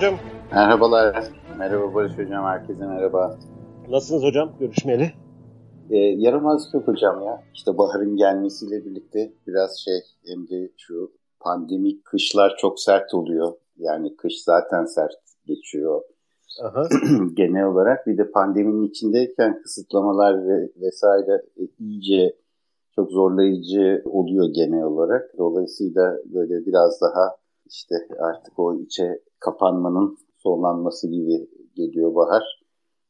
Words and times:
hocam. 0.00 0.18
Merhabalar. 0.52 1.24
Merhaba 1.58 1.94
Barış 1.94 2.18
hocam. 2.18 2.44
Herkese 2.44 2.86
merhaba. 2.86 3.38
Nasılsınız 3.88 4.22
hocam? 4.22 4.52
Görüşmeyeli. 4.60 5.12
Ee, 5.90 5.96
yaramazlık 5.96 6.74
yok 6.74 6.88
hocam 6.88 7.22
ya. 7.22 7.42
İşte 7.54 7.78
baharın 7.78 8.16
gelmesiyle 8.16 8.84
birlikte 8.84 9.32
biraz 9.46 9.78
şey 9.78 10.00
hem 10.26 10.48
de 10.48 10.70
şu 10.76 11.12
pandemik 11.40 12.04
kışlar 12.04 12.56
çok 12.58 12.80
sert 12.80 13.14
oluyor. 13.14 13.52
Yani 13.78 14.16
kış 14.16 14.42
zaten 14.42 14.84
sert 14.84 15.12
geçiyor. 15.46 16.02
Aha. 16.62 16.88
Genel 17.34 17.64
olarak 17.64 18.06
bir 18.06 18.18
de 18.18 18.30
pandeminin 18.30 18.88
içindeyken 18.88 19.62
kısıtlamalar 19.62 20.46
ve 20.46 20.70
vesaire 20.80 21.42
e, 21.56 21.62
iyice 21.78 22.36
çok 22.94 23.10
zorlayıcı 23.10 24.02
oluyor 24.04 24.48
genel 24.54 24.82
olarak. 24.82 25.38
Dolayısıyla 25.38 26.16
böyle 26.24 26.66
biraz 26.66 27.00
daha 27.00 27.36
işte 27.66 27.94
artık 28.18 28.58
o 28.58 28.74
içe 28.74 29.20
kapanmanın 29.40 30.18
sonlanması 30.38 31.08
gibi 31.10 31.48
geliyor 31.76 32.14
bahar. 32.14 32.60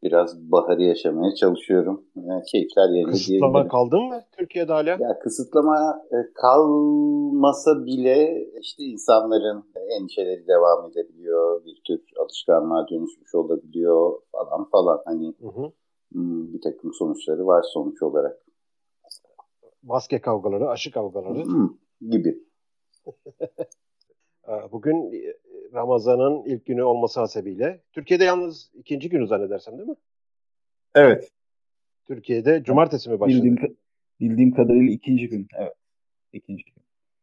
Biraz 0.02 0.40
baharı 0.52 0.82
yaşamaya 0.82 1.34
çalışıyorum. 1.34 2.04
Yani 2.16 2.42
keyifler 2.52 2.88
yerinde 2.88 3.10
Kısıtlama 3.10 3.68
kaldı 3.68 3.96
mı 3.96 4.22
Türkiye'de 4.32 4.72
hala? 4.72 4.90
Ya 4.90 5.18
kısıtlama 5.18 6.02
e, 6.12 6.16
kalmasa 6.34 7.86
bile 7.86 8.48
işte 8.60 8.82
insanların 8.82 9.64
endişeleri 10.00 10.46
devam 10.46 10.90
edebiliyor. 10.90 11.64
Bir 11.64 11.80
tür 11.86 12.00
alışkanlığa 12.20 12.88
dönüşmüş 12.88 13.34
olabiliyor 13.34 14.20
falan 14.32 14.70
falan. 14.70 15.02
Hani 15.04 15.34
hı 15.40 15.48
hı. 15.48 15.72
Hmm, 16.12 16.52
bir 16.52 16.60
takım 16.60 16.94
sonuçları 16.94 17.46
var 17.46 17.64
sonuç 17.72 18.02
olarak. 18.02 18.46
Maske 19.82 20.20
kavgaları, 20.20 20.68
aşı 20.68 20.90
kavgaları. 20.90 21.44
Hı, 21.44 21.68
gibi. 22.10 22.44
Bugün 24.72 25.12
Ramazan'ın 25.74 26.44
ilk 26.44 26.66
günü 26.66 26.82
olması 26.82 27.20
hasebiyle. 27.20 27.80
Türkiye'de 27.92 28.24
yalnız 28.24 28.70
ikinci 28.74 29.08
günü 29.08 29.26
zannedersem 29.26 29.78
değil 29.78 29.88
mi? 29.88 29.96
Evet. 30.94 31.30
Türkiye'de 32.06 32.62
cumartesi 32.64 33.10
mi 33.10 33.20
başladı? 33.20 33.36
Bildiğim, 33.36 33.76
bildiğim 34.20 34.54
kadarıyla 34.54 34.92
ikinci 34.92 35.28
gün. 35.28 35.48
Evet. 35.58 35.72
İkinci 36.32 36.64
gün. 36.64 36.74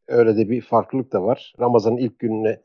Öyle 0.08 0.38
de 0.38 0.50
bir 0.50 0.62
farklılık 0.62 1.14
da 1.14 1.24
var. 1.24 1.54
Ramazan'ın 1.60 1.98
ilk 1.98 2.20
gününe 2.20 2.62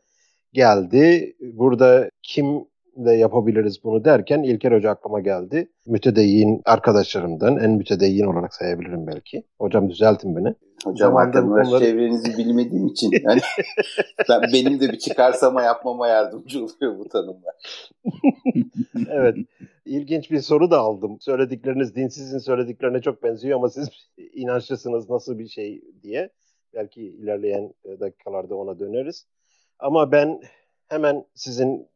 geldi. 0.52 1.36
Burada 1.40 2.10
kim 2.22 2.64
de 2.96 3.12
yapabiliriz 3.12 3.84
bunu 3.84 4.04
derken 4.04 4.42
İlker 4.42 4.72
Hoca 4.72 4.90
aklıma 4.90 5.20
geldi. 5.20 5.68
Mütedeyyin 5.86 6.62
arkadaşlarımdan 6.64 7.56
en 7.56 7.70
mütedeyyin 7.70 8.26
olarak 8.26 8.54
sayabilirim 8.54 9.06
belki. 9.06 9.42
Hocam 9.58 9.90
düzeltin 9.90 10.36
beni. 10.36 10.54
Hocam 10.84 11.32
konuları... 11.32 11.84
çevrenizi 11.84 12.38
bilmediğim 12.38 12.86
için 12.86 13.10
yani 13.22 13.40
ben, 14.28 14.42
benim 14.52 14.80
de 14.80 14.92
bir 14.92 14.98
çıkarsama 14.98 15.62
yapmama 15.62 16.08
yardımcı 16.08 16.64
oluyor 16.64 16.98
bu 16.98 17.08
tanımlar. 17.08 17.54
evet. 19.10 19.36
İlginç 19.84 20.30
bir 20.30 20.40
soru 20.40 20.70
da 20.70 20.78
aldım. 20.78 21.20
Söyledikleriniz 21.20 21.94
dinsizin 21.94 22.38
söylediklerine 22.38 23.02
çok 23.02 23.22
benziyor 23.22 23.58
ama 23.58 23.70
siz 23.70 23.88
inançlısınız 24.32 25.10
nasıl 25.10 25.38
bir 25.38 25.48
şey 25.48 25.82
diye. 26.02 26.30
Belki 26.74 27.02
ilerleyen 27.02 27.74
dakikalarda 28.00 28.54
ona 28.56 28.78
döneriz. 28.78 29.26
Ama 29.78 30.12
ben 30.12 30.40
hemen 30.88 31.24
sizin 31.34 31.88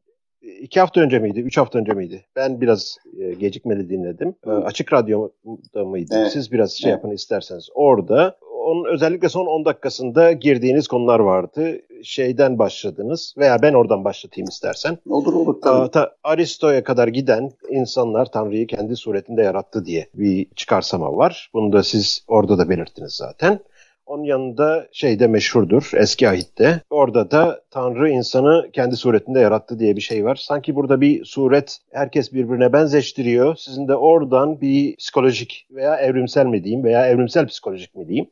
iki 0.60 0.80
hafta 0.80 1.00
önce 1.00 1.18
miydi, 1.18 1.40
üç 1.40 1.58
hafta 1.58 1.78
önce 1.78 1.92
miydi? 1.92 2.24
Ben 2.36 2.60
biraz 2.60 2.98
e, 3.18 3.34
gecikmeli 3.34 3.90
dinledim. 3.90 4.34
E, 4.46 4.50
açık 4.50 4.92
Radyo'da 4.92 5.84
mıydı? 5.84 6.14
Evet. 6.18 6.32
Siz 6.32 6.52
biraz 6.52 6.72
şey 6.72 6.90
evet. 6.90 6.98
yapın 6.98 7.14
isterseniz. 7.14 7.68
Orada 7.74 8.36
onun 8.66 8.84
özellikle 8.84 9.28
son 9.28 9.46
10 9.46 9.64
dakikasında 9.64 10.32
girdiğiniz 10.32 10.88
konular 10.88 11.20
vardı. 11.20 11.80
Şeyden 12.02 12.58
başladınız 12.58 13.34
veya 13.38 13.62
ben 13.62 13.74
oradan 13.74 14.04
başlatayım 14.04 14.48
istersen. 14.48 14.98
Olur 15.10 15.34
olur 15.34 15.60
tabii. 15.62 15.90
Ta, 15.90 16.12
Aristo'ya 16.24 16.84
kadar 16.84 17.08
giden 17.08 17.50
insanlar 17.70 18.26
Tanrı'yı 18.26 18.66
kendi 18.66 18.96
suretinde 18.96 19.42
yarattı 19.42 19.84
diye 19.84 20.06
bir 20.14 20.46
çıkarsama 20.56 21.16
var. 21.16 21.50
Bunu 21.54 21.72
da 21.72 21.82
siz 21.82 22.24
orada 22.28 22.58
da 22.58 22.68
belirttiniz 22.68 23.12
zaten. 23.12 23.60
Onun 24.06 24.24
yanında 24.24 24.88
şey 24.92 25.18
de 25.18 25.26
meşhurdur 25.26 25.90
eski 25.94 26.28
ahitte. 26.28 26.80
Orada 26.90 27.30
da 27.30 27.60
Tanrı 27.70 28.10
insanı 28.10 28.70
kendi 28.72 28.96
suretinde 28.96 29.40
yarattı 29.40 29.78
diye 29.78 29.96
bir 29.96 30.00
şey 30.00 30.24
var. 30.24 30.36
Sanki 30.36 30.74
burada 30.74 31.00
bir 31.00 31.24
suret 31.24 31.78
herkes 31.92 32.32
birbirine 32.32 32.72
benzeştiriyor. 32.72 33.56
Sizin 33.56 33.88
de 33.88 33.96
oradan 33.96 34.60
bir 34.60 34.96
psikolojik 34.96 35.66
veya 35.70 35.96
evrimsel 35.96 36.46
mi 36.46 36.64
diyeyim 36.64 36.84
veya 36.84 37.06
evrimsel 37.06 37.46
psikolojik 37.46 37.94
mi 37.94 38.08
diyeyim. 38.08 38.30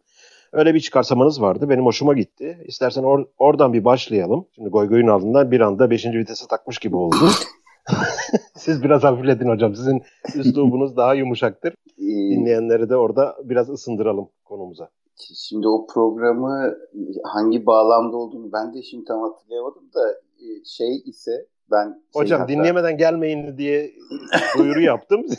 Öyle 0.53 0.75
bir 0.75 0.81
çıkarsamanız 0.81 1.43
vardı. 1.43 1.69
Benim 1.69 1.85
hoşuma 1.85 2.15
gitti. 2.15 2.59
İstersen 2.67 3.03
or- 3.03 3.27
oradan 3.39 3.73
bir 3.73 3.85
başlayalım. 3.85 4.47
Şimdi 4.55 4.69
goy 4.69 4.89
goyun 4.89 5.07
altından 5.07 5.51
bir 5.51 5.61
anda 5.61 5.91
5. 5.91 6.07
vitese 6.07 6.47
takmış 6.47 6.79
gibi 6.79 6.97
oldu. 6.97 7.29
Siz 8.57 8.83
biraz 8.83 9.05
hafifledin 9.05 9.49
hocam. 9.49 9.75
Sizin 9.75 10.03
üslubunuz 10.35 10.97
daha 10.97 11.15
yumuşaktır. 11.15 11.75
Dinleyenleri 11.99 12.89
de 12.89 12.97
orada 12.97 13.37
biraz 13.45 13.71
ısındıralım 13.71 14.29
konumuza. 14.45 14.89
Şimdi 15.35 15.69
o 15.69 15.87
programı 15.87 16.79
hangi 17.25 17.67
bağlamda 17.67 18.17
olduğunu 18.17 18.53
ben 18.53 18.75
de 18.75 18.83
şimdi 18.83 19.05
tam 19.05 19.21
hatırlayamadım 19.21 19.93
da 19.95 20.13
e, 20.39 20.65
şey 20.65 21.03
ise 21.05 21.47
ben... 21.71 21.89
Şey 21.89 22.23
Hocam 22.23 22.41
hatta... 22.41 22.53
dinlemeden 22.53 22.97
gelmeyin 22.97 23.59
diye 23.59 23.91
duyuru 24.59 24.81
yaptım. 24.81 25.27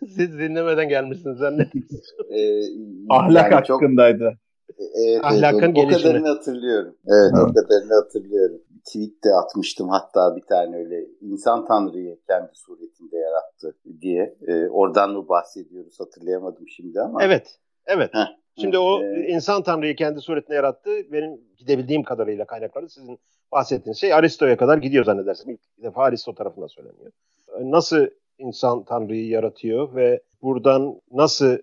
Siz 0.00 0.38
dinlemeden 0.38 0.88
gelmişsiniz 0.88 1.38
zannediyorum. 1.38 1.88
Ee, 2.30 2.62
Ahlak 3.08 3.52
yani 3.52 3.64
hakkındaydı. 3.68 4.18
Çok... 4.18 4.52
Evet, 4.94 5.24
Ahlakın 5.24 5.62
evet, 5.62 5.76
gelişini. 5.76 5.98
O 5.98 6.02
kadarını 6.02 6.28
hatırlıyorum. 6.28 6.96
Evet, 7.06 7.32
evet, 7.34 7.50
o 7.50 7.54
kadarını 7.54 7.94
hatırlıyorum. 7.94 8.60
Tweet 8.84 9.24
de 9.24 9.34
atmıştım 9.34 9.88
hatta 9.88 10.36
bir 10.36 10.42
tane 10.42 10.76
öyle 10.76 11.06
insan 11.20 11.66
tanrıyı 11.66 12.18
kendi 12.26 12.50
suretinde 12.54 13.16
yarattı 13.16 13.76
diye. 14.00 14.36
Ee, 14.46 14.68
oradan 14.68 15.10
mı 15.10 15.28
bahsediyoruz 15.28 16.00
hatırlayamadım 16.00 16.68
şimdi 16.68 17.00
ama. 17.00 17.24
Evet, 17.24 17.58
Evet. 17.86 18.14
Heh, 18.14 18.36
Şimdi 18.60 18.76
evet. 18.76 18.86
o 18.86 19.04
insan 19.04 19.62
tanrıyı 19.62 19.96
kendi 19.96 20.20
suretine 20.20 20.56
yarattı. 20.56 20.90
Benim 21.12 21.40
gidebildiğim 21.56 22.02
kadarıyla 22.02 22.44
kaynakları 22.44 22.88
sizin 22.88 23.18
bahsettiğiniz 23.52 23.98
şey 23.98 24.14
Aristo'ya 24.14 24.56
kadar 24.56 24.78
gidiyor 24.78 25.04
zannedersem. 25.04 25.50
İlk 25.50 25.60
defa 25.82 26.02
Aristo 26.02 26.34
tarafından 26.34 26.66
söyleniyor. 26.66 27.12
Nasıl 27.60 28.06
insan 28.38 28.84
tanrıyı 28.84 29.28
yaratıyor 29.28 29.94
ve 29.94 30.20
buradan 30.42 31.00
nasıl 31.12 31.58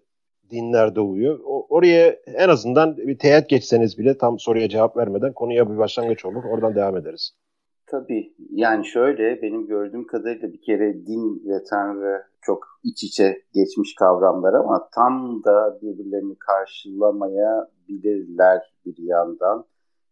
dinler 0.51 0.95
doğuyor? 0.95 1.39
O, 1.45 1.67
oraya 1.69 2.07
en 2.25 2.49
azından 2.49 2.97
bir 2.97 3.17
teğet 3.17 3.49
geçseniz 3.49 3.97
bile 3.97 4.17
tam 4.17 4.39
soruya 4.39 4.69
cevap 4.69 4.97
vermeden 4.97 5.33
konuya 5.33 5.71
bir 5.71 5.77
başlangıç 5.77 6.25
olur. 6.25 6.43
Oradan 6.43 6.75
devam 6.75 6.97
ederiz. 6.97 7.31
Tabii. 7.87 8.33
Yani 8.51 8.85
şöyle 8.85 9.41
benim 9.41 9.67
gördüğüm 9.67 10.07
kadarıyla 10.07 10.53
bir 10.53 10.61
kere 10.61 11.05
din 11.05 11.43
ve 11.45 11.63
tanrı 11.69 12.23
çok 12.41 12.67
iç 12.83 13.03
içe 13.03 13.43
geçmiş 13.53 13.95
kavramlar 13.95 14.53
ama 14.53 14.89
tam 14.95 15.43
da 15.43 15.79
birbirlerini 15.81 16.35
karşılamayabilirler 16.35 18.73
bir 18.85 18.97
yandan. 18.97 19.65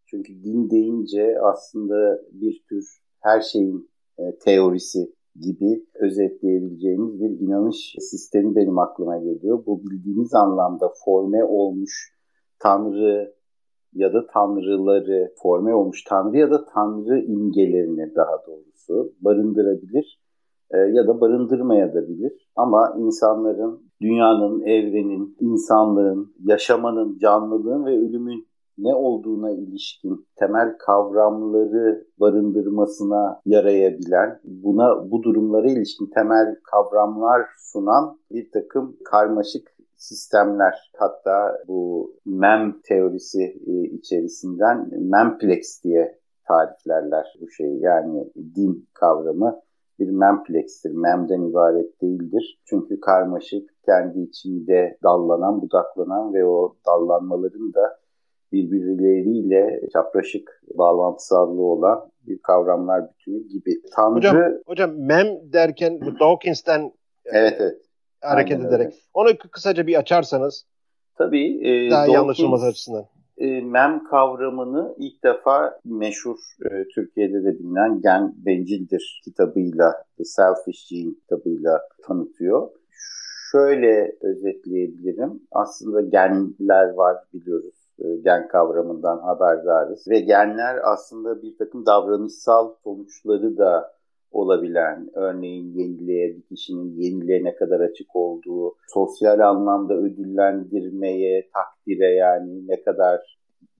Çünkü 0.06 0.44
din 0.44 0.70
deyince 0.70 1.40
aslında 1.42 2.22
bir 2.32 2.64
tür 2.68 2.98
her 3.20 3.40
şeyin 3.40 3.90
e, 4.18 4.38
teorisi 4.38 5.12
gibi 5.40 5.86
özetleyebileceğimiz 5.94 7.20
bir 7.20 7.40
inanış 7.40 7.96
sistemi 8.00 8.56
benim 8.56 8.78
aklıma 8.78 9.18
geliyor. 9.18 9.66
Bu 9.66 9.82
bildiğimiz 9.82 10.34
anlamda 10.34 10.92
forme 11.04 11.44
olmuş 11.44 12.14
tanrı 12.58 13.34
ya 13.92 14.12
da 14.12 14.26
tanrıları 14.26 15.32
forme 15.42 15.74
olmuş 15.74 16.04
tanrı 16.04 16.36
ya 16.36 16.50
da 16.50 16.64
tanrı 16.64 17.20
imgelerini 17.20 18.14
daha 18.14 18.46
doğrusu 18.46 19.12
barındırabilir 19.20 20.20
ya 20.76 21.06
da 21.06 21.20
barındırmayabilir. 21.20 22.48
Ama 22.56 22.94
insanların, 22.98 23.82
dünyanın, 24.00 24.60
evrenin, 24.60 25.36
insanlığın, 25.40 26.34
yaşamanın, 26.44 27.18
canlılığın 27.18 27.86
ve 27.86 27.90
ölümün 27.90 28.48
ne 28.78 28.94
olduğuna 28.94 29.50
ilişkin 29.50 30.26
temel 30.36 30.78
kavramları 30.78 32.06
barındırmasına 32.20 33.40
yarayabilen, 33.46 34.40
buna 34.44 35.10
bu 35.10 35.22
durumlara 35.22 35.66
ilişkin 35.66 36.06
temel 36.14 36.56
kavramlar 36.62 37.46
sunan 37.58 38.18
bir 38.30 38.50
takım 38.50 38.96
karmaşık 39.04 39.78
sistemler. 39.96 40.92
Hatta 40.98 41.58
bu 41.68 42.12
MEM 42.26 42.80
teorisi 42.84 43.42
e, 43.66 43.82
içerisinden 43.82 44.90
MEMPLEX 45.00 45.84
diye 45.84 46.18
tariflerler 46.48 47.26
bu 47.40 47.50
şeyi. 47.50 47.80
Yani 47.80 48.32
din 48.56 48.88
kavramı 48.94 49.60
bir 49.98 50.10
memplex'tir. 50.10 50.90
Mem'den 50.90 51.42
ibaret 51.50 52.02
değildir. 52.02 52.60
Çünkü 52.64 53.00
karmaşık, 53.00 53.70
kendi 53.84 54.20
içinde 54.20 54.98
dallanan, 55.02 55.62
budaklanan 55.62 56.34
ve 56.34 56.44
o 56.44 56.76
dallanmaların 56.86 57.74
da 57.74 57.98
birbirleriyle 58.52 59.80
çapraşık 59.92 60.62
bağlantısallığı 60.74 61.62
olan 61.62 62.10
bir 62.26 62.38
kavramlar 62.38 63.10
bütünü 63.10 63.48
gibi. 63.48 63.82
Tanrı... 63.96 64.16
Hocam, 64.16 64.36
hocam 64.66 64.90
mem 64.96 65.52
derken 65.52 66.00
Dawkins'ten 66.20 66.92
evet, 67.24 67.56
evet. 67.60 67.80
hareket 68.20 68.58
Aynen 68.58 68.68
ederek. 68.68 68.86
Öyle. 68.86 68.96
Onu 69.14 69.28
kısaca 69.50 69.86
bir 69.86 69.98
açarsanız 69.98 70.66
Tabii. 71.18 71.68
E, 71.68 71.90
daha 71.90 72.00
Dawkins, 72.00 72.14
iyi 72.14 72.18
anlaşılması 72.18 72.66
açısından. 72.66 73.04
E, 73.38 73.60
mem 73.60 74.04
kavramını 74.04 74.94
ilk 74.98 75.24
defa 75.24 75.80
meşhur 75.84 76.38
e, 76.64 76.88
Türkiye'de 76.94 77.44
de 77.44 77.58
bilinen 77.58 78.00
Gen 78.00 78.34
Bencildir 78.36 79.20
kitabıyla, 79.24 80.04
The 80.16 80.24
Selfish 80.24 80.88
Gene 80.90 81.14
kitabıyla 81.14 81.80
tanıtıyor. 82.02 82.68
Şöyle 83.52 84.16
özetleyebilirim. 84.20 85.42
Aslında 85.52 86.00
genler 86.00 86.92
var 86.94 87.16
biliyoruz. 87.34 87.74
E, 87.98 88.16
gen 88.16 88.48
kavramından 88.48 89.18
haberdarız. 89.18 90.08
Ve 90.08 90.20
genler 90.20 90.80
aslında 90.84 91.42
bir 91.42 91.58
takım 91.58 91.86
davranışsal 91.86 92.74
sonuçları 92.84 93.58
da 93.58 93.97
olabilen, 94.32 95.10
örneğin 95.14 95.72
yeniliğe, 95.74 96.36
bir 96.36 96.42
kişinin 96.42 97.00
yeniliğe 97.00 97.44
ne 97.44 97.54
kadar 97.54 97.80
açık 97.80 98.16
olduğu, 98.16 98.74
sosyal 98.88 99.38
anlamda 99.38 99.94
ödüllendirmeye, 99.94 101.48
takdire 101.54 102.14
yani 102.14 102.68
ne 102.68 102.82
kadar 102.82 103.38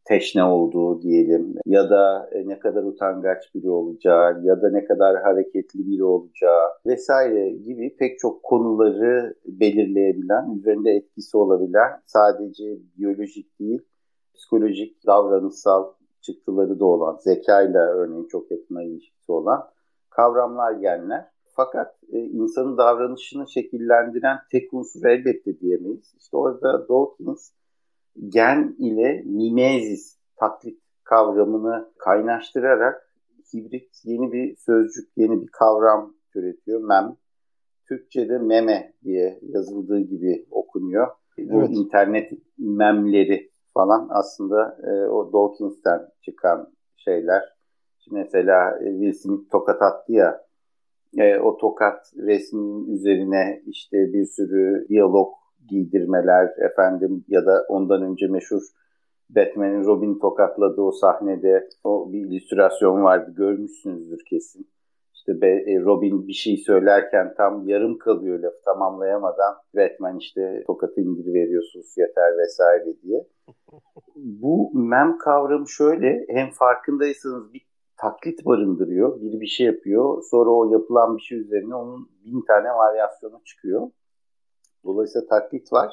teşne 0.09 0.45
olduğu 0.45 1.03
diyelim 1.03 1.55
ya 1.67 1.91
da 1.91 2.31
e, 2.33 2.49
ne 2.49 2.59
kadar 2.59 2.83
utangaç 2.83 3.55
biri 3.55 3.71
olacağı 3.71 4.45
ya 4.45 4.63
da 4.63 4.71
ne 4.71 4.85
kadar 4.85 5.23
hareketli 5.23 5.87
biri 5.87 6.05
olacağı 6.05 6.69
vesaire 6.87 7.51
gibi 7.51 7.97
pek 7.99 8.19
çok 8.19 8.43
konuları 8.43 9.35
belirleyebilen, 9.47 10.59
üzerinde 10.59 10.91
etkisi 10.91 11.37
olabilen 11.37 11.91
sadece 12.07 12.79
biyolojik 12.99 13.61
değil, 13.61 13.83
psikolojik, 14.35 15.07
davranışsal 15.07 15.93
çıktıları 16.21 16.81
da 16.81 16.85
olan, 16.85 17.17
zekayla 17.21 17.81
örneğin 17.81 18.29
çok 18.29 18.51
yakına 18.51 18.83
ilişkisi 18.83 19.33
olan 19.33 19.69
kavramlar 20.19 20.73
genler. 20.73 21.25
Fakat 21.57 21.95
e, 22.13 22.19
insanın 22.19 22.79
davranışını 22.79 23.49
şekillendiren 23.49 24.39
tek 24.51 24.75
unsur 24.75 25.05
elbette 25.05 25.61
diyemeyiz. 25.61 26.15
İşte 26.19 26.37
orada 26.37 26.89
Dawkins 26.89 27.51
gen 28.29 28.77
ile 28.79 29.23
mimezis, 29.25 30.19
taklit 30.37 30.81
kavramını 31.05 31.93
kaynaştırarak 31.99 33.13
hibrit 33.55 33.91
yeni 34.05 34.33
bir 34.33 34.57
sözcük, 34.57 35.09
yeni 35.17 35.43
bir 35.43 35.49
kavram 35.49 36.15
türetiyor. 36.33 36.81
Mem. 36.81 37.17
Türkçe'de 37.89 38.39
meme 38.39 38.93
diye 39.05 39.39
yazıldığı 39.43 40.01
gibi 40.01 40.47
okunuyor. 40.51 41.09
Evet. 41.39 41.51
Bu 41.51 41.65
internet 41.65 42.33
memleri 42.59 43.51
falan 43.75 44.09
aslında 44.11 44.79
e, 44.83 45.09
o 45.09 45.33
Dawkins'ten 45.33 46.09
çıkan 46.23 46.73
şeyler 46.97 47.58
mesela 48.11 48.79
e, 48.81 48.91
Will 48.91 49.13
Smith 49.13 49.51
tokat 49.51 49.83
attı 49.83 50.13
ya 50.13 50.41
e, 51.17 51.39
o 51.39 51.57
tokat 51.57 52.13
resminin 52.17 52.95
üzerine 52.95 53.63
işte 53.67 53.97
bir 54.13 54.25
sürü 54.25 54.87
diyalog 54.89 55.33
giydirmeler 55.69 56.49
efendim 56.59 57.25
ya 57.29 57.47
da 57.47 57.65
ondan 57.69 58.03
önce 58.03 58.27
meşhur 58.27 58.63
Batman'in 59.31 59.85
Robin 59.85 60.19
tokatladığı 60.19 60.83
o 60.83 60.93
sahnede 60.93 61.69
o 61.85 62.13
bir 62.13 62.19
illüstrasyon 62.19 63.03
vardı 63.03 63.35
görmüşsünüzdür 63.37 64.21
kesin. 64.31 64.69
İşte 65.15 65.47
e, 65.47 65.81
Robin 65.81 66.27
bir 66.27 66.33
şey 66.33 66.57
söylerken 66.57 67.35
tam 67.37 67.69
yarım 67.69 67.99
kalıyor 67.99 68.39
laf 68.39 68.53
tamamlayamadan 68.65 69.55
Batman 69.77 70.19
işte 70.19 70.65
tokatı 70.67 71.01
indir 71.01 71.35
veriyor 71.35 71.63
sus 71.73 71.99
yeter 71.99 72.39
vesaire 72.39 73.03
diye. 73.03 73.27
Bu 74.17 74.71
mem 74.75 75.19
kavramı 75.19 75.69
şöyle 75.69 76.27
hem 76.29 76.51
farkındaysanız 76.51 77.53
bir 77.53 77.68
taklit 77.99 78.47
barındırıyor. 78.47 79.21
Biri 79.21 79.41
bir 79.41 79.47
şey 79.47 79.67
yapıyor. 79.67 80.23
Sonra 80.31 80.51
o 80.51 80.73
yapılan 80.73 81.17
bir 81.17 81.23
şey 81.23 81.39
üzerine 81.39 81.75
onun 81.75 82.09
bin 82.25 82.41
tane 82.41 82.69
varyasyonu 82.69 83.41
çıkıyor. 83.45 83.91
Dolayısıyla 84.85 85.29
taklit 85.29 85.73
var. 85.73 85.93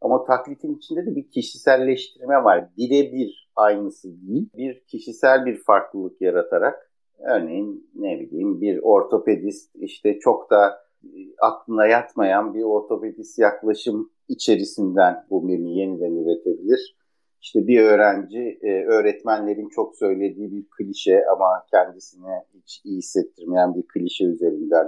Ama 0.00 0.24
taklitin 0.24 0.74
içinde 0.74 1.06
de 1.06 1.16
bir 1.16 1.30
kişiselleştirme 1.30 2.44
var. 2.44 2.68
Birebir 2.76 3.50
aynısı 3.56 4.20
değil. 4.20 4.50
Bir 4.56 4.84
kişisel 4.84 5.46
bir 5.46 5.56
farklılık 5.56 6.20
yaratarak 6.20 6.90
örneğin 7.18 7.90
ne 7.94 8.20
bileyim 8.20 8.60
bir 8.60 8.78
ortopedist 8.82 9.76
işte 9.76 10.18
çok 10.18 10.50
da 10.50 10.80
e, 11.04 11.08
aklına 11.40 11.86
yatmayan 11.86 12.54
bir 12.54 12.62
ortopedist 12.62 13.38
yaklaşım 13.38 14.10
içerisinden 14.28 15.26
bu 15.30 15.42
mimi 15.42 15.78
yeniden 15.78 16.12
üretebilir 16.12 16.97
işte 17.42 17.66
bir 17.66 17.80
öğrenci 17.80 18.58
e, 18.62 18.84
öğretmenlerin 18.84 19.68
çok 19.68 19.96
söylediği 19.96 20.52
bir 20.52 20.66
klişe 20.78 21.24
ama 21.32 21.46
kendisine 21.70 22.44
hiç 22.54 22.80
iyi 22.84 22.98
hissettirmeyen 22.98 23.74
bir 23.74 23.82
klişe 23.88 24.24
üzerinden 24.24 24.86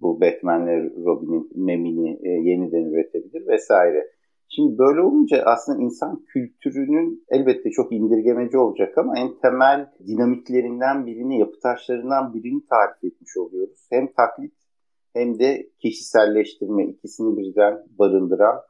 bu 0.00 0.20
Batman'le 0.20 0.90
Robin'in 1.04 1.50
memini 1.54 2.18
e, 2.22 2.28
yeniden 2.28 2.84
üretebilir 2.84 3.46
vesaire. 3.46 4.10
Şimdi 4.48 4.78
böyle 4.78 5.00
olunca 5.00 5.42
aslında 5.42 5.82
insan 5.82 6.24
kültürünün 6.24 7.24
elbette 7.28 7.70
çok 7.70 7.92
indirgemeci 7.92 8.58
olacak 8.58 8.98
ama 8.98 9.18
en 9.18 9.38
temel 9.42 9.90
dinamiklerinden 10.06 11.06
birini, 11.06 11.38
yapı 11.38 11.60
taşlarından 11.60 12.34
birini 12.34 12.66
tarif 12.66 13.04
etmiş 13.04 13.36
oluyoruz. 13.36 13.86
Hem 13.90 14.12
taklit 14.12 14.52
hem 15.12 15.38
de 15.38 15.70
kişiselleştirme 15.78 16.86
ikisini 16.86 17.38
birden 17.38 17.86
barındıran 17.98 18.60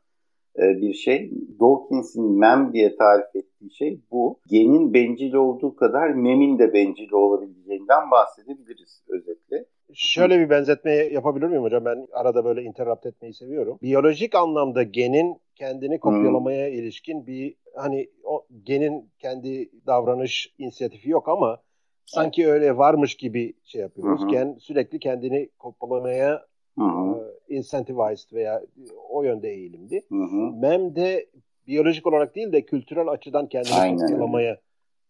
bir 0.61 0.93
şey. 0.93 1.31
Dawkins'in 1.61 2.39
mem 2.39 2.73
diye 2.73 2.97
tarif 2.97 3.37
ettiği 3.37 3.71
şey 3.71 4.01
bu. 4.11 4.39
Genin 4.47 4.95
bencil 4.95 5.33
olduğu 5.33 5.77
kadar 5.77 6.09
memin 6.09 6.59
de 6.59 6.73
bencil 6.73 7.13
olabileceğinden 7.13 8.11
bahsedebiliriz 8.11 9.03
özetle. 9.09 9.65
Şöyle 9.95 10.39
bir 10.39 10.51
benzetme 10.51 10.93
yapabilir 10.93 11.47
miyim 11.47 11.63
hocam? 11.63 11.85
Ben 11.85 12.07
arada 12.13 12.45
böyle 12.45 12.63
interrupt 12.63 13.07
etmeyi 13.07 13.35
seviyorum. 13.35 13.79
Biyolojik 13.83 14.35
anlamda 14.35 14.83
genin 14.83 15.37
kendini 15.55 16.01
kopyalamaya 16.01 16.69
hmm. 16.69 16.75
ilişkin 16.75 17.27
bir 17.27 17.55
hani 17.77 18.11
o 18.25 18.47
genin 18.63 19.11
kendi 19.19 19.71
davranış 19.87 20.55
inisiyatifi 20.59 21.11
yok 21.11 21.29
ama 21.29 21.59
sanki 22.07 22.49
öyle 22.49 22.77
varmış 22.77 23.17
gibi 23.17 23.53
şey 23.65 23.81
yapıyoruz. 23.81 24.23
Hı 24.23 24.29
Gen 24.29 24.57
sürekli 24.61 24.99
kendini 24.99 25.49
kopyalamaya 25.59 26.51
Hı 26.79 26.85
hı. 26.85 27.30
İncentivized 27.51 28.33
veya 28.33 28.63
o 29.11 29.23
yönde 29.23 29.51
eğilimdi. 29.51 30.03
Hı 30.09 30.15
hı. 30.15 30.61
MEM 30.61 30.97
de 30.97 31.27
biyolojik 31.67 32.07
olarak 32.07 32.37
değil 32.37 32.53
de 32.53 32.63
kültürel 32.63 33.09
açıdan 33.09 33.49
kendini 33.49 33.99
kopyalamaya 33.99 34.59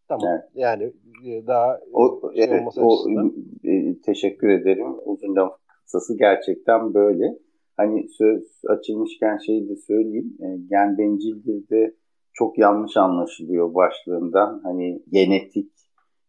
tamam 0.08 0.28
evet. 0.32 0.44
yani 0.54 0.92
e, 1.26 1.46
daha 1.46 1.80
o, 1.92 2.20
şey 2.34 2.44
evet, 2.44 2.62
o, 2.76 2.92
açısından. 2.92 3.34
E, 3.64 4.00
teşekkür 4.00 4.48
ederim. 4.48 4.86
Uzun 5.04 5.36
laf 5.36 5.52
kısası 5.84 6.18
gerçekten 6.18 6.94
böyle. 6.94 7.38
Hani 7.76 8.08
söz 8.08 8.42
açılmışken 8.68 9.38
şeyi 9.46 9.68
de 9.68 9.76
söyleyeyim. 9.76 10.36
E, 10.40 10.46
gen 10.70 10.98
bencildir 10.98 11.68
de 11.68 11.94
çok 12.32 12.58
yanlış 12.58 12.96
anlaşılıyor 12.96 13.74
başlığından. 13.74 14.60
Hani 14.64 15.02
genetik 15.12 15.72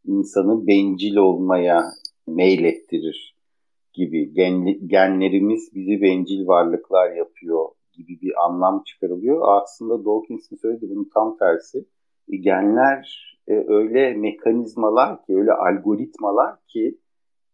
insanı 0.06 0.68
bencil 0.68 1.16
olmaya 1.16 1.84
meylettirir 2.28 3.36
gibi 3.94 4.34
gen, 4.34 4.88
genlerimiz 4.88 5.76
bizi 5.76 6.02
bencil 6.02 6.48
varlıklar 6.48 7.12
yapıyor 7.12 7.66
gibi 7.94 8.22
bir 8.22 8.46
anlam 8.46 8.84
çıkarılıyor. 8.84 9.42
Aslında 9.44 10.06
Dawkins'in 10.06 10.56
söylediği 10.56 10.92
bunun 10.92 11.10
tam 11.14 11.38
tersi. 11.38 11.86
E, 12.32 12.38
genler 12.38 13.32
e, 13.48 13.54
öyle 13.68 14.14
mekanizmalar 14.14 15.26
ki, 15.26 15.36
öyle 15.36 15.54
algoritmalar 15.54 16.56
ki 16.68 16.98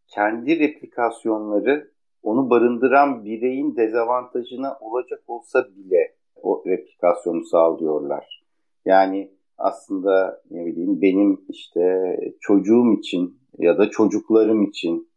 kendi 0.07 0.59
replikasyonları 0.59 1.91
onu 2.23 2.49
barındıran 2.49 3.25
bireyin 3.25 3.75
dezavantajına 3.75 4.77
olacak 4.81 5.23
olsa 5.27 5.67
bile 5.75 6.15
o 6.35 6.63
replikasyonu 6.67 7.45
sağlıyorlar. 7.45 8.43
Yani 8.85 9.31
aslında 9.57 10.41
ne 10.51 10.65
bileyim 10.65 11.01
benim 11.01 11.41
işte 11.49 12.15
çocuğum 12.39 12.93
için 12.99 13.39
ya 13.57 13.77
da 13.77 13.89
çocuklarım 13.89 14.63
için 14.63 15.09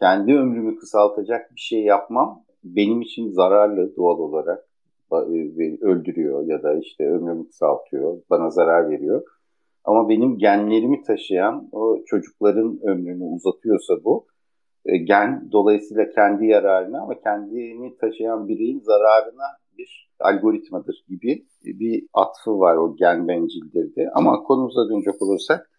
kendi 0.00 0.34
ömrümü 0.34 0.76
kısaltacak 0.76 1.54
bir 1.54 1.60
şey 1.60 1.82
yapmam 1.82 2.44
benim 2.64 3.00
için 3.00 3.30
zararlı 3.30 3.96
doğal 3.96 4.18
olarak 4.18 4.64
e, 5.12 5.78
öldürüyor 5.80 6.46
ya 6.46 6.62
da 6.62 6.74
işte 6.74 7.10
ömrümü 7.10 7.48
kısaltıyor, 7.48 8.18
bana 8.30 8.50
zarar 8.50 8.90
veriyor. 8.90 9.22
Ama 9.84 10.08
benim 10.08 10.38
genlerimi 10.38 11.02
taşıyan 11.02 11.68
o 11.72 11.98
çocukların 12.06 12.78
ömrünü 12.82 13.24
uzatıyorsa 13.24 14.04
bu 14.04 14.26
e, 14.86 14.96
gen 14.96 15.48
dolayısıyla 15.52 16.10
kendi 16.10 16.46
yararına 16.46 17.02
ama 17.02 17.20
kendini 17.20 17.96
taşıyan 17.96 18.48
bireyin 18.48 18.80
zararına 18.80 19.44
bir 19.78 20.10
algoritmadır 20.20 21.04
gibi 21.08 21.46
bir 21.64 22.06
atfı 22.14 22.58
var 22.60 22.76
o 22.76 22.96
gen 22.96 23.28
bencildirdi. 23.28 24.10
Ama 24.14 24.42
konumuza 24.42 24.88
dönecek 24.88 25.22
olursak 25.22 25.70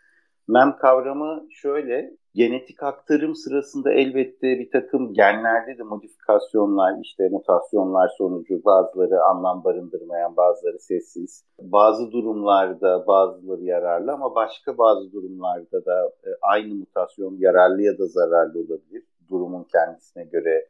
MEM 0.48 0.76
kavramı 0.82 1.46
şöyle, 1.52 2.12
genetik 2.36 2.84
aktarım 2.84 3.36
sırasında 3.36 3.94
elbette 3.94 4.60
bir 4.60 4.72
takım 4.72 5.14
genlerde 5.14 5.78
de 5.78 5.84
modifikasyonlar, 5.84 6.94
işte 7.02 7.30
mutasyonlar 7.30 8.10
sonucu 8.18 8.66
bazıları 8.66 9.24
anlam 9.24 9.64
barındırmayan, 9.64 10.38
bazıları 10.38 10.80
sessiz. 10.80 11.46
Bazı 11.62 12.12
durumlarda 12.12 13.08
bazıları 13.08 13.64
yararlı 13.64 14.12
ama 14.12 14.36
başka 14.36 14.78
bazı 14.78 15.12
durumlarda 15.12 15.86
da 15.86 16.12
e, 16.24 16.30
aynı 16.42 16.76
mutasyon 16.76 17.38
yararlı 17.40 17.82
ya 17.82 17.98
da 17.98 18.08
zararlı 18.08 18.60
olabilir. 18.60 19.04
Durumun 19.30 19.64
kendisine 19.64 20.24
göre 20.24 20.68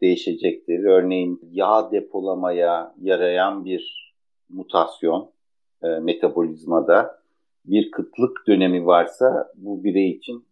değişecektir. 0.00 0.84
Örneğin 0.84 1.40
yağ 1.50 1.90
depolamaya 1.92 2.94
yarayan 3.02 3.64
bir 3.64 4.12
mutasyon 4.48 5.30
e, 5.82 5.88
metabolizmada 5.88 7.20
bir 7.64 7.90
kıtlık 7.90 8.46
dönemi 8.46 8.86
varsa 8.86 9.52
bu 9.54 9.84
birey 9.84 10.10
için 10.10 10.45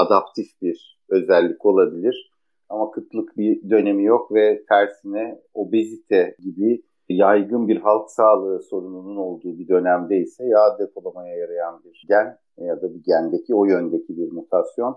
adaptif 0.00 0.62
bir 0.62 1.00
özellik 1.08 1.66
olabilir. 1.66 2.30
Ama 2.68 2.90
kıtlık 2.90 3.36
bir 3.36 3.70
dönemi 3.70 4.04
yok 4.04 4.32
ve 4.34 4.64
tersine 4.68 5.40
obezite 5.54 6.36
gibi 6.38 6.82
yaygın 7.08 7.68
bir 7.68 7.76
halk 7.76 8.10
sağlığı 8.10 8.62
sorununun 8.62 9.16
olduğu 9.16 9.58
bir 9.58 9.68
dönemde 9.68 10.16
ise 10.16 10.44
yağ 10.44 10.78
depolamaya 10.78 11.36
yarayan 11.36 11.82
bir 11.84 12.04
gen 12.08 12.38
ya 12.58 12.82
da 12.82 12.94
bir 12.94 13.02
gendeki 13.02 13.54
o 13.54 13.64
yöndeki 13.64 14.16
bir 14.16 14.32
mutasyon 14.32 14.96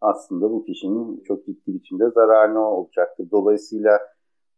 aslında 0.00 0.50
bu 0.50 0.64
kişinin 0.64 1.20
çok 1.20 1.46
ciddi 1.46 1.74
biçimde 1.74 2.10
zararına 2.10 2.70
olacaktır. 2.70 3.28
Dolayısıyla 3.30 4.00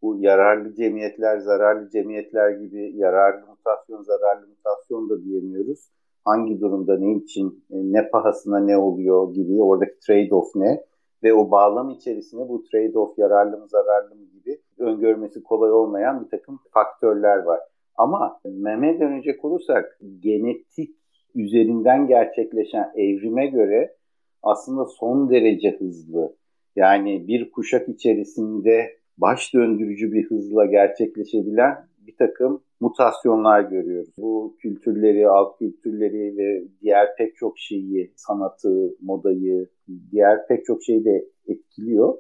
bu 0.03 0.17
yararlı 0.19 0.75
cemiyetler, 0.75 1.39
zararlı 1.39 1.91
cemiyetler 1.91 2.51
gibi 2.51 2.93
yararlı 2.97 3.47
mutasyon, 3.47 4.03
zararlı 4.03 4.49
mutasyon 4.49 5.11
da 5.11 5.25
diyemiyoruz. 5.25 5.91
Hangi 6.27 6.61
durumda 6.61 6.99
ne 6.99 7.15
için, 7.15 7.65
e, 7.71 7.77
ne 7.77 8.09
pahasına 8.09 8.59
ne 8.59 8.77
oluyor 8.77 9.35
gibi 9.35 9.63
oradaki 9.63 9.95
trade-off 10.09 10.51
ne 10.55 10.85
ve 11.23 11.35
o 11.35 11.51
bağlam 11.51 11.91
içerisinde 11.91 12.49
bu 12.49 12.65
trade-off 12.73 13.21
yararlı 13.21 13.59
mı 13.59 13.69
zararlı 13.69 14.15
mı 14.15 14.25
gibi 14.25 14.59
öngörmesi 14.79 15.43
kolay 15.43 15.73
olmayan 15.73 16.25
bir 16.25 16.31
takım 16.31 16.61
faktörler 16.71 17.43
var. 17.43 17.61
Ama 17.97 18.41
meme 18.45 19.01
dönecek 19.01 19.45
olursak 19.45 19.99
genetik 20.21 20.97
üzerinden 21.35 22.07
gerçekleşen 22.07 22.93
evrime 22.95 23.47
göre 23.47 23.97
aslında 24.43 24.85
son 24.85 25.31
derece 25.31 25.71
hızlı. 25.71 26.37
Yani 26.77 27.29
bir 27.29 27.51
kuşak 27.51 27.89
içerisinde 27.89 28.97
baş 29.19 29.55
döndürücü 29.55 30.13
bir 30.13 30.31
hızla 30.31 30.67
gerçekleşebilen 30.67 31.77
bir 32.07 32.17
takım 32.17 32.63
mutasyonlar 32.81 33.61
görüyoruz. 33.61 34.11
Bu 34.19 34.57
kültürleri, 34.59 35.29
alt 35.29 35.59
kültürleri 35.59 36.37
ve 36.39 36.69
diğer 36.83 37.17
pek 37.17 37.37
çok 37.37 37.59
şeyi, 37.59 38.13
sanatı, 38.17 38.97
modayı, 39.01 39.69
diğer 40.13 40.47
pek 40.47 40.65
çok 40.65 40.83
şeyi 40.83 41.05
de 41.05 41.25
etkiliyor. 41.49 42.15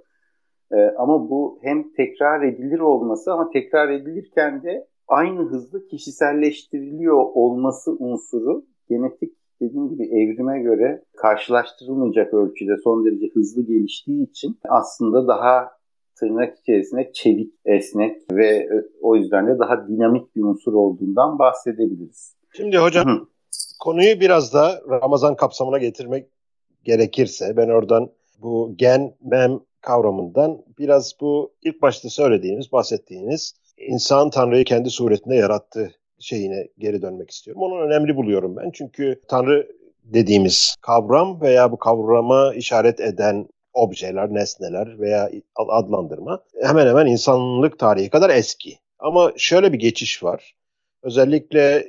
Ee, 0.72 0.76
ama 0.98 1.30
bu 1.30 1.58
hem 1.62 1.92
tekrar 1.92 2.42
edilir 2.42 2.78
olması 2.78 3.32
ama 3.32 3.50
tekrar 3.50 3.90
edilirken 3.90 4.62
de 4.62 4.86
aynı 5.08 5.42
hızda 5.42 5.86
kişiselleştiriliyor 5.86 7.16
olması 7.16 7.92
unsuru 7.98 8.64
genetik 8.88 9.32
dediğim 9.60 9.88
gibi 9.88 10.04
evrime 10.04 10.62
göre 10.62 11.02
karşılaştırılmayacak 11.16 12.34
ölçüde 12.34 12.76
son 12.84 13.04
derece 13.04 13.26
hızlı 13.34 13.62
geliştiği 13.62 14.30
için 14.30 14.58
aslında 14.68 15.28
daha 15.28 15.70
tırnak 16.18 16.58
içerisinde 16.58 17.10
çevik, 17.12 17.54
esnek 17.64 18.16
ve 18.32 18.46
e, 18.46 18.82
o 19.02 19.16
yüzden 19.16 19.46
de 19.46 19.58
daha 19.58 19.88
dinamik 19.88 20.36
bir 20.36 20.42
unsur 20.42 20.72
olduğundan 20.72 21.38
bahsedebiliriz. 21.38 22.36
Şimdi 22.56 22.78
hocam 22.78 23.06
Hı. 23.08 23.26
konuyu 23.80 24.20
biraz 24.20 24.54
da 24.54 24.82
Ramazan 24.90 25.36
kapsamına 25.36 25.78
getirmek 25.78 26.26
gerekirse 26.84 27.56
ben 27.56 27.68
oradan 27.68 28.10
bu 28.42 28.74
gen, 28.76 29.14
mem 29.24 29.60
kavramından 29.80 30.64
biraz 30.78 31.12
bu 31.20 31.52
ilk 31.62 31.82
başta 31.82 32.08
söylediğimiz, 32.08 32.72
bahsettiğiniz 32.72 33.54
insan 33.78 34.30
Tanrı'yı 34.30 34.64
kendi 34.64 34.90
suretinde 34.90 35.34
yarattı 35.34 35.90
şeyine 36.18 36.68
geri 36.78 37.02
dönmek 37.02 37.30
istiyorum. 37.30 37.62
Onu 37.62 37.80
önemli 37.80 38.16
buluyorum 38.16 38.56
ben. 38.56 38.70
Çünkü 38.70 39.20
Tanrı 39.28 39.68
dediğimiz 40.04 40.76
kavram 40.80 41.40
veya 41.40 41.72
bu 41.72 41.78
kavrama 41.78 42.54
işaret 42.54 43.00
eden 43.00 43.48
objeler, 43.76 44.34
nesneler 44.34 45.00
veya 45.00 45.30
adlandırma 45.56 46.42
hemen 46.62 46.86
hemen 46.86 47.06
insanlık 47.06 47.78
tarihi 47.78 48.10
kadar 48.10 48.30
eski. 48.30 48.78
Ama 48.98 49.32
şöyle 49.36 49.72
bir 49.72 49.78
geçiş 49.78 50.22
var. 50.22 50.54
Özellikle 51.02 51.86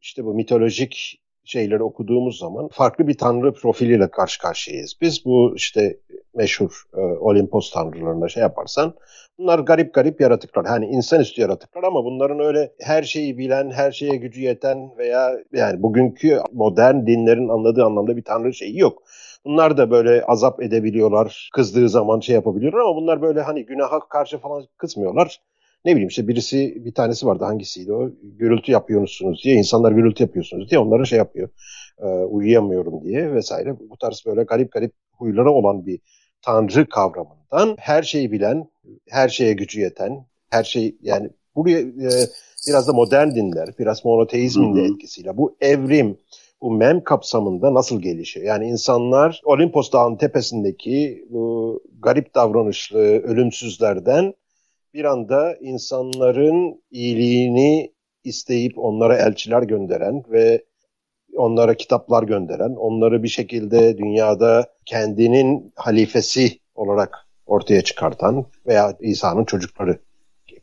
işte 0.00 0.24
bu 0.24 0.34
mitolojik 0.34 1.22
şeyleri 1.44 1.82
okuduğumuz 1.82 2.38
zaman 2.38 2.68
farklı 2.68 3.08
bir 3.08 3.18
tanrı 3.18 3.52
profiliyle 3.52 4.10
karşı 4.10 4.40
karşıyayız. 4.40 4.96
Biz 5.00 5.24
bu 5.24 5.52
işte 5.56 6.00
meşhur 6.34 6.82
e, 6.96 7.00
Olimpos 7.00 7.70
tanrılarına 7.70 8.28
şey 8.28 8.40
yaparsan 8.40 8.94
bunlar 9.38 9.58
garip 9.58 9.94
garip 9.94 10.20
yaratıklar. 10.20 10.66
Hani 10.66 10.86
insanüstü 10.86 11.40
yaratıklar 11.40 11.82
ama 11.82 12.04
bunların 12.04 12.40
öyle 12.40 12.72
her 12.80 13.02
şeyi 13.02 13.38
bilen, 13.38 13.70
her 13.70 13.92
şeye 13.92 14.16
gücü 14.16 14.40
yeten 14.40 14.98
veya 14.98 15.38
yani 15.52 15.82
bugünkü 15.82 16.40
modern 16.52 17.06
dinlerin 17.06 17.48
anladığı 17.48 17.84
anlamda 17.84 18.16
bir 18.16 18.24
tanrı 18.24 18.54
şeyi 18.54 18.78
yok. 18.78 19.02
Bunlar 19.44 19.76
da 19.76 19.90
böyle 19.90 20.24
azap 20.24 20.62
edebiliyorlar. 20.62 21.50
Kızdığı 21.54 21.88
zaman 21.88 22.20
şey 22.20 22.34
yapabiliyorlar 22.34 22.80
ama 22.80 22.96
bunlar 22.96 23.22
böyle 23.22 23.40
hani 23.40 23.66
günaha 23.66 24.00
karşı 24.08 24.38
falan 24.38 24.64
kızmıyorlar. 24.78 25.40
Ne 25.84 25.92
bileyim 25.92 26.08
işte 26.08 26.28
birisi 26.28 26.84
bir 26.84 26.94
tanesi 26.94 27.26
vardı 27.26 27.44
hangisiydi 27.44 27.92
o? 27.92 28.10
Gürültü 28.22 28.72
yapıyorsunuz 28.72 29.44
diye 29.44 29.54
insanlar 29.54 29.92
gürültü 29.92 30.22
yapıyorsunuz 30.22 30.70
diye 30.70 30.80
onlara 30.80 31.04
şey 31.04 31.18
yapıyor. 31.18 31.48
Uyuyamıyorum 32.28 33.04
diye 33.04 33.32
vesaire. 33.32 33.76
Bu 33.90 33.96
tarz 33.96 34.22
böyle 34.26 34.42
garip 34.42 34.72
garip 34.72 34.92
huyları 35.12 35.50
olan 35.50 35.86
bir 35.86 36.00
tanrı 36.42 36.88
kavramından 36.88 37.76
her 37.78 38.02
şeyi 38.02 38.32
bilen, 38.32 38.68
her 39.08 39.28
şeye 39.28 39.52
gücü 39.52 39.80
yeten, 39.80 40.26
her 40.50 40.64
şey 40.64 40.96
yani 41.02 41.30
buraya 41.56 41.78
e, 41.80 42.10
biraz 42.68 42.88
da 42.88 42.92
modern 42.92 43.30
dinler, 43.34 43.68
biraz 43.78 44.04
monoteizmin 44.04 44.76
de 44.76 44.82
etkisiyle 44.82 45.36
bu 45.36 45.56
evrim, 45.60 46.18
bu 46.62 46.70
mem 46.70 47.04
kapsamında 47.04 47.74
nasıl 47.74 48.00
gelişiyor? 48.00 48.46
Yani 48.46 48.68
insanlar 48.68 49.40
Olimpos 49.44 49.92
Dağı'nın 49.92 50.16
tepesindeki 50.16 51.24
bu 51.30 51.82
garip 51.98 52.34
davranışlı 52.34 52.98
ölümsüzlerden 52.98 54.34
bir 54.94 55.04
anda 55.04 55.56
insanların 55.60 56.82
iyiliğini 56.90 57.92
isteyip 58.24 58.78
onlara 58.78 59.16
elçiler 59.16 59.62
gönderen 59.62 60.22
ve 60.30 60.64
onlara 61.36 61.74
kitaplar 61.74 62.22
gönderen, 62.22 62.74
onları 62.76 63.22
bir 63.22 63.28
şekilde 63.28 63.98
dünyada 63.98 64.66
kendinin 64.86 65.72
halifesi 65.76 66.58
olarak 66.74 67.18
ortaya 67.46 67.82
çıkartan 67.82 68.46
veya 68.66 68.96
İsa'nın 69.00 69.44
çocukları 69.44 69.98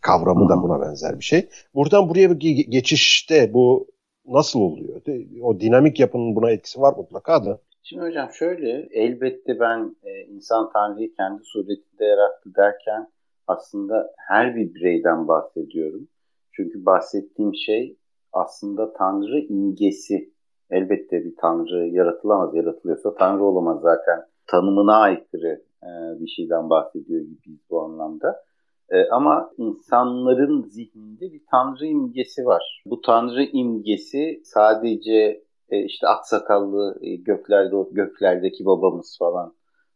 kavramı 0.02 0.50
da 0.50 0.64
buna 0.64 0.82
benzer 0.82 1.20
bir 1.20 1.24
şey. 1.24 1.50
Buradan 1.76 2.10
buraya 2.10 2.30
bir 2.32 2.40
geçişte 2.70 3.54
bu 3.54 3.88
nasıl 4.26 4.60
oluyor? 4.60 5.02
O 5.42 5.60
dinamik 5.60 6.00
yapının 6.00 6.36
buna 6.36 6.52
etkisi 6.52 6.82
var 6.82 6.94
mutlaka 6.98 7.46
da. 7.46 7.60
Şimdi 7.84 8.04
hocam 8.04 8.30
şöyle, 8.34 8.88
elbette 8.92 9.60
ben 9.60 9.96
e, 10.04 10.22
insan 10.22 10.70
Tanrı'yı 10.74 11.14
kendi 11.16 11.44
suretinde 11.44 12.06
yarattı 12.06 12.56
derken 12.58 13.08
aslında 13.48 14.14
her 14.18 14.56
bir 14.56 14.74
bireyden 14.76 15.28
bahsediyorum. 15.28 16.08
Çünkü 16.52 16.86
bahsettiğim 16.86 17.56
şey 17.56 17.98
aslında 18.34 18.94
Tanrı 18.94 19.40
imgesi. 19.40 20.34
Elbette 20.72 21.26
bir 21.26 21.36
Tanrı 21.42 21.88
yaratılamaz, 21.88 22.56
yaratılıyorsa 22.56 23.16
Tanrı 23.16 23.44
olamaz 23.44 23.82
zaten. 23.82 24.26
Tanımına 24.48 24.96
aykırı 24.98 25.62
e, 25.84 25.90
bir 26.20 26.28
şeyden 26.28 26.70
bahsediyor 26.70 27.22
gibiyiz 27.22 27.60
bu 27.70 27.82
anlamda. 27.82 28.44
E, 28.90 29.10
ama 29.10 29.52
insanların 29.58 30.64
zihninde 30.64 31.34
bir 31.34 31.42
tanrı 31.52 31.86
imgesi 31.86 32.46
var. 32.46 32.84
Bu 32.86 33.02
tanrı 33.02 33.44
imgesi 33.44 34.42
sadece 34.44 35.44
e, 35.70 35.84
işte 35.84 36.08
aksakallı 36.08 37.00
göklerde 37.02 37.76
göklerdeki 37.92 38.66
babamız 38.66 39.18
falan 39.20 39.54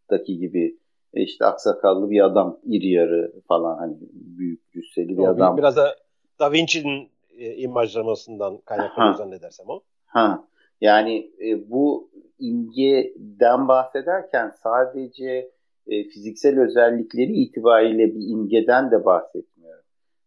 daki 0.10 0.38
gibi 0.38 0.78
işte 1.14 1.46
aksakallı 1.46 2.10
bir 2.10 2.26
adam 2.26 2.60
iri 2.64 2.90
yarı 2.90 3.34
falan 3.48 3.78
hani 3.78 3.98
büyük 4.14 4.72
cüsseli 4.72 5.18
bir 5.18 5.24
o, 5.24 5.28
adam. 5.28 5.58
Biraz 5.58 5.78
da 5.78 5.96
Da 6.40 6.52
Vinci'nin 6.52 7.10
imajlamasından 7.38 8.58
kaynaklanıyor 8.58 9.16
zannedersem 9.16 9.66
o. 9.70 9.82
Ha. 10.06 10.44
Yani 10.82 11.32
e, 11.46 11.70
bu 11.70 12.10
imgeden 12.40 13.68
bahsederken 13.68 14.52
sadece 14.64 15.52
e, 15.88 16.04
fiziksel 16.04 16.60
özellikleri 16.60 17.32
itibariyle 17.32 18.16
bir 18.16 18.28
imgeden 18.28 18.92
de 18.92 19.06
bahsetmiyorum. 19.06 19.84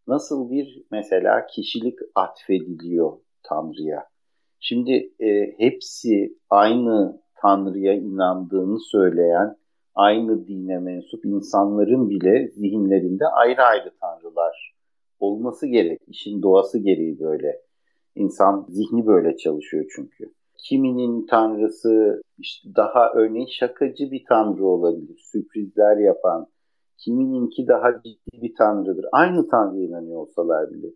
Nasıl 0.07 0.51
bir 0.51 0.85
mesela 0.91 1.47
kişilik 1.47 1.99
atfediliyor 2.15 3.13
Tanrı'ya? 3.43 4.05
Şimdi 4.61 5.13
e, 5.21 5.55
hepsi 5.59 6.39
aynı 6.51 7.21
Tanrı'ya 7.35 7.95
inandığını 7.95 8.81
söyleyen, 8.81 9.57
aynı 9.95 10.47
dine 10.47 10.79
mensup 10.79 11.25
insanların 11.25 12.11
bile 12.11 12.49
zihinlerinde 12.49 13.27
ayrı 13.27 13.63
ayrı 13.63 13.91
tanrılar 14.01 14.75
olması 15.21 15.67
gerek. 15.67 16.01
İşin 16.07 16.43
doğası 16.43 16.79
gereği 16.79 17.21
böyle. 17.21 17.66
İnsan 18.17 18.67
zihni 18.69 19.07
böyle 19.07 19.37
çalışıyor 19.37 19.85
çünkü. 19.97 20.33
Kiminin 20.59 21.27
tanrısı 21.27 22.23
işte 22.39 22.69
daha 22.77 23.13
örneğin 23.13 23.47
şakacı 23.47 24.11
bir 24.11 24.25
tanrı 24.29 24.67
olabilir. 24.67 25.19
Sürprizler 25.33 25.97
yapan. 25.97 26.47
Kimininki 26.99 27.69
daha 27.69 28.03
ciddi 28.03 28.43
bir 28.43 28.55
tanrıdır. 28.55 29.07
Aynı 29.13 29.49
tanrıya 29.49 29.85
inanıyor 29.89 30.21
olsalar 30.21 30.71
bile. 30.71 30.87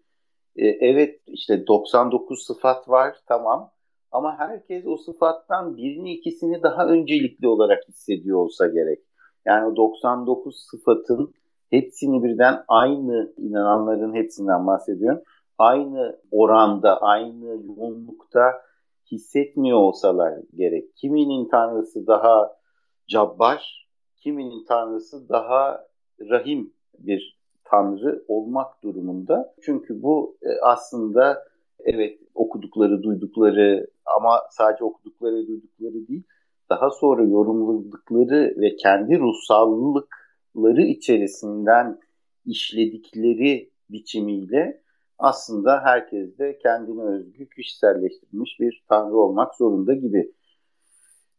Ee, 0.56 0.66
evet 0.66 1.20
işte 1.26 1.66
99 1.66 2.46
sıfat 2.46 2.88
var 2.88 3.16
tamam. 3.26 3.70
Ama 4.12 4.38
herkes 4.38 4.86
o 4.86 4.96
sıfattan 4.96 5.76
birini 5.76 6.14
ikisini 6.14 6.62
daha 6.62 6.86
öncelikli 6.86 7.48
olarak 7.48 7.88
hissediyor 7.88 8.38
olsa 8.38 8.66
gerek. 8.66 8.98
Yani 9.46 9.66
o 9.66 9.76
99 9.76 10.66
sıfatın 10.70 11.34
hepsini 11.70 12.24
birden 12.24 12.64
aynı 12.68 13.32
inananların 13.36 14.14
hepsinden 14.14 14.66
bahsediyorum 14.66 15.22
aynı 15.60 16.18
oranda, 16.30 17.02
aynı 17.02 17.44
yoğunlukta 17.44 18.62
hissetmiyor 19.10 19.78
olsalar 19.78 20.38
gerek. 20.56 20.96
Kiminin 20.96 21.48
tanrısı 21.48 22.06
daha 22.06 22.56
cabbar, 23.08 23.88
kiminin 24.16 24.64
tanrısı 24.64 25.28
daha 25.28 25.86
rahim 26.30 26.72
bir 26.98 27.38
tanrı 27.64 28.24
olmak 28.28 28.82
durumunda. 28.82 29.54
Çünkü 29.62 30.02
bu 30.02 30.36
e, 30.42 30.48
aslında 30.62 31.44
evet 31.84 32.20
okudukları, 32.34 33.02
duydukları 33.02 33.86
ama 34.16 34.40
sadece 34.50 34.84
okudukları 34.84 35.46
duydukları 35.46 36.08
değil, 36.08 36.22
daha 36.70 36.90
sonra 36.90 37.22
yorumladıkları 37.22 38.54
ve 38.56 38.76
kendi 38.76 39.18
ruhsallıkları 39.18 40.82
içerisinden 40.82 41.98
işledikleri 42.46 43.70
biçimiyle 43.90 44.80
aslında 45.20 45.80
herkes 45.84 46.38
de 46.38 46.58
kendine 46.58 47.02
özgü 47.02 47.48
kişiselleştirilmiş 47.48 48.60
bir 48.60 48.84
tanrı 48.88 49.16
olmak 49.16 49.54
zorunda 49.54 49.94
gibi. 49.94 50.32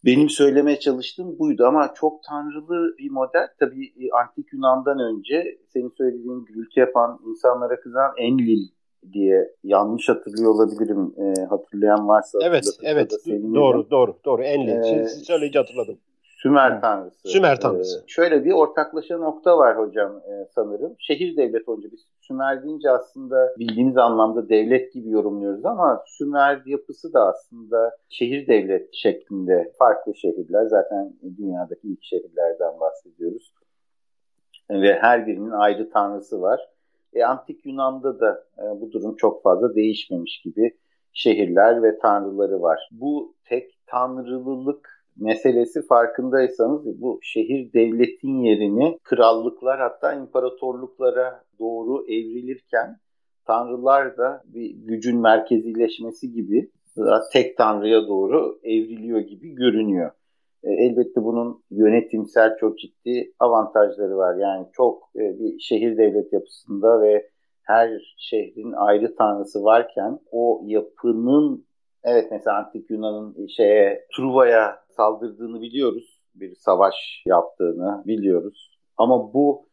Benim 0.05 0.29
söylemeye 0.29 0.79
çalıştığım 0.79 1.39
buydu 1.39 1.65
ama 1.65 1.93
çok 1.93 2.23
tanrılı 2.23 2.97
bir 2.97 3.11
model. 3.11 3.47
Tabii 3.59 3.85
e, 3.85 4.11
antik 4.21 4.53
Yunan'dan 4.53 4.99
önce 4.99 5.57
senin 5.73 5.93
söylediğin 5.97 6.45
gürültü 6.45 6.79
yapan, 6.79 7.19
insanlara 7.27 7.79
kızan 7.79 8.11
Enlil 8.17 8.67
diye 9.13 9.55
yanlış 9.63 10.09
hatırlıyor 10.09 10.55
olabilirim. 10.55 11.13
E, 11.17 11.45
hatırlayan 11.45 12.07
varsa 12.07 12.39
Evet, 12.41 12.65
evet. 12.83 13.11
Doğru, 13.55 13.89
doğru, 13.89 14.15
doğru. 14.25 14.43
Enlil. 14.43 14.99
Ee, 14.99 15.07
söyleyince 15.07 15.59
hatırladım. 15.59 15.97
Sümer 16.41 16.81
tanrısı. 16.81 17.29
Sümer 17.29 17.59
tanrısı. 17.59 17.99
Ee, 17.99 18.07
şöyle 18.07 18.45
bir 18.45 18.51
ortaklaşa 18.51 19.17
nokta 19.17 19.57
var 19.57 19.77
hocam 19.77 20.17
e, 20.17 20.45
sanırım. 20.55 20.95
Şehir 20.99 21.37
devlet 21.37 21.69
olunca 21.69 21.91
biz 21.91 21.99
Sümer 22.21 22.63
deyince 22.63 22.89
aslında 22.89 23.55
bildiğimiz 23.59 23.97
anlamda 23.97 24.49
devlet 24.49 24.93
gibi 24.93 25.09
yorumluyoruz 25.09 25.65
ama 25.65 26.03
Sümer 26.07 26.61
yapısı 26.65 27.13
da 27.13 27.27
aslında 27.27 27.97
şehir 28.09 28.47
devlet 28.47 28.93
şeklinde 28.93 29.71
farklı 29.79 30.15
şehirler. 30.15 30.65
Zaten 30.65 31.13
dünyadaki 31.37 31.87
ilk 31.87 32.03
şehirlerden 32.03 32.79
bahsediyoruz. 32.79 33.53
Ve 34.69 34.93
her 35.01 35.27
birinin 35.27 35.51
ayrı 35.51 35.89
tanrısı 35.89 36.41
var. 36.41 36.69
E, 37.13 37.23
Antik 37.23 37.65
Yunan'da 37.65 38.19
da 38.19 38.43
e, 38.57 38.81
bu 38.81 38.91
durum 38.91 39.15
çok 39.15 39.43
fazla 39.43 39.75
değişmemiş 39.75 40.41
gibi 40.41 40.77
şehirler 41.13 41.83
ve 41.83 41.99
tanrıları 41.99 42.61
var. 42.61 42.89
Bu 42.91 43.35
tek 43.45 43.79
tanrılılık 43.87 44.90
meselesi 45.17 45.87
farkındaysanız 45.87 47.01
bu 47.01 47.19
şehir 47.21 47.73
devletin 47.73 48.39
yerini 48.39 48.97
krallıklar 49.03 49.79
hatta 49.79 50.13
imparatorluklara 50.13 51.43
doğru 51.59 52.05
evrilirken 52.07 52.97
tanrılar 53.45 54.17
da 54.17 54.41
bir 54.45 54.69
gücün 54.69 55.21
merkezileşmesi 55.21 56.31
gibi 56.31 56.69
tek 57.33 57.57
tanrıya 57.57 58.07
doğru 58.07 58.59
evriliyor 58.63 59.19
gibi 59.19 59.55
görünüyor. 59.55 60.11
E, 60.63 60.71
elbette 60.71 61.23
bunun 61.23 61.63
yönetimsel 61.71 62.57
çok 62.57 62.79
ciddi 62.79 63.33
avantajları 63.39 64.17
var. 64.17 64.35
Yani 64.35 64.67
çok 64.73 65.09
e, 65.15 65.39
bir 65.39 65.59
şehir 65.59 65.97
devlet 65.97 66.33
yapısında 66.33 67.01
ve 67.01 67.29
her 67.63 68.15
şehrin 68.17 68.71
ayrı 68.71 69.15
tanrısı 69.15 69.63
varken 69.63 70.19
o 70.31 70.61
yapının 70.65 71.65
evet 72.03 72.27
mesela 72.31 72.57
Antik 72.57 72.89
Yunan'ın 72.89 73.47
şeye 73.47 74.05
Truva'ya 74.15 74.79
saldırdığını 74.89 75.61
biliyoruz. 75.61 76.21
Bir 76.35 76.55
savaş 76.55 77.23
yaptığını 77.25 78.03
biliyoruz. 78.05 78.77
Ama 78.97 79.33
bu 79.33 79.65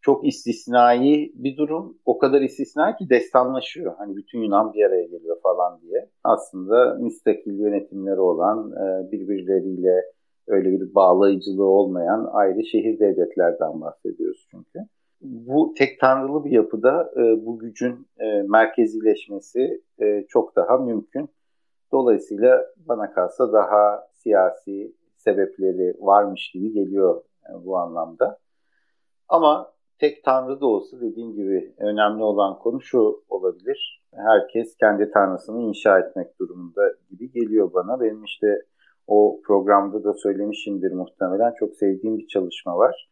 çok 0.00 0.26
istisnai 0.26 1.32
bir 1.34 1.56
durum. 1.56 1.98
O 2.04 2.18
kadar 2.18 2.40
istisnai 2.40 2.96
ki 2.96 3.10
destanlaşıyor. 3.10 3.94
Hani 3.98 4.16
bütün 4.16 4.42
Yunan 4.42 4.72
bir 4.72 4.84
araya 4.84 5.04
geliyor 5.06 5.36
falan 5.42 5.80
diye. 5.80 6.08
Aslında 6.24 6.94
müstakil 6.94 7.58
yönetimleri 7.58 8.20
olan 8.20 8.72
e, 8.72 9.12
birbirleriyle 9.12 10.02
öyle 10.46 10.80
bir 10.80 10.94
bağlayıcılığı 10.94 11.64
olmayan 11.64 12.28
ayrı 12.32 12.64
şehir 12.64 12.98
devletlerden 12.98 13.80
bahsediyoruz 13.80 14.46
çünkü. 14.50 14.78
Bu 15.20 15.74
tek 15.78 16.00
tanrılı 16.00 16.44
bir 16.44 16.50
yapıda 16.50 17.12
e, 17.16 17.46
bu 17.46 17.58
gücün 17.58 18.06
e, 18.20 18.42
merkezileşmesi 18.42 19.82
çok 20.28 20.56
daha 20.56 20.78
mümkün. 20.78 21.28
Dolayısıyla 21.92 22.66
bana 22.76 23.12
kalsa 23.12 23.52
daha 23.52 24.08
siyasi 24.12 24.94
sebepleri 25.16 25.94
varmış 26.00 26.50
gibi 26.50 26.72
geliyor 26.72 27.22
yani 27.48 27.64
bu 27.64 27.76
anlamda. 27.76 28.38
Ama 29.28 29.72
tek 29.98 30.24
tanrı 30.24 30.60
da 30.60 30.66
olsa 30.66 31.00
dediğim 31.00 31.34
gibi 31.34 31.74
önemli 31.78 32.22
olan 32.22 32.58
konu 32.58 32.80
şu 32.80 33.24
olabilir. 33.28 34.02
Herkes 34.14 34.76
kendi 34.76 35.10
tanrısını 35.10 35.60
inşa 35.62 35.98
etmek 35.98 36.38
durumunda 36.40 36.82
gibi 37.10 37.32
geliyor 37.32 37.72
bana. 37.72 38.00
Benim 38.00 38.24
işte 38.24 38.62
o 39.06 39.40
programda 39.46 40.04
da 40.04 40.14
söylemişimdir 40.14 40.92
muhtemelen. 40.92 41.54
Çok 41.58 41.76
sevdiğim 41.76 42.18
bir 42.18 42.26
çalışma 42.26 42.76
var. 42.76 43.08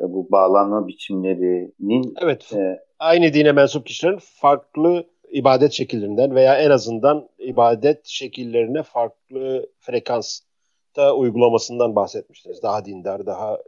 E, 0.00 0.02
bu 0.02 0.30
bağlanma 0.30 0.88
biçimlerinin... 0.88 2.14
Evet. 2.22 2.52
E, 2.56 2.80
aynı 2.98 3.32
dine 3.32 3.52
mensup 3.52 3.86
kişilerin 3.86 4.18
farklı 4.40 5.06
ibadet 5.34 5.72
şekillerinden 5.72 6.34
veya 6.34 6.58
en 6.58 6.70
azından 6.70 7.28
ibadet 7.38 8.06
şekillerine 8.06 8.82
farklı 8.82 9.70
frekansta 9.78 11.14
uygulamasından 11.16 11.96
bahsetmiştiniz. 11.96 12.62
Daha 12.62 12.84
dindar, 12.84 13.26
daha 13.26 13.58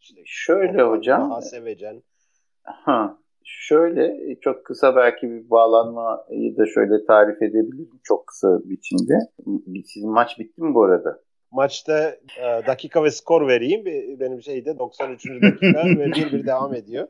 işte 0.00 0.22
şöyle 0.24 0.82
hocam 0.82 1.30
daha 1.30 1.40
sevecen. 1.40 2.02
Ha, 2.62 3.18
şöyle 3.44 4.36
çok 4.40 4.64
kısa 4.64 4.96
belki 4.96 5.30
bir 5.30 5.50
bağlanmayı 5.50 6.56
da 6.56 6.66
şöyle 6.66 7.04
tarif 7.06 7.42
edebilirim 7.42 8.00
çok 8.02 8.26
kısa 8.26 8.58
biçimde. 8.64 9.14
Sizin 9.84 10.10
maç 10.10 10.38
bitti 10.38 10.62
mi 10.62 10.74
bu 10.74 10.84
arada? 10.84 11.20
Maçta 11.52 12.16
e, 12.40 12.66
dakika 12.66 13.04
ve 13.04 13.10
skor 13.10 13.48
vereyim. 13.48 13.84
Benim 14.20 14.42
şeyde 14.42 14.78
93. 14.78 15.24
dakika 15.42 15.84
ve 15.84 16.06
1-1 16.06 16.46
devam 16.46 16.74
ediyor. 16.74 17.08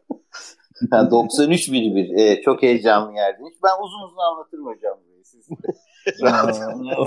93 1.10 1.68
1-1. 1.68 2.20
Ee, 2.20 2.42
çok 2.42 2.62
heyecanlı 2.62 3.12
yerdiniz. 3.14 3.54
Ben 3.64 3.84
uzun 3.84 4.02
uzun 4.06 4.16
anlatırım 4.16 4.66
hocam. 4.66 4.98
Siz 5.24 5.48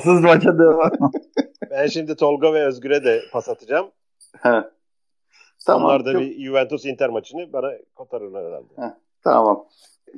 Hız 0.03 0.21
maça 0.21 0.59
devam. 0.59 0.91
ben 1.71 1.87
şimdi 1.87 2.15
Tolga 2.15 2.53
ve 2.53 2.65
Özgür'e 2.65 3.03
de 3.03 3.21
pas 3.31 3.49
atacağım. 3.49 3.91
Ha. 4.37 4.71
Tamam. 5.65 5.85
Onlar 5.85 6.05
da 6.05 6.13
çok... 6.13 6.21
bir 6.21 6.45
Juventus 6.45 6.85
Inter 6.85 7.09
maçını 7.09 7.53
bana 7.53 7.71
kotarırlar 7.95 8.45
herhalde. 8.45 8.73
Ha. 8.75 8.97
Tamam. 9.23 9.65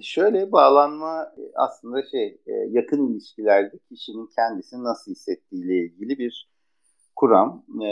Şöyle 0.02 0.52
bağlanma 0.52 1.32
aslında 1.56 2.04
şey 2.12 2.42
e, 2.46 2.52
yakın 2.70 3.08
ilişkilerde 3.08 3.80
kişinin 3.90 4.30
kendisini 4.36 4.84
nasıl 4.84 5.12
hissettiğiyle 5.12 5.76
ilgili 5.76 6.18
bir 6.18 6.50
kuram. 7.16 7.66
E, 7.82 7.88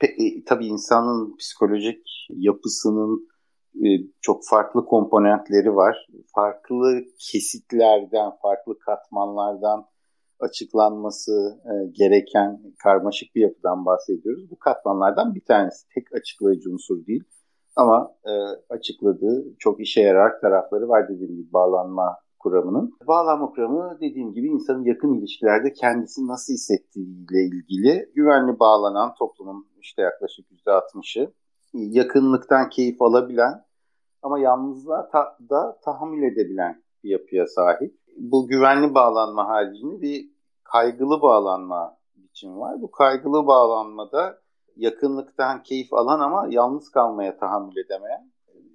e, 0.00 0.44
tabii 0.44 0.66
insanın 0.66 1.36
psikolojik 1.36 2.06
yapısının 2.28 3.28
e, 3.28 3.33
çok 4.20 4.40
farklı 4.50 4.84
komponentleri 4.84 5.76
var. 5.76 6.06
Farklı 6.34 7.04
kesitlerden, 7.18 8.30
farklı 8.42 8.78
katmanlardan 8.78 9.86
açıklanması 10.40 11.60
e, 11.64 11.72
gereken 11.92 12.60
karmaşık 12.82 13.34
bir 13.34 13.42
yapıdan 13.42 13.86
bahsediyoruz. 13.86 14.50
Bu 14.50 14.58
katmanlardan 14.58 15.34
bir 15.34 15.44
tanesi 15.44 15.88
tek 15.94 16.14
açıklayıcı 16.14 16.70
unsur 16.70 17.06
değil. 17.06 17.24
Ama 17.76 18.14
e, 18.24 18.32
açıkladığı 18.70 19.54
çok 19.58 19.80
işe 19.80 20.00
yarar 20.00 20.40
tarafları 20.40 20.88
var 20.88 21.08
dediğim 21.08 21.36
gibi 21.36 21.52
bağlanma 21.52 22.16
kuramının. 22.38 22.92
Bağlanma 23.06 23.50
kuramı 23.50 23.98
dediğim 24.00 24.32
gibi 24.32 24.48
insanın 24.48 24.84
yakın 24.84 25.14
ilişkilerde 25.14 25.72
kendisini 25.72 26.26
nasıl 26.26 26.52
hissettiğiyle 26.52 27.44
ilgili 27.44 28.10
güvenli 28.14 28.58
bağlanan 28.58 29.14
toplumun 29.18 29.66
işte 29.80 30.02
yaklaşık 30.02 30.46
%60'ı 30.66 31.32
yakınlıktan 31.74 32.68
keyif 32.68 33.02
alabilen 33.02 33.63
ama 34.24 34.38
yalnızlığa 34.38 35.08
ta, 35.08 35.38
da 35.50 35.78
tahammül 35.84 36.22
edebilen 36.22 36.82
bir 37.04 37.10
yapıya 37.10 37.46
sahip. 37.46 37.94
Bu 38.16 38.46
güvenli 38.46 38.94
bağlanma 38.94 39.48
haricinde 39.48 40.00
bir 40.00 40.30
kaygılı 40.64 41.22
bağlanma 41.22 41.96
biçimi 42.16 42.58
var. 42.58 42.82
Bu 42.82 42.90
kaygılı 42.90 43.46
bağlanmada 43.46 44.38
yakınlıktan 44.76 45.62
keyif 45.62 45.92
alan 45.92 46.20
ama 46.20 46.46
yalnız 46.50 46.90
kalmaya 46.90 47.36
tahammül 47.36 47.76
edemeyen 47.76 48.30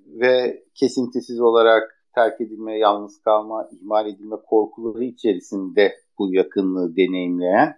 ve 0.06 0.64
kesintisiz 0.76 1.42
olarak 1.42 1.84
terk 2.16 2.42
edilme, 2.42 2.78
yalnız 2.78 3.22
kalma, 3.22 3.70
ihmal 3.72 4.08
edilme 4.08 4.36
korkuları 4.48 5.04
içerisinde 5.04 5.96
bu 6.20 6.34
yakınlığı 6.34 6.96
deneyimleyen, 6.96 7.76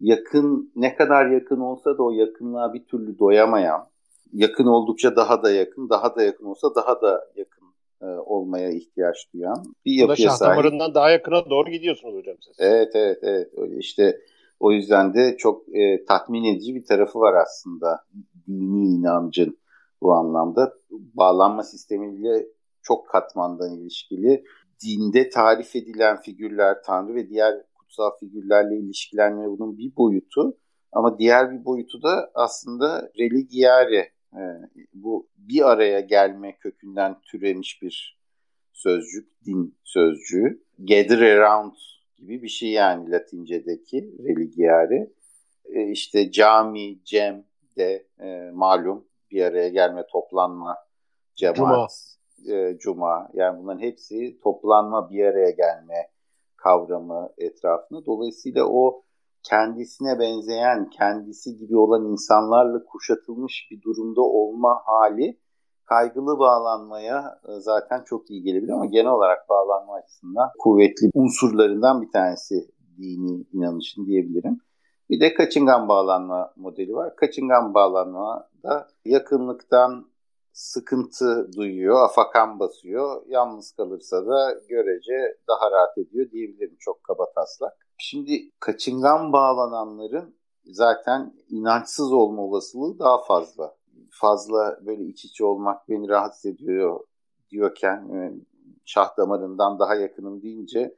yakın 0.00 0.72
ne 0.76 0.96
kadar 0.96 1.26
yakın 1.26 1.60
olsa 1.60 1.98
da 1.98 2.02
o 2.02 2.10
yakınlığa 2.10 2.74
bir 2.74 2.84
türlü 2.84 3.18
doyamayan, 3.18 3.88
yakın 4.34 4.66
oldukça 4.66 5.16
daha 5.16 5.42
da 5.42 5.50
yakın, 5.50 5.88
daha 5.90 6.16
da 6.16 6.22
yakın 6.22 6.44
olsa 6.44 6.74
daha 6.74 7.02
da 7.02 7.30
yakın 7.36 7.64
e, 8.02 8.06
olmaya 8.06 8.70
ihtiyaç 8.70 9.16
duyan 9.34 9.64
bir 9.84 9.92
yapıya 9.92 10.30
sahip. 10.30 10.52
damarından 10.52 10.94
daha 10.94 11.10
yakına 11.10 11.50
doğru 11.50 11.70
gidiyorsunuz 11.70 12.14
hocam 12.14 12.36
siz. 12.40 12.56
Evet, 12.58 12.90
evet, 12.94 13.18
evet. 13.22 13.48
İşte 13.78 14.20
o 14.60 14.72
yüzden 14.72 15.14
de 15.14 15.36
çok 15.36 15.76
e, 15.76 16.04
tatmin 16.04 16.44
edici 16.44 16.74
bir 16.74 16.84
tarafı 16.84 17.18
var 17.18 17.34
aslında 17.34 18.04
dini 18.46 18.88
inancın 18.88 19.58
bu 20.02 20.12
anlamda. 20.12 20.72
Bağlanma 20.90 21.62
sistemiyle 21.62 22.46
çok 22.82 23.08
katmandan 23.08 23.70
ilişkili 23.78 24.44
dinde 24.84 25.28
tarif 25.28 25.76
edilen 25.76 26.20
figürler, 26.20 26.76
Tanrı 26.86 27.14
ve 27.14 27.28
diğer 27.28 27.54
kutsal 27.74 28.10
figürlerle 28.20 28.76
ilişkilenme 28.76 29.48
bunun 29.48 29.78
bir 29.78 29.96
boyutu. 29.96 30.56
Ama 30.92 31.18
diğer 31.18 31.50
bir 31.50 31.64
boyutu 31.64 32.02
da 32.02 32.30
aslında 32.34 33.10
religiare, 33.18 34.13
e, 34.36 34.42
bu 34.94 35.28
bir 35.36 35.70
araya 35.70 36.00
gelme 36.00 36.56
kökünden 36.56 37.20
türemiş 37.20 37.82
bir 37.82 38.18
sözcük, 38.72 39.44
din 39.46 39.78
sözcüğü. 39.84 40.64
Gather 40.78 41.20
around 41.20 41.72
gibi 42.18 42.42
bir 42.42 42.48
şey 42.48 42.70
yani 42.70 43.10
Latince'deki 43.10 44.14
religiare. 44.24 45.10
E, 45.64 45.90
işte 45.90 46.30
cami, 46.30 47.04
cem 47.04 47.44
de 47.76 48.06
e, 48.20 48.50
malum 48.50 49.04
bir 49.30 49.42
araya 49.42 49.68
gelme, 49.68 50.06
toplanma, 50.12 50.76
cemaat, 51.34 51.90
cuma. 52.36 52.56
E, 52.56 52.78
cuma. 52.78 53.30
Yani 53.34 53.58
bunların 53.58 53.80
hepsi 53.80 54.38
toplanma, 54.42 55.10
bir 55.10 55.24
araya 55.24 55.50
gelme 55.50 56.08
kavramı 56.56 57.32
etrafında. 57.38 58.06
Dolayısıyla 58.06 58.64
o 58.64 59.03
kendisine 59.44 60.18
benzeyen, 60.18 60.90
kendisi 60.90 61.56
gibi 61.56 61.76
olan 61.76 62.04
insanlarla 62.04 62.84
kuşatılmış 62.84 63.68
bir 63.70 63.82
durumda 63.82 64.20
olma 64.20 64.82
hali 64.84 65.38
kaygılı 65.84 66.38
bağlanmaya 66.38 67.40
e, 67.48 67.60
zaten 67.60 68.02
çok 68.04 68.30
iyi 68.30 68.42
gelebilir 68.42 68.72
ama 68.72 68.86
genel 68.86 69.10
olarak 69.10 69.48
bağlanma 69.48 69.94
açısından 69.94 70.50
kuvvetli 70.58 71.10
unsurlarından 71.14 72.02
bir 72.02 72.10
tanesi 72.12 72.54
dini 72.98 73.46
inanışın 73.52 74.06
diyebilirim. 74.06 74.58
Bir 75.10 75.20
de 75.20 75.34
kaçıngan 75.34 75.88
bağlanma 75.88 76.52
modeli 76.56 76.94
var. 76.94 77.16
Kaçıngan 77.16 77.74
bağlanma 77.74 78.48
da 78.62 78.88
yakınlıktan 79.04 80.06
sıkıntı 80.52 81.52
duyuyor, 81.56 82.04
afakan 82.04 82.60
basıyor. 82.60 83.22
Yalnız 83.26 83.72
kalırsa 83.72 84.26
da 84.26 84.60
görece 84.68 85.38
daha 85.48 85.70
rahat 85.70 85.98
ediyor 85.98 86.30
diyebilirim 86.30 86.76
çok 86.80 87.04
kaba 87.04 87.32
taslak. 87.34 87.83
Şimdi 87.98 88.50
kaçıngan 88.60 89.32
bağlananların 89.32 90.34
zaten 90.64 91.34
inançsız 91.48 92.12
olma 92.12 92.42
olasılığı 92.42 92.98
daha 92.98 93.24
fazla. 93.24 93.76
Fazla 94.10 94.78
böyle 94.86 95.04
iç 95.04 95.24
içe 95.24 95.44
olmak 95.44 95.88
beni 95.88 96.08
rahatsız 96.08 96.46
ediyor 96.46 97.00
diyorken 97.50 98.08
e, 98.14 98.32
şah 98.84 99.16
damarından 99.18 99.78
daha 99.78 99.94
yakınım 99.94 100.42
deyince 100.42 100.96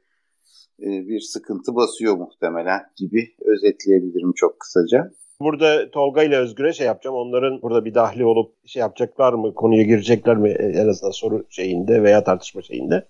e, 0.79 0.87
bir 1.07 1.19
sıkıntı 1.19 1.75
basıyor 1.75 2.17
muhtemelen 2.17 2.81
gibi 2.95 3.35
özetleyebilirim 3.45 4.33
çok 4.35 4.59
kısaca. 4.59 5.11
Burada 5.39 5.91
Tolga 5.91 6.23
ile 6.23 6.37
Özgür'e 6.37 6.73
şey 6.73 6.87
yapacağım. 6.87 7.15
Onların 7.15 7.61
burada 7.61 7.85
bir 7.85 7.93
dahli 7.93 8.25
olup 8.25 8.55
şey 8.65 8.79
yapacaklar 8.79 9.33
mı? 9.33 9.53
Konuya 9.53 9.83
girecekler 9.83 10.37
mi? 10.37 10.49
En 10.49 10.87
azından 10.87 11.11
soru 11.11 11.45
şeyinde 11.49 12.03
veya 12.03 12.23
tartışma 12.23 12.61
şeyinde. 12.61 13.07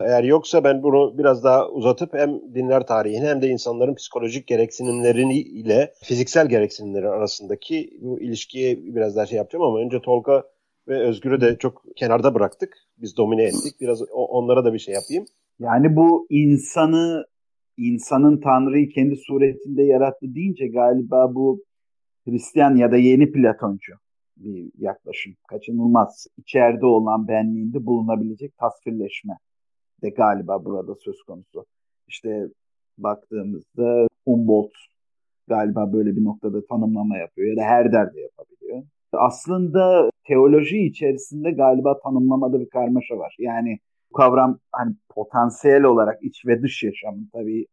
Eğer 0.00 0.24
yoksa 0.24 0.64
ben 0.64 0.82
bunu 0.82 1.18
biraz 1.18 1.44
daha 1.44 1.68
uzatıp 1.68 2.14
hem 2.14 2.54
dinler 2.54 2.86
tarihini 2.86 3.26
hem 3.26 3.42
de 3.42 3.48
insanların 3.48 3.94
psikolojik 3.94 4.46
gereksinimlerini 4.46 5.38
ile 5.38 5.92
fiziksel 6.02 6.48
gereksinimleri 6.48 7.08
arasındaki 7.08 7.98
bu 8.00 8.20
ilişkiye 8.20 8.76
biraz 8.76 9.16
daha 9.16 9.26
şey 9.26 9.36
yapacağım 9.36 9.64
ama 9.64 9.78
önce 9.78 10.00
Tolga 10.00 10.44
ve 10.88 10.98
Özgür'ü 10.98 11.40
de 11.40 11.58
çok 11.58 11.84
kenarda 11.96 12.34
bıraktık. 12.34 12.78
Biz 12.98 13.16
domine 13.16 13.42
ettik. 13.42 13.80
Biraz 13.80 14.02
onlara 14.12 14.64
da 14.64 14.72
bir 14.72 14.78
şey 14.78 14.94
yapayım. 14.94 15.24
Yani 15.58 15.96
bu 15.96 16.26
insanı 16.30 17.26
insanın 17.76 18.40
Tanrı'yı 18.40 18.88
kendi 18.88 19.16
suretinde 19.16 19.82
yarattı 19.82 20.34
deyince 20.34 20.66
galiba 20.68 21.34
bu 21.34 21.64
Hristiyan 22.24 22.76
ya 22.76 22.92
da 22.92 22.96
yeni 22.96 23.32
Platoncu 23.32 23.92
bir 24.36 24.70
yaklaşım. 24.78 25.34
Kaçınılmaz. 25.48 26.26
İçeride 26.38 26.86
olan 26.86 27.28
benliğinde 27.28 27.86
bulunabilecek 27.86 28.56
tasvirleşme 28.58 29.32
de 30.02 30.10
galiba 30.10 30.64
burada 30.64 30.94
söz 30.94 31.22
konusu. 31.22 31.66
İşte 32.08 32.48
baktığımızda 32.98 34.06
Humboldt 34.24 34.72
galiba 35.48 35.92
böyle 35.92 36.16
bir 36.16 36.24
noktada 36.24 36.66
tanımlama 36.66 37.18
yapıyor 37.18 37.48
ya 37.48 37.56
da 37.56 37.62
Herder 37.62 38.14
de 38.14 38.20
yapabiliyor. 38.20 38.82
Aslında 39.12 40.10
teoloji 40.24 40.78
içerisinde 40.78 41.50
galiba 41.50 41.98
tanımlamada 41.98 42.60
bir 42.60 42.68
karmaşa 42.68 43.18
var. 43.18 43.36
Yani 43.38 43.78
bu 44.10 44.16
kavram 44.16 44.58
hani 44.72 44.94
potansiyel 45.08 45.82
olarak 45.82 46.22
iç 46.22 46.46
ve 46.46 46.62
dış 46.62 46.82
yaşamın 46.82 47.30
tabii 47.32 47.66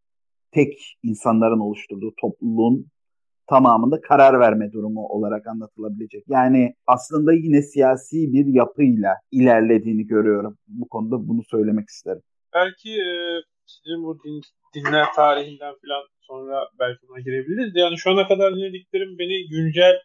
tek 0.51 0.97
insanların 1.03 1.59
oluşturduğu 1.59 2.13
topluluğun 2.21 2.87
tamamında 3.47 4.01
karar 4.01 4.39
verme 4.39 4.71
durumu 4.71 5.07
olarak 5.07 5.47
anlatılabilecek. 5.47 6.23
Yani 6.27 6.73
aslında 6.87 7.33
yine 7.33 7.61
siyasi 7.61 8.33
bir 8.33 8.45
yapıyla 8.45 9.15
ilerlediğini 9.31 10.07
görüyorum. 10.07 10.57
Bu 10.67 10.87
konuda 10.87 11.27
bunu 11.27 11.43
söylemek 11.43 11.89
isterim. 11.89 12.21
Belki 12.53 12.89
e, 12.89 13.41
sizin 13.65 14.03
bu 14.03 14.19
din, 14.23 14.41
dinler 14.75 15.05
tarihinden 15.15 15.73
falan 15.85 16.03
sonra 16.21 16.69
belki 16.79 17.07
buna 17.07 17.19
girebiliriz. 17.19 17.71
Yani 17.75 17.97
şu 17.97 18.11
ana 18.11 18.27
kadar 18.27 18.55
dinlediklerim 18.55 19.17
beni 19.19 19.47
güncel 19.49 19.95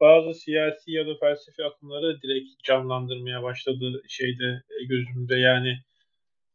bazı 0.00 0.34
siyasi 0.34 0.92
ya 0.92 1.06
da 1.06 1.14
felsefi 1.20 1.64
akımları 1.64 2.20
direkt 2.22 2.64
canlandırmaya 2.64 3.42
başladı 3.42 4.02
şeyde 4.08 4.62
e, 4.80 4.84
gözümde. 4.84 5.36
Yani 5.36 5.78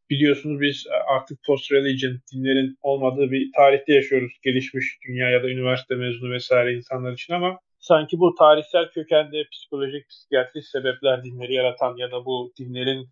biliyorsunuz 0.10 0.62
biz 0.62 0.86
artık 1.16 1.40
post-religion 1.48 2.20
dinlerin 2.34 2.78
olmadığı 2.82 3.32
bir 3.32 3.52
tarihte 3.58 3.94
yaşıyoruz. 3.94 4.32
Gelişmiş 4.44 4.86
dünya 5.08 5.30
ya 5.30 5.44
da 5.44 5.50
üniversite 5.50 5.96
mezunu 5.96 6.32
vesaire 6.32 6.74
insanlar 6.74 7.14
için 7.14 7.34
ama 7.34 7.60
sanki 7.80 8.20
bu 8.20 8.36
tarihsel 8.36 8.90
kökende 8.90 9.44
psikolojik, 9.52 10.08
psikiyatrik 10.10 10.66
sebepler 10.66 11.24
dinleri 11.24 11.54
yaratan 11.54 11.96
ya 11.98 12.12
da 12.12 12.26
bu 12.26 12.54
dinlerin 12.60 13.08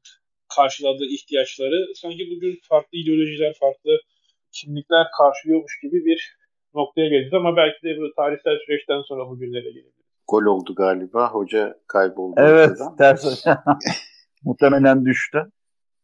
karşıladığı 0.55 1.05
ihtiyaçları 1.05 1.87
sanki 1.95 2.27
bugün 2.35 2.59
farklı 2.69 2.97
ideolojiler, 2.97 3.53
farklı 3.59 3.99
kimlikler 4.51 5.07
karşılıyormuş 5.17 5.79
gibi 5.83 6.05
bir 6.05 6.37
noktaya 6.73 7.07
geleceğiz 7.07 7.33
ama 7.33 7.57
belki 7.57 7.83
de 7.83 7.97
bu 7.97 8.13
tarihsel 8.15 8.57
süreçten 8.65 9.01
sonra 9.01 9.29
bugünlere 9.29 9.61
gelebiliriz. 9.61 9.93
Gol 10.27 10.43
oldu 10.43 10.75
galiba. 10.75 11.29
Hoca 11.29 11.77
kayboldu. 11.87 12.35
Evet, 12.37 12.77
ters. 12.97 13.45
Muhtemelen 14.43 15.05
düştü. 15.05 15.45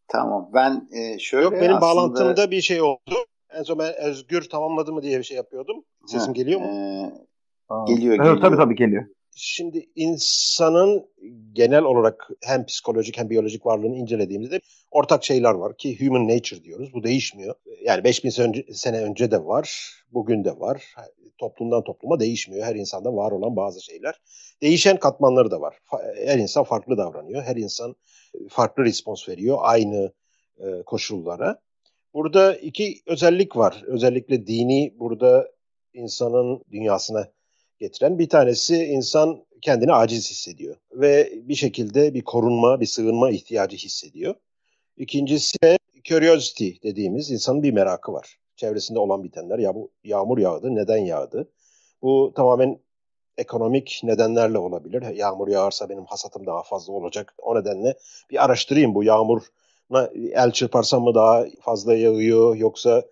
Tamam 0.08 0.50
ben 0.54 0.88
e, 0.92 1.20
şöyle 1.20 1.44
Yok 1.44 1.54
benim 1.54 1.76
aslında... 1.76 1.82
bağlantımda 1.82 2.52
bir 2.52 2.62
şey 2.62 2.82
oldu. 2.82 3.16
En 3.54 3.63
son 3.63 3.80
ben 3.80 3.94
Özgür 3.96 4.42
tamamladı 4.42 4.94
mı 4.94 5.02
diye 5.02 5.20
bir 5.20 5.24
şey 5.24 5.38
yapıyordum. 5.38 5.84
Sesim 6.06 6.28
ha, 6.28 6.34
geliyor 6.34 6.60
mu? 6.60 6.68
E, 6.68 7.94
geliyor 7.94 8.16
geliyor. 8.16 8.42
tabii 8.42 8.56
tabii 8.56 8.76
geliyor. 8.76 9.06
Şimdi 9.36 9.89
insanın 9.96 11.06
genel 11.54 11.84
olarak 11.84 12.30
hem 12.44 12.66
psikolojik 12.66 13.18
hem 13.18 13.30
biyolojik 13.30 13.66
varlığını 13.66 13.96
incelediğimizde 13.96 14.60
ortak 14.92 15.24
şeyler 15.24 15.54
var 15.54 15.78
ki 15.78 16.06
human 16.06 16.28
nature 16.28 16.63
diyoruz. 16.63 16.94
Bu 16.94 17.04
değişmiyor. 17.04 17.56
Yani 17.84 18.04
5000 18.04 18.30
sene 18.74 19.02
önce 19.02 19.32
de 19.32 19.46
var, 19.46 19.94
bugün 20.12 20.44
de 20.44 20.60
var. 20.60 20.84
Toplumdan 21.44 21.84
topluma 21.84 22.20
değişmiyor. 22.20 22.66
Her 22.66 22.76
insanda 22.76 23.16
var 23.16 23.32
olan 23.32 23.56
bazı 23.56 23.82
şeyler. 23.82 24.22
Değişen 24.62 24.98
katmanları 24.98 25.52
da 25.52 25.62
var. 25.62 25.78
Her 26.26 26.38
insan 26.38 26.64
farklı 26.64 26.98
davranıyor. 26.98 27.44
Her 27.44 27.56
insan 27.56 27.96
farklı 28.50 28.84
respons 28.84 29.30
veriyor 29.30 29.58
aynı 29.62 30.12
e, 30.58 30.84
koşullara. 30.86 31.62
Burada 32.14 32.56
iki 32.56 33.02
özellik 33.06 33.56
var. 33.56 33.84
Özellikle 33.88 34.48
dini 34.48 34.94
burada 35.00 35.52
insanın 35.94 36.64
dünyasına 36.72 37.28
getiren. 37.80 38.20
Bir 38.20 38.30
tanesi 38.30 38.84
insan 38.84 39.46
kendini 39.62 39.94
aciz 39.94 40.30
hissediyor 40.30 40.76
ve 40.92 41.34
bir 41.36 41.56
şekilde 41.56 42.14
bir 42.14 42.22
korunma, 42.22 42.80
bir 42.80 42.86
sığınma 42.86 43.32
ihtiyacı 43.32 43.78
hissediyor. 43.78 44.36
İkincisi 44.98 45.58
de 45.64 45.78
curiosity 46.04 46.70
dediğimiz 46.84 47.32
insanın 47.32 47.64
bir 47.64 47.72
merakı 47.72 48.14
var. 48.14 48.38
Çevresinde 48.56 49.00
olan 49.00 49.24
bitenler 49.24 49.60
ya 49.60 49.76
bu 49.76 49.92
yağmur 50.04 50.38
yağdı, 50.38 50.76
neden 50.76 50.98
yağdı? 50.98 51.50
Bu 52.02 52.34
tamamen 52.36 52.80
ekonomik 53.38 54.02
nedenlerle 54.04 54.58
olabilir. 54.58 55.02
Yağmur 55.02 55.48
yağarsa 55.48 55.89
benim 55.89 56.06
hasatım 56.06 56.46
daha 56.46 56.63
fazla 56.63 56.94
olacak. 56.94 57.34
O 57.38 57.56
nedenle 57.56 57.98
bir 58.30 58.44
araştırayım 58.46 58.96
bu 58.96 59.04
yağmur 59.04 59.42
el 60.34 60.52
çırparsam 60.52 61.04
mı 61.04 61.16
daha 61.16 61.46
fazla 61.62 61.96
yağıyor 61.96 62.56
yoksa 62.56 63.04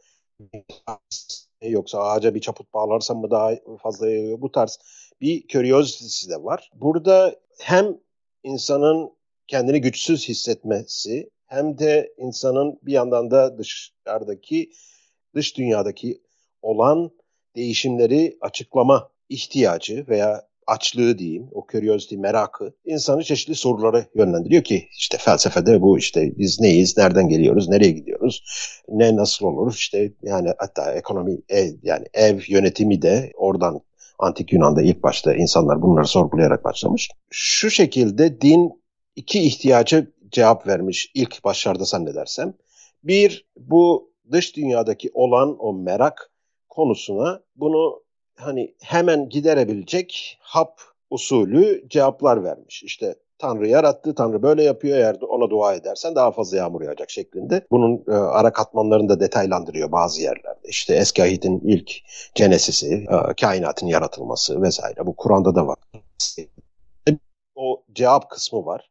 yoksa 1.62 2.00
ağaca 2.00 2.36
bir 2.36 2.42
çaput 2.42 2.74
bağlarsam 2.74 3.18
mı 3.18 3.32
daha 3.32 3.52
fazla 3.82 4.10
yağıyor. 4.10 4.42
Bu 4.42 4.52
tarz 4.52 4.80
bir 5.22 5.48
curiosity 5.48 6.32
de 6.32 6.44
var. 6.44 6.72
Burada 6.76 7.36
hem 7.60 7.98
insanın 8.44 9.12
kendini 9.48 9.82
güçsüz 9.82 10.30
hissetmesi 10.30 11.30
hem 11.46 11.78
de 11.78 12.14
insanın 12.18 12.80
bir 12.82 12.94
yandan 12.94 13.32
da 13.32 13.58
dışarıdaki 13.58 14.72
dış 15.36 15.58
dünyadaki 15.58 16.22
olan 16.62 17.12
değişimleri 17.56 18.38
açıklama 18.42 19.10
ihtiyacı 19.30 20.06
veya 20.10 20.48
açlığı 20.68 21.18
diyeyim, 21.18 21.50
o 21.52 21.66
curiosity, 21.72 22.16
merakı 22.16 22.74
insanı 22.86 23.24
çeşitli 23.24 23.56
sorulara 23.56 24.06
yönlendiriyor 24.16 24.64
ki 24.64 24.88
işte 24.98 25.18
felsefede 25.18 25.82
bu 25.82 25.98
işte 25.98 26.38
biz 26.38 26.60
neyiz, 26.60 26.98
nereden 26.98 27.30
geliyoruz, 27.30 27.70
nereye 27.70 27.92
gidiyoruz, 27.92 28.44
ne 28.90 29.16
nasıl 29.16 29.46
olur 29.46 29.74
işte 29.74 30.14
yani 30.24 30.50
hatta 30.58 30.94
ekonomi 30.94 31.38
ev, 31.50 31.72
yani 31.84 32.06
ev 32.14 32.40
yönetimi 32.48 33.02
de 33.02 33.32
oradan 33.36 33.82
antik 34.20 34.54
Yunan'da 34.54 34.82
ilk 34.82 35.04
başta 35.04 35.34
insanlar 35.34 35.82
bunları 35.82 36.08
sorgulayarak 36.08 36.64
başlamış. 36.64 37.10
Şu 37.30 37.70
şekilde 37.70 38.42
din 38.42 38.72
iki 39.16 39.40
ihtiyacı 39.40 40.12
cevap 40.32 40.68
vermiş 40.68 41.12
ilk 41.14 41.44
başlarda 41.44 41.84
zannedersem. 41.84 42.54
Bir, 43.04 43.46
bu 43.58 44.11
dış 44.32 44.56
dünyadaki 44.56 45.12
olan 45.14 45.56
o 45.60 45.74
merak 45.74 46.32
konusuna 46.70 47.42
bunu 47.56 48.04
hani 48.36 48.76
hemen 48.82 49.30
giderebilecek 49.30 50.38
hap 50.42 50.82
usulü 51.10 51.90
cevaplar 51.90 52.44
vermiş. 52.44 52.84
İşte 52.84 53.16
Tanrı 53.42 53.68
yarattı, 53.68 54.16
Tanrı 54.16 54.44
böyle 54.44 54.64
yapıyor 54.64 54.98
eğer 54.98 55.16
ona 55.22 55.50
dua 55.50 55.74
edersen 55.74 56.16
daha 56.16 56.32
fazla 56.32 56.58
yağmur 56.58 56.82
yağacak 56.82 57.10
şeklinde. 57.10 57.66
Bunun 57.72 58.04
e, 58.08 58.12
ara 58.12 58.54
katmanlarını 58.54 59.10
da 59.10 59.20
detaylandırıyor 59.20 59.92
bazı 59.92 60.22
yerlerde. 60.22 60.68
İşte 60.68 60.96
eski 60.96 61.24
ahitin 61.24 61.60
ilk 61.60 61.92
cenesisi, 62.36 62.94
e, 62.94 63.34
kainatın 63.42 63.88
yaratılması 63.88 64.62
vesaire. 64.62 65.06
Bu 65.06 65.16
Kur'an'da 65.16 65.56
da 65.56 65.68
var. 65.68 65.78
O 67.56 67.84
cevap 67.94 68.30
kısmı 68.30 68.66
var. 68.66 68.90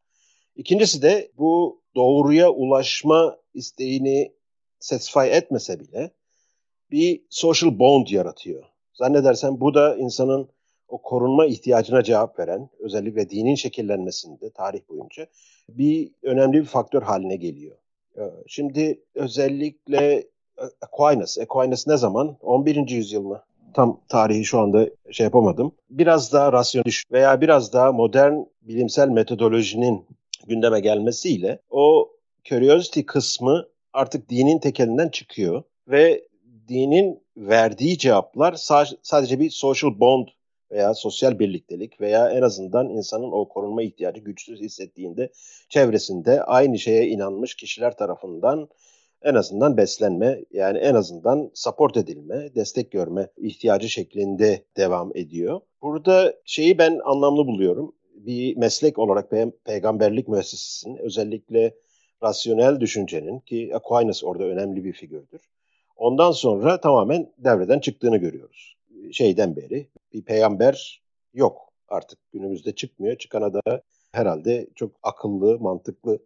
İkincisi 0.56 1.02
de 1.02 1.30
bu 1.38 1.82
doğruya 1.96 2.50
ulaşma 2.50 3.36
isteğini 3.54 4.32
satisfy 4.80 5.20
etmese 5.20 5.80
bile 5.80 6.10
bir 6.90 7.22
social 7.30 7.78
bond 7.78 8.06
yaratıyor. 8.06 8.64
Zannedersen 8.94 9.60
bu 9.60 9.74
da 9.74 9.96
insanın 9.96 10.48
o 10.88 11.02
korunma 11.02 11.46
ihtiyacına 11.46 12.02
cevap 12.02 12.38
veren, 12.38 12.68
özellikle 12.78 13.30
dinin 13.30 13.54
şekillenmesinde 13.54 14.50
tarih 14.50 14.80
boyunca 14.88 15.26
bir 15.68 16.10
önemli 16.22 16.60
bir 16.60 16.66
faktör 16.66 17.02
haline 17.02 17.36
geliyor. 17.36 17.76
Ee, 18.18 18.22
şimdi 18.46 19.00
özellikle 19.14 20.14
e, 20.14 20.24
Aquinas, 20.82 21.38
Aquinas 21.38 21.86
ne 21.86 21.96
zaman? 21.96 22.36
11. 22.42 22.88
yüzyıl 22.88 23.22
mı? 23.22 23.42
Tam 23.74 24.00
tarihi 24.08 24.44
şu 24.44 24.58
anda 24.58 24.86
şey 25.10 25.24
yapamadım. 25.24 25.72
Biraz 25.90 26.32
daha 26.32 26.52
rasyonel 26.52 26.92
veya 27.12 27.40
biraz 27.40 27.72
daha 27.72 27.92
modern 27.92 28.34
bilimsel 28.62 29.08
metodolojinin 29.08 30.06
gündeme 30.46 30.80
gelmesiyle 30.80 31.58
o 31.70 32.10
curiosity 32.44 33.00
kısmı 33.00 33.66
artık 33.92 34.29
dinin 34.31 34.59
tekelinden 34.59 35.09
çıkıyor 35.09 35.62
ve 35.88 36.24
dinin 36.68 37.22
verdiği 37.37 37.98
cevaplar 37.98 38.55
sadece 39.03 39.40
bir 39.40 39.50
social 39.50 40.00
bond 40.00 40.29
veya 40.70 40.94
sosyal 40.94 41.38
birliktelik 41.38 42.00
veya 42.00 42.31
en 42.31 42.42
azından 42.42 42.88
insanın 42.88 43.33
o 43.33 43.48
korunma 43.48 43.83
ihtiyacı 43.83 44.20
güçsüz 44.20 44.61
hissettiğinde 44.61 45.31
çevresinde 45.68 46.42
aynı 46.42 46.79
şeye 46.79 47.07
inanmış 47.07 47.55
kişiler 47.55 47.96
tarafından 47.96 48.68
en 49.22 49.35
azından 49.35 49.76
beslenme 49.76 50.44
yani 50.50 50.79
en 50.79 50.94
azından 50.94 51.50
support 51.55 51.96
edilme, 51.96 52.55
destek 52.55 52.90
görme 52.90 53.29
ihtiyacı 53.37 53.88
şeklinde 53.88 54.64
devam 54.76 55.16
ediyor. 55.16 55.61
Burada 55.83 56.35
şeyi 56.44 56.79
ben 56.79 57.00
anlamlı 57.05 57.46
buluyorum. 57.46 57.94
Bir 58.14 58.57
meslek 58.57 58.98
olarak 58.98 59.31
pe 59.31 59.50
peygamberlik 59.64 60.29
müessesesinin 60.29 60.96
özellikle 60.96 61.74
rasyonel 62.22 62.80
düşüncenin 62.80 63.40
ki 63.40 63.70
Aquinas 63.74 64.24
orada 64.24 64.44
önemli 64.44 64.85
bir 64.85 64.92
figürdür. 64.92 65.40
Ondan 65.96 66.30
sonra 66.30 66.80
tamamen 66.80 67.33
devreden 67.38 67.78
çıktığını 67.78 68.16
görüyoruz. 68.16 68.76
Şeyden 69.12 69.56
beri 69.56 69.88
bir 70.12 70.22
peygamber 70.22 71.02
yok 71.35 71.72
artık 71.88 72.18
günümüzde 72.33 72.74
çıkmıyor. 72.74 73.16
Çıkana 73.16 73.54
da 73.54 73.83
herhalde 74.12 74.66
çok 74.74 74.92
akıllı, 75.02 75.59
mantıklı 75.61 76.18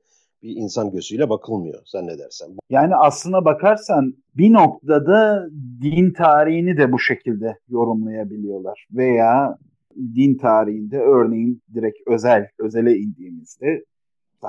bir 0.42 0.56
insan 0.56 0.90
gözüyle 0.90 1.30
bakılmıyor 1.30 1.82
zannedersem. 1.84 2.48
Yani 2.70 2.96
aslına 2.96 3.44
bakarsan 3.44 4.14
bir 4.34 4.52
noktada 4.52 5.48
din 5.82 6.12
tarihini 6.12 6.76
de 6.76 6.92
bu 6.92 6.98
şekilde 6.98 7.58
yorumlayabiliyorlar. 7.68 8.86
Veya 8.90 9.58
din 10.14 10.38
tarihinde 10.38 10.98
örneğin 10.98 11.62
direkt 11.74 11.98
özel, 12.06 12.48
özele 12.58 12.96
indiğimizde 12.96 13.84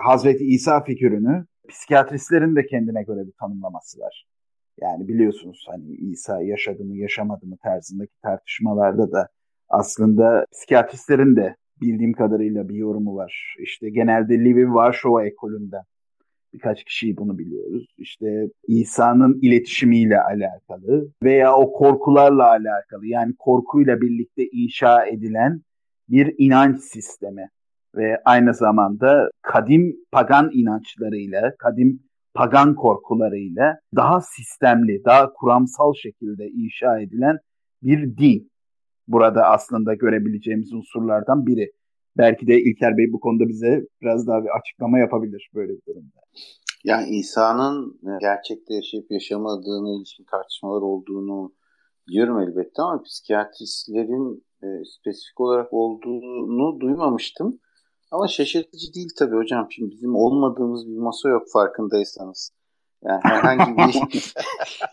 Hazreti 0.03 0.43
İsa 0.45 0.83
figürünü 0.83 1.45
psikiyatristlerin 1.69 2.55
de 2.55 2.65
kendine 2.65 3.03
göre 3.03 3.27
bir 3.27 3.33
tanımlaması 3.39 3.99
var. 3.99 4.25
Yani 4.81 5.07
biliyorsunuz 5.07 5.65
hani 5.69 5.95
İsa 5.95 6.41
yaşadı 6.41 6.83
mı 6.83 6.97
yaşamadı 6.97 7.45
mı 7.45 7.57
tarzındaki 7.63 8.13
tartışmalarda 8.21 9.11
da 9.11 9.29
aslında 9.69 10.45
psikiyatristlerin 10.51 11.35
de 11.35 11.55
bildiğim 11.81 12.13
kadarıyla 12.13 12.69
bir 12.69 12.75
yorumu 12.75 13.15
var. 13.15 13.55
İşte 13.59 13.89
genelde 13.89 14.39
Levi 14.39 14.73
Varşova 14.73 15.25
ekolünden 15.25 15.83
birkaç 16.53 16.83
kişiyi 16.83 17.17
bunu 17.17 17.37
biliyoruz. 17.37 17.87
İşte 17.97 18.49
İsa'nın 18.67 19.39
iletişimiyle 19.41 20.21
alakalı 20.21 21.11
veya 21.23 21.57
o 21.57 21.71
korkularla 21.71 22.49
alakalı 22.49 23.05
yani 23.05 23.35
korkuyla 23.39 24.01
birlikte 24.01 24.47
inşa 24.51 25.05
edilen 25.05 25.61
bir 26.09 26.35
inanç 26.37 26.79
sistemi 26.81 27.49
ve 27.95 28.17
aynı 28.25 28.53
zamanda 28.53 29.29
kadim 29.41 29.95
pagan 30.11 30.49
inançlarıyla, 30.53 31.55
kadim 31.59 31.99
pagan 32.33 32.75
korkularıyla 32.75 33.79
daha 33.95 34.21
sistemli, 34.21 35.05
daha 35.05 35.33
kuramsal 35.33 35.93
şekilde 35.93 36.47
inşa 36.47 36.99
edilen 36.99 37.37
bir 37.83 38.17
din. 38.17 38.51
Burada 39.07 39.43
aslında 39.43 39.93
görebileceğimiz 39.93 40.73
unsurlardan 40.73 41.45
biri. 41.45 41.71
Belki 42.17 42.47
de 42.47 42.61
İlker 42.61 42.97
Bey 42.97 43.13
bu 43.13 43.19
konuda 43.19 43.47
bize 43.47 43.85
biraz 44.01 44.27
daha 44.27 44.43
bir 44.43 44.49
açıklama 44.59 44.99
yapabilir 44.99 45.49
böyle 45.55 45.73
bir 45.73 45.81
durumda. 45.87 46.19
Yani 46.83 47.09
İsa'nın 47.09 47.99
gerçekte 48.21 48.73
yaşayıp 48.73 49.11
yaşamadığına 49.11 49.97
ilişkin 49.97 50.25
tartışmalar 50.31 50.81
olduğunu 50.81 51.53
biliyorum 52.07 52.39
elbette 52.39 52.81
ama 52.81 53.01
psikiyatristlerin 53.01 54.45
e, 54.63 54.67
spesifik 54.85 55.39
olarak 55.39 55.73
olduğunu 55.73 56.79
duymamıştım. 56.79 57.59
Ama 58.11 58.27
şaşırtıcı 58.27 58.93
değil 58.93 59.09
tabii 59.19 59.35
hocam. 59.35 59.67
Şimdi 59.71 59.91
bizim 59.91 60.15
olmadığımız 60.15 60.87
bir 60.87 60.97
masa 60.97 61.29
yok 61.29 61.43
farkındaysanız. 61.53 62.51
Yani 63.03 63.19
herhangi 63.23 63.77
bir 63.77 64.01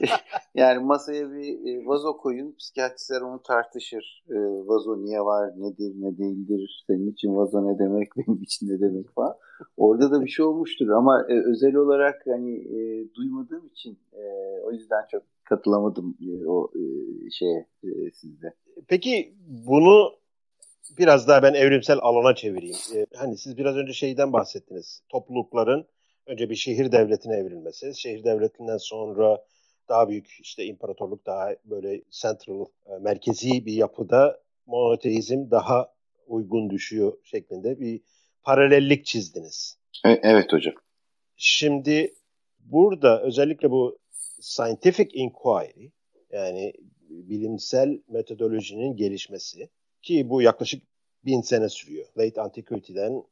yani 0.55 0.85
masaya 0.85 1.33
bir 1.33 1.67
e, 1.67 1.87
vazo 1.87 2.17
koyun, 2.17 2.55
psikiyatristler 2.59 3.21
onu 3.21 3.43
tartışır. 3.43 4.25
E, 4.31 4.37
vazo 4.67 5.05
niye 5.05 5.21
var, 5.21 5.51
nedir, 5.57 5.93
ne 5.97 6.19
değildir, 6.19 6.85
senin 6.87 7.13
için 7.13 7.37
vazo 7.37 7.67
ne 7.67 7.79
demek, 7.79 8.09
benim 8.17 8.43
için 8.43 8.69
ne 8.69 8.81
demek 8.81 9.15
falan. 9.15 9.35
Orada 9.77 10.11
da 10.11 10.25
bir 10.25 10.29
şey 10.29 10.45
olmuştur 10.45 10.89
ama 10.89 11.27
e, 11.29 11.35
özel 11.51 11.75
olarak 11.75 12.23
hani 12.27 12.57
e, 12.57 13.09
duymadığım 13.15 13.67
için 13.67 13.99
e, 14.13 14.23
o 14.65 14.73
yüzden 14.73 15.03
çok 15.11 15.23
katılamadım 15.45 16.17
e, 16.21 16.47
o 16.47 16.71
e, 16.75 16.83
şeye 17.31 17.67
e, 17.85 18.11
sizde. 18.11 18.55
Peki 18.89 19.35
bunu 19.49 20.22
biraz 20.99 21.29
daha 21.29 21.43
ben 21.43 21.55
evrimsel 21.55 21.99
alana 22.01 22.35
çevireyim. 22.35 22.77
Ee, 22.95 23.07
hani 23.17 23.39
siz 23.39 23.59
biraz 23.59 23.77
önce 23.77 23.93
şeyden 23.93 24.33
bahsettiniz. 24.33 25.03
Toplulukların 25.09 25.87
önce 26.27 26.51
bir 26.51 26.55
şehir 26.55 26.93
devletine 26.93 27.37
evrilmesi, 27.37 28.01
şehir 28.01 28.25
devletinden 28.25 28.77
sonra 28.77 29.45
daha 29.89 30.09
büyük 30.09 30.27
işte 30.41 30.65
imparatorluk 30.65 31.27
daha 31.27 31.51
böyle 31.65 32.03
central, 32.11 32.67
e, 32.87 32.99
merkezi 33.01 33.67
bir 33.67 33.73
yapıda 33.73 34.41
monoteizm 34.67 35.51
daha 35.51 35.93
uygun 36.27 36.71
düşüyor 36.71 37.13
şeklinde 37.23 37.81
bir 37.81 38.01
paralellik 38.43 39.07
çizdiniz. 39.07 39.79
E, 40.05 40.11
evet 40.11 40.53
hocam. 40.53 40.75
Şimdi 41.37 42.15
burada 42.59 43.23
özellikle 43.23 43.71
bu 43.71 43.99
scientific 44.41 45.11
inquiry 45.13 45.91
yani 46.33 46.73
bilimsel 47.09 48.01
metodolojinin 48.09 48.97
gelişmesi 48.97 49.69
ki 50.03 50.31
bu 50.31 50.43
yaklaşık 50.43 50.83
bin 51.25 51.41
sene 51.41 51.69
sürüyor. 51.69 52.07
Late 52.19 52.41
Antiquity'den 52.41 53.25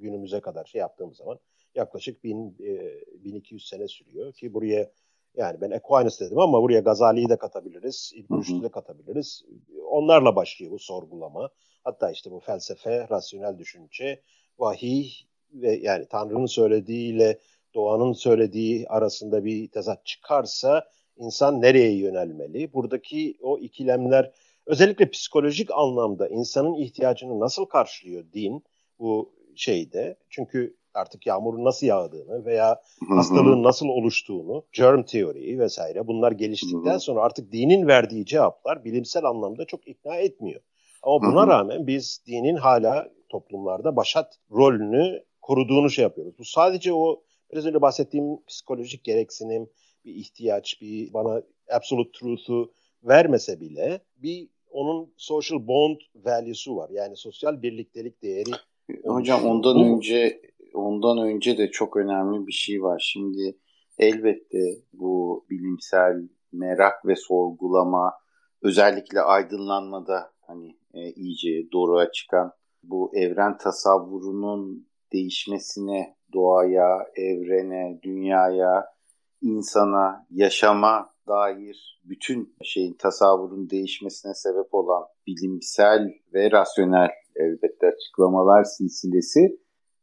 günümüze 0.00 0.40
kadar 0.40 0.64
şey 0.64 0.78
yaptığımız 0.78 1.16
zaman 1.16 1.38
yaklaşık 1.74 2.24
bin, 2.24 2.56
e, 2.60 3.24
1200 3.24 3.68
sene 3.68 3.88
sürüyor 3.88 4.32
ki 4.32 4.54
buraya 4.54 4.90
yani 5.36 5.60
ben 5.60 5.70
Aquinas 5.70 6.20
dedim 6.20 6.38
ama 6.38 6.62
buraya 6.62 6.80
Gazali'yi 6.80 7.28
de 7.28 7.36
katabiliriz, 7.36 8.12
İbn 8.14 8.62
de 8.62 8.68
katabiliriz. 8.68 9.44
Onlarla 9.88 10.36
başlıyor 10.36 10.72
bu 10.72 10.78
sorgulama. 10.78 11.50
Hatta 11.84 12.10
işte 12.10 12.30
bu 12.30 12.40
felsefe, 12.40 13.06
rasyonel 13.10 13.58
düşünce, 13.58 14.20
vahiy 14.58 15.10
ve 15.52 15.76
yani 15.76 16.06
Tanrı'nın 16.06 16.46
söylediğiyle 16.46 17.38
doğanın 17.74 18.12
söylediği 18.12 18.88
arasında 18.88 19.44
bir 19.44 19.68
tezat 19.68 20.06
çıkarsa 20.06 20.90
insan 21.16 21.62
nereye 21.62 21.96
yönelmeli? 21.96 22.72
Buradaki 22.72 23.38
o 23.42 23.58
ikilemler 23.58 24.32
özellikle 24.66 25.10
psikolojik 25.10 25.70
anlamda 25.70 26.28
insanın 26.28 26.74
ihtiyacını 26.74 27.40
nasıl 27.40 27.64
karşılıyor 27.64 28.24
din 28.32 28.64
bu 28.98 29.34
şeyde? 29.56 30.16
Çünkü 30.30 30.76
artık 30.94 31.26
yağmurun 31.26 31.64
nasıl 31.64 31.86
yağdığını 31.86 32.44
veya 32.44 32.80
hastalığın 33.08 33.62
nasıl 33.62 33.86
oluştuğunu, 33.86 34.64
germ 34.72 35.02
teoriyi 35.02 35.58
vesaire 35.58 36.06
bunlar 36.06 36.32
geliştikten 36.32 36.98
sonra 36.98 37.20
artık 37.20 37.52
dinin 37.52 37.86
verdiği 37.86 38.26
cevaplar 38.26 38.84
bilimsel 38.84 39.24
anlamda 39.24 39.64
çok 39.64 39.88
ikna 39.88 40.16
etmiyor. 40.16 40.60
Ama 41.02 41.22
buna 41.22 41.46
rağmen 41.46 41.86
biz 41.86 42.22
dinin 42.26 42.56
hala 42.56 43.08
toplumlarda 43.28 43.96
başat 43.96 44.38
rolünü 44.50 45.24
koruduğunu 45.42 45.90
şey 45.90 46.02
yapıyoruz. 46.02 46.38
Bu 46.38 46.44
sadece 46.44 46.92
o 46.92 47.22
biraz 47.52 47.66
önce 47.66 47.82
bahsettiğim 47.82 48.44
psikolojik 48.46 49.04
gereksinim, 49.04 49.70
bir 50.04 50.14
ihtiyaç, 50.14 50.80
bir 50.80 51.12
bana 51.12 51.42
absolute 51.72 52.10
truth'u 52.12 52.72
vermese 53.02 53.60
bile 53.60 54.00
bir 54.16 54.48
onun 54.74 55.12
social 55.16 55.68
bond 55.68 55.96
value'su 56.14 56.76
var. 56.76 56.90
Yani 56.90 57.16
sosyal 57.16 57.62
birliktelik 57.62 58.22
değeri. 58.22 58.50
Hocam 59.04 59.44
ondan 59.44 59.80
önce 59.84 60.40
ondan 60.74 61.18
önce 61.18 61.58
de 61.58 61.70
çok 61.70 61.96
önemli 61.96 62.46
bir 62.46 62.52
şey 62.52 62.82
var. 62.82 63.02
Şimdi 63.04 63.58
elbette 63.98 64.58
bu 64.92 65.46
bilimsel 65.50 66.28
merak 66.52 67.06
ve 67.06 67.16
sorgulama 67.16 68.12
özellikle 68.62 69.20
aydınlanmada 69.20 70.32
hani 70.40 70.76
e, 70.94 71.12
iyice 71.12 71.72
doğruya 71.72 72.12
çıkan 72.12 72.52
bu 72.82 73.10
evren 73.16 73.58
tasavvurunun 73.58 74.88
değişmesine, 75.12 76.16
doğaya, 76.32 77.06
evrene, 77.16 78.00
dünyaya, 78.02 78.86
insana, 79.42 80.26
yaşama 80.30 81.13
dair 81.28 82.00
bütün 82.04 82.56
şeyin 82.62 82.94
tasavvurun 82.94 83.70
değişmesine 83.70 84.34
sebep 84.34 84.74
olan 84.74 85.04
bilimsel 85.26 86.14
ve 86.34 86.50
rasyonel 86.50 87.08
elbette 87.36 87.86
açıklamalar 87.86 88.64
silsilesi 88.64 89.58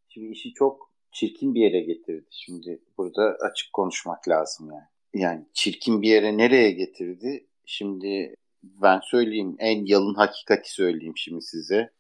şimdi 0.10 0.32
işi 0.32 0.54
çok 0.54 0.92
çirkin 1.12 1.56
bir 1.56 1.62
yere 1.62 1.82
getirdi. 1.82 2.28
Şimdi 2.30 2.82
burada 2.98 3.38
açık 3.52 3.74
konuşmak 3.74 4.28
lazım 4.30 4.70
yani. 4.72 4.92
Yani 5.14 5.46
çirkin 5.54 6.02
bir 6.02 6.10
yere 6.10 6.38
nereye 6.38 6.72
getirdi? 6.72 7.48
Şimdi 7.66 8.36
ben 8.64 9.00
söyleyeyim 9.04 9.56
en 9.60 9.86
yalın 9.86 10.14
hakikati 10.14 10.74
söyleyeyim 10.74 11.18
şimdi 11.18 11.42
size. 11.42 11.92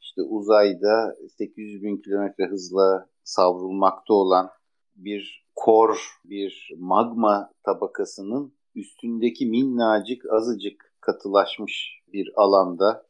İşte 0.00 0.22
uzayda 0.22 1.16
800 1.38 1.82
bin 1.82 1.96
kilometre 1.96 2.46
hızla 2.46 3.06
savrulmakta 3.24 4.14
olan 4.14 4.50
bir 4.96 5.44
kor, 5.54 6.18
bir 6.24 6.70
magma 6.78 7.50
tabakasının 7.62 8.54
üstündeki 8.74 9.46
minnacık 9.46 10.32
azıcık 10.32 10.94
katılaşmış 11.00 12.02
bir 12.12 12.32
alanda 12.36 13.06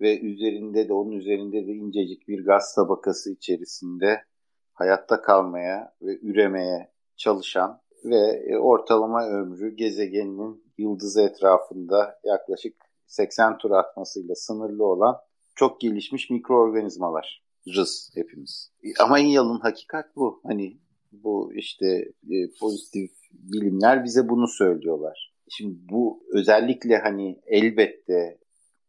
ve 0.00 0.20
üzerinde 0.20 0.88
de 0.88 0.92
onun 0.92 1.12
üzerinde 1.12 1.66
de 1.66 1.72
incecik 1.72 2.28
bir 2.28 2.44
gaz 2.44 2.74
tabakası 2.74 3.32
içerisinde 3.32 4.24
hayatta 4.72 5.22
kalmaya 5.22 5.94
ve 6.02 6.18
üremeye 6.22 6.92
çalışan 7.16 7.80
ve 8.04 8.44
e, 8.48 8.56
ortalama 8.56 9.26
ömrü 9.26 9.76
gezegeninin 9.76 10.64
yıldızı 10.78 11.22
etrafında 11.22 12.20
yaklaşık 12.24 12.76
80 13.06 13.58
tur 13.58 13.70
atmasıyla 13.70 14.34
sınırlı 14.34 14.86
olan 14.86 15.16
çok 15.54 15.80
gelişmiş 15.80 16.30
mikroorganizmalar 16.30 17.44
rız 17.66 18.10
hepimiz. 18.14 18.72
Ama 19.00 19.18
en 19.18 19.26
yalın 19.26 19.60
hakikat 19.60 20.16
bu. 20.16 20.40
Hani 20.46 20.78
bu 21.12 21.52
işte 21.54 21.86
e, 22.30 22.36
pozitif 22.60 23.10
bilimler 23.38 24.04
bize 24.04 24.28
bunu 24.28 24.48
söylüyorlar. 24.48 25.34
Şimdi 25.48 25.78
bu 25.90 26.26
özellikle 26.32 26.98
hani 26.98 27.40
elbette 27.46 28.38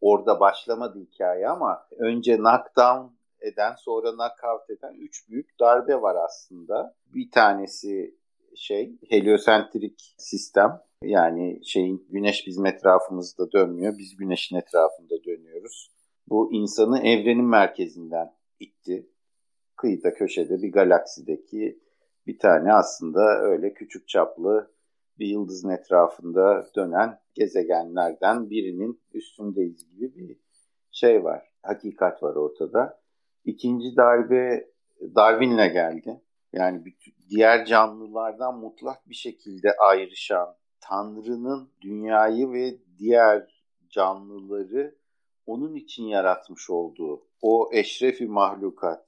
orada 0.01 0.39
başlamadı 0.39 0.99
hikaye 0.99 1.47
ama 1.47 1.87
önce 1.97 2.37
knockdown 2.37 3.15
eden 3.41 3.75
sonra 3.77 4.11
knockout 4.11 4.69
eden 4.69 4.93
üç 4.93 5.29
büyük 5.29 5.59
darbe 5.59 6.01
var 6.01 6.15
aslında. 6.25 6.95
Bir 7.13 7.31
tanesi 7.31 8.15
şey 8.55 8.99
heliosentrik 9.09 10.15
sistem 10.17 10.81
yani 11.03 11.59
şeyin 11.65 12.07
güneş 12.09 12.47
bizim 12.47 12.65
etrafımızda 12.65 13.51
dönmüyor 13.51 13.97
biz 13.97 14.15
güneşin 14.15 14.55
etrafında 14.55 15.23
dönüyoruz. 15.23 15.91
Bu 16.29 16.53
insanı 16.53 16.99
evrenin 16.99 17.45
merkezinden 17.45 18.33
itti. 18.59 19.09
Kıyıda 19.75 20.13
köşede 20.13 20.61
bir 20.61 20.71
galaksideki 20.71 21.79
bir 22.27 22.39
tane 22.39 22.73
aslında 22.73 23.41
öyle 23.41 23.73
küçük 23.73 24.07
çaplı 24.07 24.71
bir 25.19 25.27
yıldızın 25.27 25.69
etrafında 25.69 26.67
dönen 26.75 27.19
gezegenlerden 27.33 28.49
birinin 28.49 29.01
üstündeyiz 29.13 29.89
gibi 29.89 30.15
bir 30.15 30.39
şey 30.91 31.23
var. 31.23 31.51
Hakikat 31.61 32.23
var 32.23 32.35
ortada. 32.35 33.01
İkinci 33.45 33.95
darbe 33.97 34.69
Darwin'le 35.15 35.73
geldi. 35.73 36.21
Yani 36.53 36.83
diğer 37.29 37.65
canlılardan 37.65 38.59
mutlak 38.59 39.09
bir 39.09 39.15
şekilde 39.15 39.75
ayrışan 39.77 40.55
Tanrı'nın 40.79 41.69
dünyayı 41.81 42.51
ve 42.51 42.77
diğer 42.97 43.65
canlıları 43.89 44.95
onun 45.45 45.75
için 45.75 46.03
yaratmış 46.03 46.69
olduğu 46.69 47.27
o 47.41 47.69
eşrefi 47.73 48.27
mahlukat, 48.27 49.05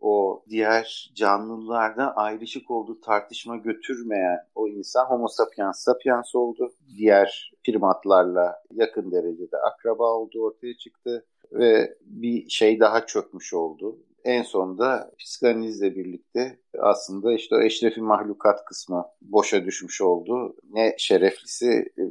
o 0.00 0.42
diğer 0.48 1.12
canlılardan 1.14 2.12
ayrışık 2.16 2.70
olduğu 2.70 3.00
tartışma 3.00 3.56
götürmeyen 3.56 4.38
o 4.54 4.68
insan 4.68 5.04
homo 5.04 5.28
sapiens 5.28 5.78
sapiens 5.78 6.34
oldu. 6.34 6.72
Diğer 6.96 7.52
primatlarla 7.66 8.56
yakın 8.70 9.12
derecede 9.12 9.56
akraba 9.56 10.14
oldu 10.14 10.42
ortaya 10.42 10.76
çıktı 10.76 11.26
ve 11.52 11.96
bir 12.00 12.48
şey 12.48 12.80
daha 12.80 13.06
çökmüş 13.06 13.54
oldu. 13.54 13.98
En 14.24 14.42
sonunda 14.42 15.12
psikanalizle 15.18 15.96
birlikte 15.96 16.58
aslında 16.78 17.32
işte 17.32 17.56
o 17.56 17.60
eşrefi 17.60 18.00
mahlukat 18.00 18.64
kısmı 18.64 19.06
boşa 19.22 19.64
düşmüş 19.64 20.00
oldu. 20.00 20.56
Ne 20.70 20.94
şereflisi 20.98 21.92
e, 21.98 22.02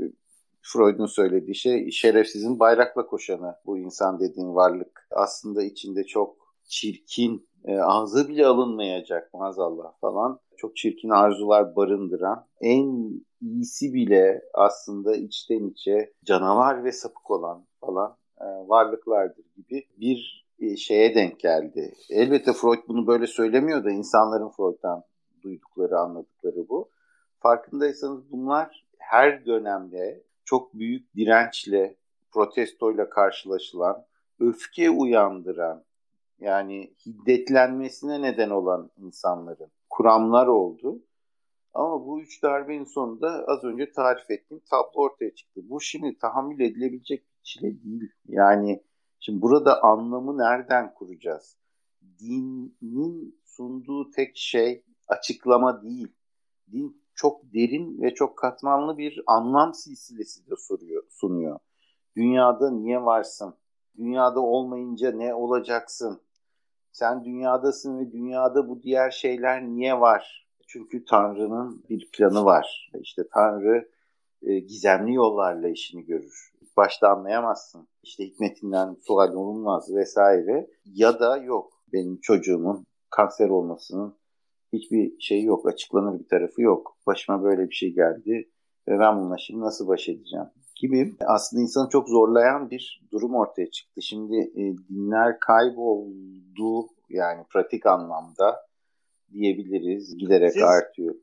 Freud'un 0.62 1.06
söylediği 1.06 1.56
şey 1.56 1.92
şerefsizin 1.92 2.60
bayrakla 2.60 3.06
koşanı 3.06 3.56
bu 3.66 3.78
insan 3.78 4.20
dediğin 4.20 4.56
varlık. 4.56 5.08
Aslında 5.12 5.64
içinde 5.64 6.04
çok 6.04 6.56
çirkin, 6.64 7.49
e, 7.66 7.80
ağza 7.80 8.28
bile 8.28 8.46
alınmayacak 8.46 9.34
maazallah 9.34 10.00
falan 10.02 10.40
çok 10.58 10.78
çirkin 10.78 11.10
arzular 11.10 11.76
barındıran 11.76 12.46
en 12.62 13.12
iyisi 13.42 13.94
bile 13.94 14.42
aslında 14.54 15.16
içten 15.16 15.68
içe 15.68 16.14
canavar 16.26 16.84
ve 16.84 16.92
sapık 16.92 17.32
olan 17.32 17.66
falan 17.82 18.18
e, 18.42 18.46
varlıklardır 18.46 19.46
gibi 19.56 19.86
bir 20.00 20.46
e, 20.60 20.78
şeye 20.78 21.16
denk 21.16 21.40
geldi. 21.40 21.94
Elbette 22.10 22.54
Freud 22.54 22.88
bunu 22.88 23.08
böyle 23.08 23.28
söylemiyor 23.28 23.84
da 23.84 23.92
insanların 23.92 24.50
Freud'dan 24.50 25.04
duydukları, 25.44 26.00
anladıkları 26.00 26.70
bu. 26.70 26.90
Farkındaysanız 27.40 28.32
bunlar 28.32 28.86
her 28.98 29.46
dönemde 29.46 30.24
çok 30.46 30.74
büyük 30.74 31.16
dirençle, 31.16 31.96
protestoyla 32.32 33.10
karşılaşılan, 33.10 34.06
öfke 34.40 34.90
uyandıran, 34.90 35.84
yani 36.40 36.94
hiddetlenmesine 37.06 38.22
neden 38.22 38.50
olan 38.50 38.92
insanların 38.98 39.72
kuramlar 39.90 40.48
oldu. 40.48 41.00
Ama 41.74 42.06
bu 42.06 42.22
üç 42.22 42.44
darbenin 42.44 42.84
sonunda 42.84 43.46
az 43.48 43.64
önce 43.64 43.92
tarif 43.92 44.32
ettiğim 44.32 44.62
tablo 44.70 45.02
ortaya 45.02 45.36
çıktı. 45.36 45.62
Bu 45.64 45.82
şimdi 45.82 46.18
tahammül 46.18 46.60
edilebilecek 46.60 47.20
bir 47.20 47.40
çile 47.44 47.84
değil. 47.84 48.12
Yani 48.28 48.84
şimdi 49.20 49.42
burada 49.42 49.84
anlamı 49.84 50.38
nereden 50.38 50.94
kuracağız? 50.94 51.58
Dinin 52.20 53.42
sunduğu 53.46 54.12
tek 54.12 54.38
şey 54.38 54.84
açıklama 55.08 55.84
değil. 55.84 56.08
Din 56.72 57.04
çok 57.14 57.54
derin 57.54 58.02
ve 58.02 58.14
çok 58.14 58.38
katmanlı 58.38 58.98
bir 58.98 59.24
anlam 59.28 59.74
silsilesi 59.74 60.50
de 60.50 60.56
soruyor, 60.58 61.04
sunuyor. 61.10 61.60
Dünyada 62.16 62.72
niye 62.72 63.02
varsın? 63.02 63.54
Dünyada 63.98 64.40
olmayınca 64.40 65.12
ne 65.12 65.34
olacaksın? 65.34 66.22
Sen 66.92 67.26
dünyadasın 67.26 68.00
ve 68.00 68.12
dünyada 68.12 68.70
bu 68.70 68.84
diğer 68.84 69.12
şeyler 69.12 69.64
niye 69.68 70.00
var? 70.00 70.48
Çünkü 70.68 71.06
Tanrı'nın 71.06 71.84
bir 71.90 72.10
planı 72.12 72.46
var. 72.46 72.92
İşte 73.00 73.24
Tanrı 73.34 73.90
e, 74.42 74.60
gizemli 74.60 75.14
yollarla 75.14 75.70
işini 75.70 76.06
görür. 76.06 76.52
İlk 76.62 76.78
başta 76.78 77.10
anlayamazsın. 77.10 77.88
İşte 78.04 78.26
hikmetinden 78.26 78.98
sual 79.02 79.34
olunmaz 79.34 79.96
vesaire. 79.96 80.68
Ya 80.86 81.20
da 81.20 81.38
yok 81.38 81.74
benim 81.94 82.20
çocuğumun 82.22 82.86
kanser 83.10 83.50
olmasının 83.50 84.18
hiçbir 84.74 85.20
şey 85.20 85.44
yok. 85.44 85.68
Açıklanır 85.68 86.20
bir 86.20 86.28
tarafı 86.28 86.62
yok. 86.62 86.98
Başıma 87.08 87.44
böyle 87.44 87.70
bir 87.70 87.76
şey 87.76 87.94
geldi 87.94 88.50
ve 88.88 89.00
ben 89.00 89.20
bununla 89.20 89.38
şimdi 89.38 89.60
nasıl 89.60 89.88
baş 89.88 90.10
edeceğim? 90.10 90.46
Gibi 90.80 91.14
aslında 91.26 91.62
insanı 91.62 91.90
çok 91.90 92.10
zorlayan 92.10 92.70
bir 92.70 93.02
durum 93.12 93.36
ortaya 93.36 93.72
çıktı. 93.72 94.02
Şimdi 94.02 94.36
e, 94.38 94.62
dinler 94.90 95.40
kayboldu 95.40 96.88
yani 97.10 97.44
pratik 97.54 97.86
anlamda 97.86 98.56
diyebiliriz 99.34 100.18
giderek 100.18 100.54
Siz 100.54 100.64
artıyor. 100.64 101.16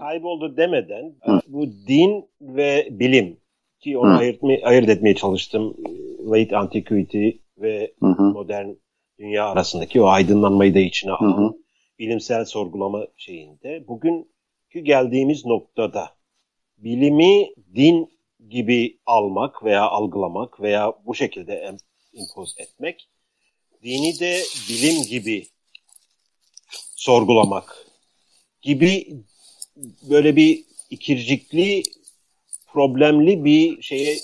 Kayboldu 0.00 0.56
demeden 0.56 1.14
Hı. 1.22 1.40
bu 1.48 1.66
din 1.66 2.28
ve 2.40 2.88
bilim 2.90 3.36
ki 3.80 3.98
onu 3.98 4.18
ayırt, 4.18 4.40
ayırt 4.64 4.88
etmeye 4.88 5.14
çalıştım. 5.14 5.76
Late 6.30 6.56
Antiquity 6.56 7.28
ve 7.58 7.94
Hı. 8.00 8.22
modern 8.22 8.68
dünya 9.18 9.46
arasındaki 9.48 10.00
o 10.00 10.06
aydınlanmayı 10.06 10.74
da 10.74 10.78
içine 10.78 11.12
alan 11.12 11.48
Hı. 11.48 11.52
bilimsel 11.98 12.44
sorgulama 12.44 13.06
şeyinde. 13.16 13.84
Bugünkü 13.88 14.80
geldiğimiz 14.82 15.46
noktada 15.46 16.10
bilimi 16.78 17.48
din 17.74 18.15
gibi 18.50 18.98
almak 19.06 19.64
veya 19.64 19.82
algılamak 19.82 20.60
veya 20.60 20.92
bu 21.06 21.14
şekilde 21.14 21.76
impoz 22.12 22.54
etmek, 22.58 23.08
dini 23.82 24.20
de 24.20 24.42
bilim 24.68 25.02
gibi 25.02 25.46
sorgulamak 26.96 27.86
gibi 28.62 29.06
böyle 30.10 30.36
bir 30.36 30.64
ikircikli, 30.90 31.82
problemli 32.66 33.44
bir 33.44 33.82
şeye 33.82 34.16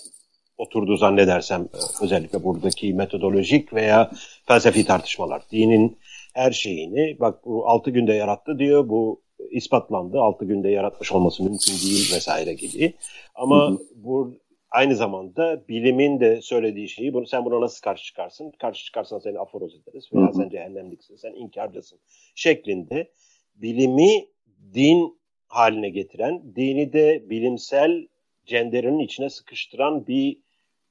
oturdu 0.59 0.97
zannedersem 0.97 1.69
özellikle 2.03 2.45
buradaki 2.45 2.95
metodolojik 2.95 3.75
veya 3.75 4.11
felsefi 4.47 4.85
tartışmalar. 4.85 5.43
Dinin 5.53 5.99
her 6.35 6.53
şeyini 6.53 7.21
bak 7.21 7.45
bu 7.45 7.69
altı 7.69 7.91
günde 7.91 8.13
yarattı 8.13 8.59
diyor, 8.59 8.89
bu 8.89 9.23
ispatlandı. 9.51 10.21
6 10.21 10.45
günde 10.45 10.69
yaratmış 10.69 11.13
olması 11.13 11.43
mümkün 11.43 11.73
değil 11.73 12.15
vesaire 12.15 12.55
gibi. 12.55 12.95
Ama 13.35 13.69
hı 13.69 13.73
hı. 13.73 13.79
bu 13.95 14.35
aynı 14.71 14.97
zamanda 14.97 15.69
bilimin 15.69 16.21
de 16.21 16.43
söylediği 16.43 16.89
şeyi 16.89 17.15
bunu 17.15 17.27
sen 17.27 17.45
buna 17.45 17.61
nasıl 17.61 17.81
karşı 17.83 18.05
çıkarsın? 18.05 18.53
Karşı 18.59 18.85
çıkarsan 18.85 19.19
seni 19.19 19.39
aforoz 19.39 19.75
ederiz 19.75 20.09
veya 20.13 20.27
hı 20.27 20.31
hı. 20.31 20.35
sen 20.35 20.49
cehennemliksin, 20.49 21.17
sen 21.17 21.35
inkarcısın 21.35 21.99
şeklinde 22.35 23.11
bilimi 23.55 24.27
din 24.75 25.19
haline 25.47 25.91
getiren, 25.91 26.43
dini 26.57 26.93
de 26.93 27.31
bilimsel 27.31 28.07
cenderenin 28.47 28.99
içine 28.99 29.31
sıkıştıran 29.31 30.07
bir 30.07 30.39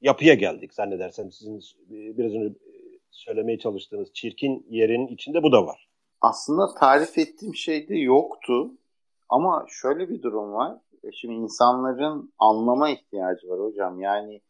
yapıya 0.00 0.34
geldik 0.34 0.74
zannedersem. 0.74 1.32
Sizin 1.32 1.60
biraz 1.90 2.34
önce 2.34 2.54
söylemeye 3.10 3.58
çalıştığınız 3.58 4.12
çirkin 4.12 4.66
yerin 4.70 5.06
içinde 5.06 5.42
bu 5.42 5.52
da 5.52 5.66
var. 5.66 5.88
Aslında 6.22 6.74
tarif 6.74 7.18
ettiğim 7.18 7.54
şey 7.54 7.88
de 7.88 7.96
yoktu. 7.96 8.70
Ama 9.28 9.66
şöyle 9.68 10.08
bir 10.08 10.22
durum 10.22 10.52
var. 10.52 10.78
E, 11.02 11.12
şimdi 11.12 11.34
insanların 11.34 12.32
anlama 12.38 12.90
ihtiyacı 12.90 13.48
var 13.48 13.60
hocam. 13.60 14.00
Yani 14.00 14.40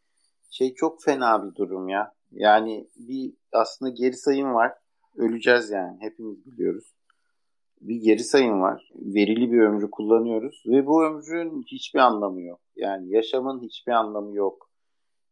şey 0.51 0.75
çok 0.75 1.03
fena 1.03 1.45
bir 1.45 1.55
durum 1.55 1.89
ya. 1.89 2.13
Yani 2.33 2.89
bir 2.97 3.33
aslında 3.53 3.91
geri 3.91 4.17
sayım 4.17 4.55
var. 4.55 4.73
Öleceğiz 5.17 5.71
yani. 5.71 5.97
Hepimiz 6.01 6.47
biliyoruz. 6.47 6.95
Bir 7.81 7.97
geri 7.97 8.25
sayım 8.25 8.63
var. 8.63 8.91
Verili 8.95 9.53
bir 9.53 9.61
ömrü 9.61 9.91
kullanıyoruz. 9.91 10.63
Ve 10.67 10.87
bu 10.87 11.05
ömrün 11.05 11.63
hiçbir 11.67 11.99
anlamı 11.99 12.43
yok. 12.43 12.61
Yani 12.77 13.11
yaşamın 13.11 13.63
hiçbir 13.63 13.93
anlamı 13.93 14.37
yok. 14.37 14.72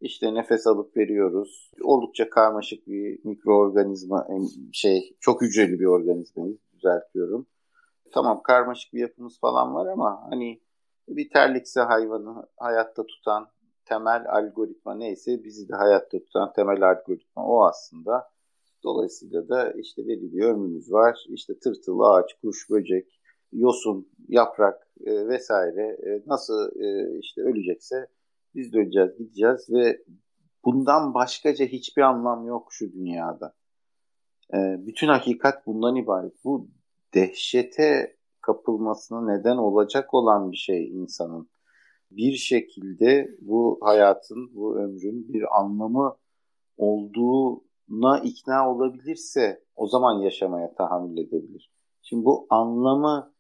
İşte 0.01 0.35
nefes 0.35 0.67
alıp 0.67 0.97
veriyoruz. 0.97 1.73
Oldukça 1.83 2.31
karmaşık 2.31 2.87
bir 2.87 3.19
mikroorganizma, 3.25 4.29
şey 4.73 5.17
çok 5.21 5.43
hücreli 5.43 5.81
bir 5.81 5.85
organizmayız 5.85 6.59
düzeltiyorum. 6.73 7.47
Tamam 8.13 8.43
karmaşık 8.43 8.95
bir 8.95 9.01
yapımız 9.01 9.41
falan 9.41 9.75
var 9.75 9.87
ama 9.87 10.27
hani 10.31 10.61
bir 11.09 11.31
terlikse 11.31 11.81
hayvanı 11.81 12.47
hayatta 12.57 13.07
tutan 13.07 13.49
temel 13.85 14.25
algoritma 14.29 14.95
neyse 14.95 15.45
bizi 15.45 15.69
de 15.69 15.75
hayatta 15.75 16.19
tutan 16.19 16.53
temel 16.53 16.91
algoritma 16.91 17.47
o 17.47 17.65
aslında. 17.65 18.31
Dolayısıyla 18.85 19.49
da 19.49 19.73
işte 19.73 20.09
belli 20.09 20.33
bir 20.33 20.45
ömrümüz 20.45 20.93
var. 20.93 21.25
İşte 21.29 21.59
tırtıl, 21.59 22.01
ağaç, 22.01 22.35
kuş, 22.43 22.71
böcek, 22.71 23.21
yosun, 23.53 24.09
yaprak 24.29 24.89
e, 25.05 25.29
vesaire 25.29 25.83
e, 25.83 26.23
nasıl 26.27 26.81
e, 26.81 27.19
işte 27.19 27.43
ölecekse 27.43 28.07
biz 28.55 28.73
de 28.73 28.79
öleceğiz, 28.79 29.19
gideceğiz 29.19 29.71
ve 29.71 30.05
bundan 30.65 31.15
başkaca 31.15 31.65
hiçbir 31.65 32.03
anlam 32.03 32.47
yok 32.47 32.69
şu 32.71 32.93
dünyada. 32.93 33.55
E, 34.55 34.87
bütün 34.87 35.09
hakikat 35.09 35.67
bundan 35.67 35.97
ibaret. 35.97 36.45
Bu 36.45 36.69
dehşete 37.15 38.17
kapılmasına 38.41 39.37
neden 39.37 39.57
olacak 39.57 40.15
olan 40.15 40.53
bir 40.53 40.57
şey 40.57 40.89
insanın. 40.89 41.51
Bir 42.11 42.33
şekilde 42.33 43.37
bu 43.41 43.79
hayatın, 43.83 44.55
bu 44.55 44.79
ömrün 44.79 45.33
bir 45.33 45.61
anlamı 45.61 46.17
olduğuna 46.77 48.19
ikna 48.25 48.75
olabilirse 48.75 49.65
o 49.77 49.87
zaman 49.87 50.23
yaşamaya 50.23 50.75
tahammül 50.75 51.19
edebilir. 51.19 51.71
Şimdi 52.03 52.25
bu 52.25 52.47
anlamı 52.51 53.33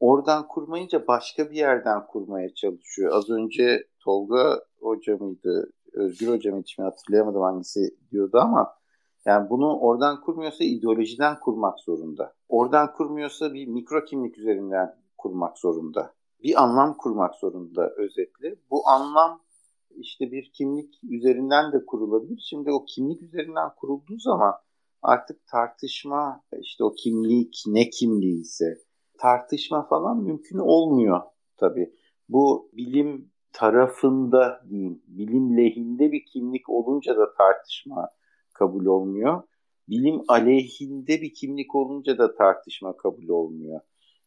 oradan 0.00 0.48
kurmayınca 0.48 1.06
başka 1.06 1.50
bir 1.50 1.56
yerden 1.56 2.06
kurmaya 2.06 2.54
çalışıyor. 2.54 3.12
Az 3.12 3.30
önce 3.30 3.89
Tolga 4.00 4.60
Hoca 4.80 5.16
mıydı, 5.16 5.72
Özgür 5.92 6.28
Hoca 6.28 6.52
mıydı 6.52 6.68
şimdi 6.68 6.88
hatırlayamadım 6.88 7.42
hangisi 7.42 7.96
diyordu 8.10 8.38
ama 8.38 8.74
yani 9.24 9.50
bunu 9.50 9.78
oradan 9.78 10.20
kurmuyorsa 10.20 10.64
ideolojiden 10.64 11.40
kurmak 11.40 11.80
zorunda. 11.80 12.34
Oradan 12.48 12.92
kurmuyorsa 12.92 13.54
bir 13.54 13.66
mikro 13.66 14.04
kimlik 14.04 14.38
üzerinden 14.38 14.96
kurmak 15.18 15.58
zorunda. 15.58 16.14
Bir 16.42 16.62
anlam 16.62 16.96
kurmak 16.96 17.34
zorunda 17.34 17.90
özetle. 17.96 18.56
Bu 18.70 18.88
anlam 18.88 19.40
işte 19.96 20.32
bir 20.32 20.50
kimlik 20.52 20.94
üzerinden 21.10 21.72
de 21.72 21.86
kurulabilir. 21.86 22.42
Şimdi 22.50 22.72
o 22.72 22.84
kimlik 22.84 23.22
üzerinden 23.22 23.70
kurulduğu 23.76 24.18
zaman 24.18 24.54
artık 25.02 25.46
tartışma 25.46 26.42
işte 26.60 26.84
o 26.84 26.94
kimlik 26.94 27.62
ne 27.66 27.90
kimliği 27.90 28.40
ise 28.40 28.78
tartışma 29.18 29.86
falan 29.86 30.22
mümkün 30.22 30.58
olmuyor 30.58 31.22
tabii. 31.56 31.94
Bu 32.28 32.70
bilim 32.72 33.29
tarafında 33.52 34.60
diyeyim, 34.70 35.02
bilim 35.06 35.56
lehinde 35.56 36.12
bir 36.12 36.24
kimlik 36.24 36.68
olunca 36.68 37.16
da 37.16 37.34
tartışma 37.34 38.08
kabul 38.52 38.86
olmuyor. 38.86 39.42
Bilim 39.88 40.20
aleyhinde 40.28 41.20
bir 41.20 41.34
kimlik 41.34 41.74
olunca 41.74 42.18
da 42.18 42.34
tartışma 42.34 42.96
kabul 42.96 43.28
olmuyor. 43.28 43.80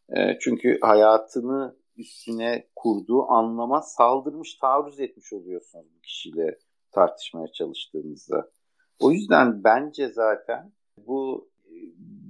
E, 0.10 0.40
çünkü 0.40 0.80
hayatını 0.82 1.76
üstüne 1.98 2.68
kurduğu 2.76 3.32
anlama 3.32 3.82
saldırmış, 3.82 4.56
taarruz 4.56 5.00
etmiş 5.00 5.34
oluyorsunuz 5.34 5.86
bu 5.98 6.02
kişiyle 6.02 6.58
tartışmaya 6.92 7.48
çalıştığınızda. 7.48 8.50
O 9.00 9.12
yüzden 9.12 9.64
bence 9.64 10.08
zaten 10.08 10.72
bu 10.98 11.50
e, 11.66 11.76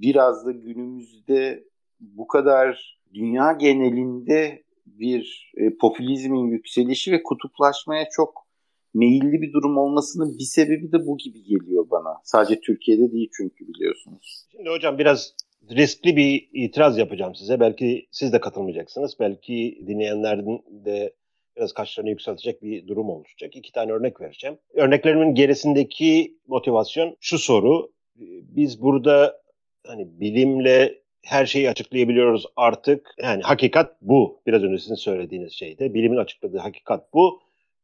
biraz 0.00 0.46
da 0.46 0.52
günümüzde 0.52 1.64
bu 2.00 2.26
kadar 2.26 3.00
dünya 3.14 3.52
genelinde 3.52 4.63
bir 4.86 5.52
e, 5.56 5.76
popülizmin 5.76 6.50
yükselişi 6.50 7.12
ve 7.12 7.22
kutuplaşmaya 7.22 8.08
çok 8.10 8.44
meyilli 8.94 9.42
bir 9.42 9.52
durum 9.52 9.78
olmasının 9.78 10.38
bir 10.38 10.44
sebebi 10.44 10.92
de 10.92 11.06
bu 11.06 11.18
gibi 11.18 11.42
geliyor 11.42 11.90
bana. 11.90 12.20
Sadece 12.24 12.60
Türkiye'de 12.60 13.12
değil 13.12 13.30
çünkü 13.36 13.68
biliyorsunuz. 13.68 14.46
Şimdi 14.52 14.70
hocam 14.70 14.98
biraz 14.98 15.34
riskli 15.70 16.16
bir 16.16 16.48
itiraz 16.52 16.98
yapacağım 16.98 17.34
size. 17.34 17.60
Belki 17.60 18.06
siz 18.10 18.32
de 18.32 18.40
katılmayacaksınız. 18.40 19.16
Belki 19.20 19.82
dinleyenlerin 19.86 20.62
de 20.84 21.14
biraz 21.56 21.72
kaşlarını 21.72 22.10
yükseltecek 22.10 22.62
bir 22.62 22.86
durum 22.86 23.10
oluşacak. 23.10 23.56
İki 23.56 23.72
tane 23.72 23.92
örnek 23.92 24.20
vereceğim. 24.20 24.58
Örneklerimin 24.74 25.34
gerisindeki 25.34 26.38
motivasyon 26.46 27.16
şu 27.20 27.38
soru. 27.38 27.92
Biz 28.56 28.82
burada 28.82 29.40
hani 29.86 30.20
bilimle 30.20 31.03
her 31.24 31.46
şeyi 31.46 31.70
açıklayabiliyoruz 31.70 32.46
artık. 32.56 33.14
Yani 33.22 33.42
hakikat 33.42 33.96
bu. 34.00 34.40
Biraz 34.46 34.62
önce 34.62 34.78
sizin 34.78 34.94
söylediğiniz 34.94 35.52
şeyde. 35.52 35.94
Bilimin 35.94 36.16
açıkladığı 36.16 36.58
hakikat 36.58 37.12
bu. 37.14 37.40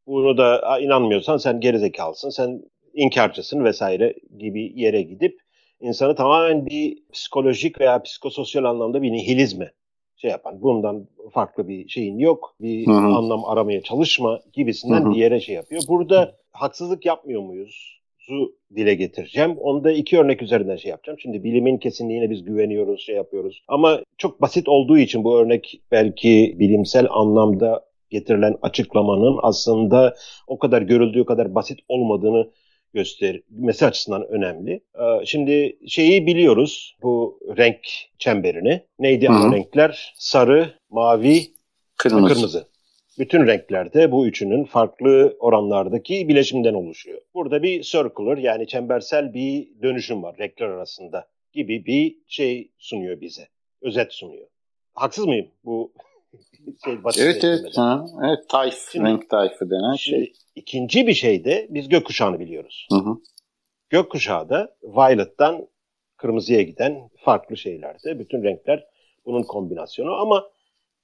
Bunu 0.07 0.37
da 0.37 0.79
inanmıyorsan 0.79 1.37
sen 1.37 1.59
gerizekalısın, 1.59 2.29
sen 2.29 2.61
inkarcısın 2.93 3.63
vesaire 3.63 4.15
gibi 4.37 4.73
yere 4.75 5.01
gidip 5.01 5.39
insanı 5.79 6.15
tamamen 6.15 6.65
bir 6.65 6.97
psikolojik 7.13 7.81
veya 7.81 8.03
psikososyal 8.03 8.63
anlamda 8.63 9.01
bir 9.01 9.11
nihilizme 9.11 9.71
şey 10.15 10.31
yapan, 10.31 10.61
bundan 10.61 11.07
farklı 11.31 11.67
bir 11.67 11.87
şeyin 11.87 12.19
yok, 12.19 12.55
bir 12.61 12.87
Hı-hı. 12.87 12.95
anlam 12.95 13.45
aramaya 13.45 13.81
çalışma 13.81 14.39
gibisinden 14.53 15.01
Hı-hı. 15.01 15.11
bir 15.11 15.15
yere 15.15 15.39
şey 15.39 15.55
yapıyor. 15.55 15.81
Burada 15.87 16.35
haksızlık 16.51 17.05
yapmıyor 17.05 17.41
muyuz? 17.41 18.00
Zu 18.27 18.55
dile 18.75 18.93
getireceğim. 18.93 19.57
Onu 19.57 19.83
da 19.83 19.91
iki 19.91 20.19
örnek 20.19 20.41
üzerinden 20.41 20.75
şey 20.75 20.89
yapacağım. 20.89 21.19
Şimdi 21.19 21.43
bilimin 21.43 21.77
kesinliğine 21.77 22.29
biz 22.29 22.43
güveniyoruz, 22.43 23.01
şey 23.01 23.15
yapıyoruz. 23.15 23.63
Ama 23.67 24.01
çok 24.17 24.41
basit 24.41 24.69
olduğu 24.69 24.97
için 24.97 25.23
bu 25.23 25.39
örnek 25.39 25.81
belki 25.91 26.55
bilimsel 26.59 27.07
anlamda 27.09 27.85
getirilen 28.09 28.55
açıklamanın 28.61 29.39
aslında 29.41 30.15
o 30.47 30.59
kadar 30.59 30.81
görüldüğü 30.81 31.25
kadar 31.25 31.55
basit 31.55 31.79
olmadığını 31.87 32.51
göstermesi 32.93 33.85
açısından 33.85 34.27
önemli. 34.27 34.71
Ee, 34.71 35.25
şimdi 35.25 35.77
şeyi 35.87 36.27
biliyoruz 36.27 36.97
bu 37.03 37.39
renk 37.57 37.79
çemberini. 38.19 38.81
Neydi 38.99 39.27
Hı-hı. 39.27 39.35
ana 39.35 39.55
renkler? 39.55 40.13
Sarı, 40.17 40.73
mavi, 40.89 41.41
kırmızı. 41.97 42.33
kırmızı. 42.33 42.70
Bütün 43.19 43.47
renklerde 43.47 44.11
bu 44.11 44.27
üçünün 44.27 44.63
farklı 44.63 45.37
oranlardaki 45.39 46.27
bileşimden 46.27 46.73
oluşuyor. 46.73 47.21
Burada 47.33 47.63
bir 47.63 47.81
circular 47.81 48.37
yani 48.37 48.67
çembersel 48.67 49.33
bir 49.33 49.67
dönüşüm 49.81 50.23
var 50.23 50.35
renkler 50.39 50.67
arasında 50.67 51.27
gibi 51.53 51.85
bir 51.85 52.17
şey 52.27 52.71
sunuyor 52.77 53.21
bize. 53.21 53.47
Özet 53.81 54.13
sunuyor. 54.13 54.47
Haksız 54.93 55.25
mıyım 55.25 55.47
bu 55.65 55.93
şey 56.85 57.03
basit 57.03 57.21
evet 57.23 57.43
evet, 57.43 57.77
ha, 57.77 58.05
evet 58.25 58.49
tayf, 58.49 58.89
şimdi, 58.91 59.05
renk 59.05 59.29
tayfı 59.29 59.69
denen 59.69 59.95
şey. 59.95 60.33
İkinci 60.55 61.07
bir 61.07 61.13
şey 61.13 61.45
de 61.45 61.67
biz 61.69 61.89
gökkuşağını 61.89 62.39
biliyoruz. 62.39 62.87
Hı 62.91 62.97
hı. 62.97 63.17
Gökkuşağı 63.89 64.49
da 64.49 64.75
violet'tan 64.83 65.67
kırmızıya 66.17 66.61
giden 66.61 67.09
farklı 67.17 67.57
şeylerde. 67.57 68.19
Bütün 68.19 68.43
renkler 68.43 68.87
bunun 69.25 69.43
kombinasyonu 69.43 70.13
ama 70.13 70.49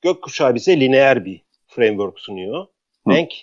gökkuşağı 0.01 0.55
bize 0.55 0.79
lineer 0.79 1.25
bir 1.25 1.46
framework 1.67 2.19
sunuyor. 2.19 2.67
Hı. 3.07 3.11
Renk 3.11 3.33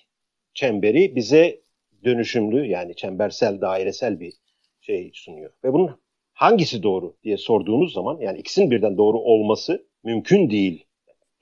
çemberi 0.55 1.17
bize 1.17 1.61
dönüşümlü 2.05 2.67
yani 2.67 2.97
çembersel, 2.97 3.61
dairesel 3.61 4.21
bir 4.21 4.33
şey 4.81 5.11
sunuyor. 5.15 5.53
Ve 5.65 5.73
bunun 5.73 6.01
hangisi 6.33 6.83
doğru 6.83 7.17
diye 7.23 7.37
sorduğunuz 7.37 7.93
zaman 7.93 8.19
yani 8.21 8.39
ikisinin 8.39 8.71
birden 8.71 8.99
doğru 8.99 9.19
olması 9.19 9.87
mümkün 10.05 10.51
değil 10.51 10.85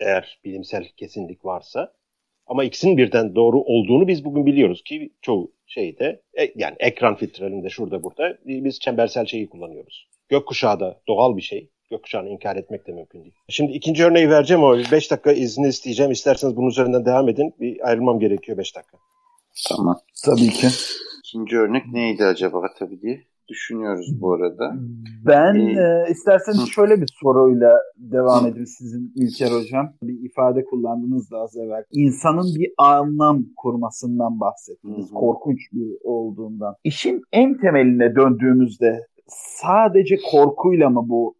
eğer 0.00 0.40
bilimsel 0.44 0.88
kesinlik 0.96 1.44
varsa. 1.44 1.92
Ama 2.46 2.64
ikisinin 2.64 2.96
birden 2.96 3.34
doğru 3.34 3.60
olduğunu 3.60 4.08
biz 4.08 4.24
bugün 4.24 4.46
biliyoruz 4.46 4.82
ki 4.82 5.12
çoğu 5.22 5.52
şeyde 5.66 6.22
e, 6.38 6.52
yani 6.56 6.76
ekran 6.78 7.16
filtrelerinde 7.16 7.70
şurada 7.70 8.02
burada 8.02 8.38
biz 8.44 8.80
çembersel 8.80 9.26
şeyi 9.26 9.48
kullanıyoruz. 9.48 10.08
Gökkuşağı 10.28 10.80
da 10.80 11.00
doğal 11.08 11.36
bir 11.36 11.42
şey. 11.42 11.70
Gökkuşağını 11.92 12.28
inkar 12.28 12.56
etmek 12.56 12.86
de 12.86 12.92
mümkün 12.92 13.22
değil. 13.22 13.34
Şimdi 13.48 13.72
ikinci 13.72 14.04
örneği 14.04 14.30
vereceğim 14.30 14.64
ama 14.64 14.76
5 14.92 15.10
dakika 15.10 15.32
izni 15.32 15.68
isteyeceğim. 15.68 16.12
İsterseniz 16.12 16.56
bunun 16.56 16.68
üzerinden 16.68 17.04
devam 17.04 17.28
edin. 17.28 17.54
Bir 17.60 17.88
ayrılmam 17.88 18.18
gerekiyor 18.18 18.58
5 18.58 18.76
dakika. 18.76 18.98
Tamam. 19.68 19.98
Tabii 20.24 20.50
ki. 20.50 20.66
İkinci 21.24 21.58
örnek 21.58 21.86
neydi 21.92 22.24
acaba 22.24 22.66
tabii 22.78 23.00
diye 23.02 23.20
düşünüyoruz 23.48 24.20
bu 24.20 24.32
arada. 24.32 24.74
Ben 25.26 25.54
ee, 25.54 26.04
e, 26.08 26.12
isterseniz 26.12 26.68
şöyle 26.68 27.00
bir 27.00 27.08
soruyla 27.20 27.78
devam 27.96 28.46
edeyim 28.46 28.66
sizin 28.66 29.12
İlker 29.16 29.50
Hocam. 29.50 29.92
Bir 30.02 30.30
ifade 30.30 30.64
kullandınız 30.64 31.30
da 31.30 31.38
az 31.38 31.56
evvel. 31.56 31.84
İnsanın 31.92 32.54
bir 32.54 32.72
anlam 32.78 33.44
kurmasından 33.56 34.40
bahsettiniz. 34.40 35.10
Hı 35.10 35.10
hı. 35.10 35.14
Korkunç 35.14 35.58
bir 35.72 35.96
olduğundan. 36.04 36.74
İşin 36.84 37.22
en 37.32 37.58
temeline 37.58 38.14
döndüğümüzde 38.14 39.06
sadece 39.62 40.16
korkuyla 40.30 40.90
mı 40.90 41.04
bu 41.08 41.34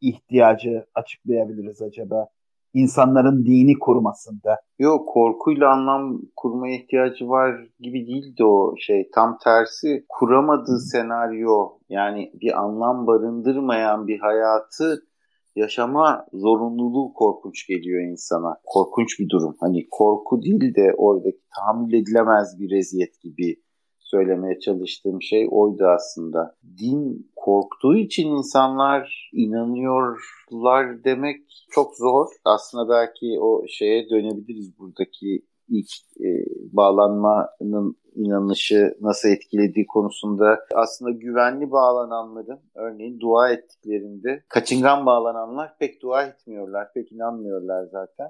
ihtiyacı 0.00 0.86
açıklayabiliriz 0.94 1.82
acaba? 1.82 2.28
insanların 2.74 3.44
dini 3.44 3.78
kurmasında. 3.78 4.56
Yok 4.78 5.08
korkuyla 5.08 5.72
anlam 5.72 6.20
kurmaya 6.36 6.76
ihtiyacı 6.76 7.28
var 7.28 7.66
gibi 7.80 8.06
değildi 8.06 8.44
o 8.44 8.74
şey. 8.78 9.10
Tam 9.14 9.38
tersi 9.44 10.04
kuramadığı 10.08 10.78
senaryo 10.78 11.78
yani 11.88 12.32
bir 12.34 12.58
anlam 12.58 13.06
barındırmayan 13.06 14.06
bir 14.06 14.18
hayatı 14.18 15.02
yaşama 15.56 16.26
zorunluluğu 16.32 17.12
korkunç 17.12 17.66
geliyor 17.66 18.10
insana. 18.10 18.56
Korkunç 18.64 19.20
bir 19.20 19.28
durum. 19.28 19.56
Hani 19.60 19.86
korku 19.90 20.42
değil 20.42 20.74
de 20.74 20.94
oradaki 20.96 21.40
tahammül 21.56 21.92
edilemez 21.92 22.60
bir 22.60 22.78
eziyet 22.78 23.20
gibi 23.20 23.56
söylemeye 24.10 24.60
çalıştığım 24.60 25.22
şey 25.22 25.48
oydu 25.50 25.86
aslında. 25.86 26.54
Din 26.78 27.30
korktuğu 27.36 27.96
için 27.96 28.28
insanlar 28.28 29.30
inanıyorlar 29.32 31.04
demek 31.04 31.66
çok 31.70 31.96
zor. 31.96 32.26
Aslında 32.44 32.88
belki 32.88 33.40
o 33.40 33.64
şeye 33.68 34.10
dönebiliriz 34.10 34.78
buradaki 34.78 35.42
ilk 35.68 35.90
e, 36.20 36.28
bağlanmanın 36.72 37.96
inanışı 38.14 38.96
nasıl 39.00 39.28
etkilediği 39.28 39.86
konusunda 39.86 40.66
aslında 40.74 41.10
güvenli 41.10 41.70
bağlananların 41.70 42.60
örneğin 42.74 43.20
dua 43.20 43.50
ettiklerinde 43.50 44.44
kaçıngan 44.48 45.06
bağlananlar 45.06 45.78
pek 45.78 46.02
dua 46.02 46.22
etmiyorlar, 46.22 46.92
pek 46.94 47.12
inanmıyorlar 47.12 47.84
zaten. 47.84 48.28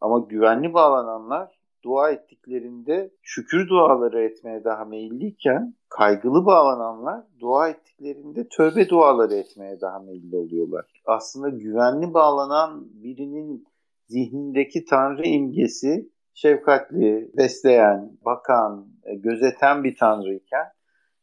Ama 0.00 0.18
güvenli 0.18 0.74
bağlananlar 0.74 1.58
dua 1.86 2.10
ettiklerinde 2.10 3.10
şükür 3.22 3.68
duaları 3.68 4.22
etmeye 4.22 4.64
daha 4.64 4.84
meyilliyken 4.84 5.74
kaygılı 5.88 6.46
bağlananlar 6.46 7.24
dua 7.40 7.68
ettiklerinde 7.68 8.48
tövbe 8.48 8.88
duaları 8.88 9.34
etmeye 9.34 9.80
daha 9.80 9.98
meyilli 9.98 10.36
oluyorlar. 10.36 10.84
Aslında 11.04 11.48
güvenli 11.48 12.14
bağlanan 12.14 12.84
birinin 13.02 13.64
zihnindeki 14.06 14.84
Tanrı 14.84 15.26
imgesi 15.26 16.10
şefkatli, 16.34 17.30
besleyen, 17.36 18.12
bakan, 18.24 18.86
e, 19.04 19.14
gözeten 19.14 19.84
bir 19.84 19.96
Tanrı 19.96 20.34
iken 20.34 20.66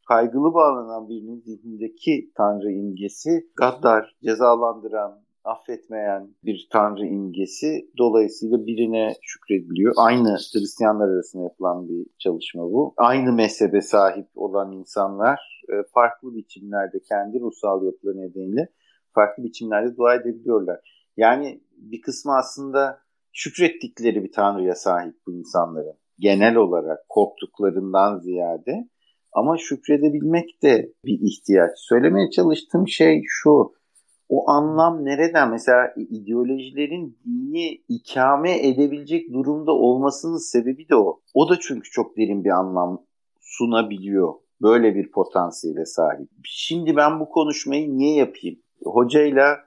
kaygılı 0.08 0.54
bağlanan 0.54 1.10
birinin 1.10 1.40
zihnindeki 1.40 2.32
Tanrı 2.36 2.72
imgesi 2.72 3.50
gaddar, 3.56 4.16
cezalandıran, 4.24 5.23
affetmeyen 5.44 6.30
bir 6.46 6.68
tanrı 6.72 7.06
imgesi. 7.06 7.90
Dolayısıyla 7.98 8.66
birine 8.66 9.16
şükrediliyor. 9.22 9.94
Aynı 9.98 10.38
Hristiyanlar 10.54 11.10
arasında 11.10 11.44
yapılan 11.44 11.90
bir 11.90 12.06
çalışma 12.20 12.64
bu. 12.64 12.94
Aynı 12.98 13.34
mezhebe 13.34 13.82
sahip 13.82 14.28
olan 14.36 14.72
insanlar 14.72 15.64
e, 15.70 15.74
farklı 15.94 16.36
biçimlerde 16.36 17.00
kendi 17.10 17.40
ruhsal 17.40 17.86
yapıları 17.86 18.18
nedeniyle 18.18 18.70
farklı 19.14 19.44
biçimlerde 19.44 19.98
dua 19.98 20.16
edebiliyorlar. 20.16 20.80
Yani 21.18 21.62
bir 21.78 22.02
kısmı 22.02 22.36
aslında 22.36 23.00
şükrettikleri 23.32 24.24
bir 24.24 24.32
tanrıya 24.32 24.76
sahip 24.76 25.16
bu 25.28 25.34
insanların. 25.34 25.98
Genel 26.20 26.56
olarak 26.56 27.10
korktuklarından 27.10 28.20
ziyade. 28.20 28.90
Ama 29.32 29.58
şükredebilmek 29.58 30.64
de 30.64 30.94
bir 31.06 31.20
ihtiyaç. 31.22 31.72
Söylemeye 31.76 32.30
çalıştığım 32.30 32.88
şey 32.88 33.22
şu 33.28 33.74
o 34.34 34.50
anlam 34.50 35.06
nereden? 35.06 35.50
Mesela 35.50 35.94
ideolojilerin 35.98 37.18
dini 37.26 37.82
ikame 37.90 38.68
edebilecek 38.68 39.34
durumda 39.34 39.72
olmasının 39.72 40.38
sebebi 40.38 40.90
de 40.90 40.96
o. 40.96 41.20
O 41.34 41.50
da 41.50 41.60
çünkü 41.60 41.90
çok 41.90 42.18
derin 42.18 42.44
bir 42.44 42.50
anlam 42.50 43.06
sunabiliyor. 43.42 44.34
Böyle 44.62 44.96
bir 44.96 45.12
potansiyele 45.12 45.86
sahip. 45.86 46.30
Şimdi 46.44 46.96
ben 46.96 47.20
bu 47.20 47.30
konuşmayı 47.30 47.98
niye 47.98 48.16
yapayım? 48.16 48.60
Hocayla 48.84 49.58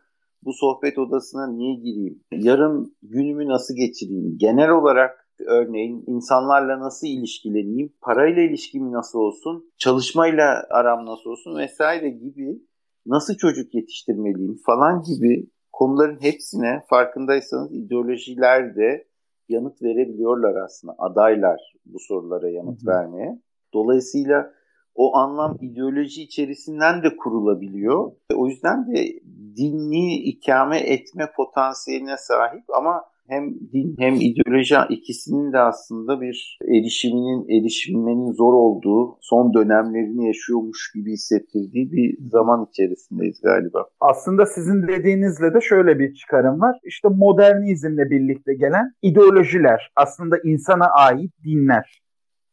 bu 0.45 0.53
sohbet 0.53 0.99
odasına 0.99 1.47
niye 1.47 1.75
gireyim? 1.75 2.21
Yarın 2.33 2.97
günümü 3.03 3.49
nasıl 3.49 3.75
geçireyim? 3.75 4.39
Genel 4.39 4.71
olarak 4.71 5.29
örneğin 5.47 6.05
insanlarla 6.07 6.81
nasıl 6.81 7.07
ilişkileneyim? 7.07 7.93
Parayla 8.01 8.43
ilişkim 8.43 8.93
nasıl 8.93 9.19
olsun? 9.19 9.73
Çalışmayla 9.79 10.67
aram 10.71 11.07
nasıl 11.07 11.31
olsun? 11.31 11.59
Vesaire 11.59 12.09
gibi 12.09 12.61
nasıl 13.07 13.35
çocuk 13.35 13.75
yetiştirmeliyim 13.75 14.57
falan 14.67 15.03
gibi 15.03 15.47
konuların 15.73 16.23
hepsine 16.23 16.83
farkındaysanız 16.91 17.73
ideolojiler 17.73 18.77
de 18.77 19.07
yanıt 19.49 19.83
verebiliyorlar 19.83 20.55
aslında. 20.65 20.95
Adaylar 20.99 21.75
bu 21.87 21.99
sorulara 21.99 22.49
yanıt 22.49 22.83
Hı-hı. 22.83 22.91
vermeye. 22.91 23.41
Dolayısıyla 23.75 24.53
o 24.95 25.17
anlam 25.17 25.59
ideoloji 25.61 26.23
içerisinden 26.23 27.03
de 27.03 27.17
kurulabiliyor. 27.17 28.13
O 28.35 28.47
yüzden 28.47 28.87
de 28.87 29.21
dinli 29.57 30.13
ikame 30.13 30.79
etme 30.79 31.33
potansiyeline 31.37 32.17
sahip 32.17 32.65
ama 32.77 33.05
hem 33.29 33.55
din 33.73 33.95
hem 33.99 34.15
ideoloji 34.15 34.77
ikisinin 34.91 35.53
de 35.53 35.59
aslında 35.59 36.21
bir 36.21 36.59
erişiminin 36.65 37.61
erişilmenin 37.61 38.33
zor 38.33 38.55
olduğu 38.55 39.19
son 39.21 39.55
dönemlerini 39.55 40.27
yaşıyormuş 40.27 40.93
gibi 40.95 41.13
hissettirdiği 41.13 41.93
bir 41.93 42.19
zaman 42.31 42.67
içerisindeyiz 42.71 43.41
galiba. 43.41 43.87
Aslında 44.01 44.47
sizin 44.47 44.89
dediğinizle 44.89 45.55
de 45.55 45.61
şöyle 45.61 45.99
bir 45.99 46.15
çıkarım 46.15 46.61
var. 46.61 46.77
İşte 46.85 47.09
modernizmle 47.09 48.11
birlikte 48.11 48.55
gelen 48.55 48.93
ideolojiler 49.03 49.93
aslında 49.97 50.37
insana 50.45 50.87
ait 50.87 51.33
dinler. 51.45 52.06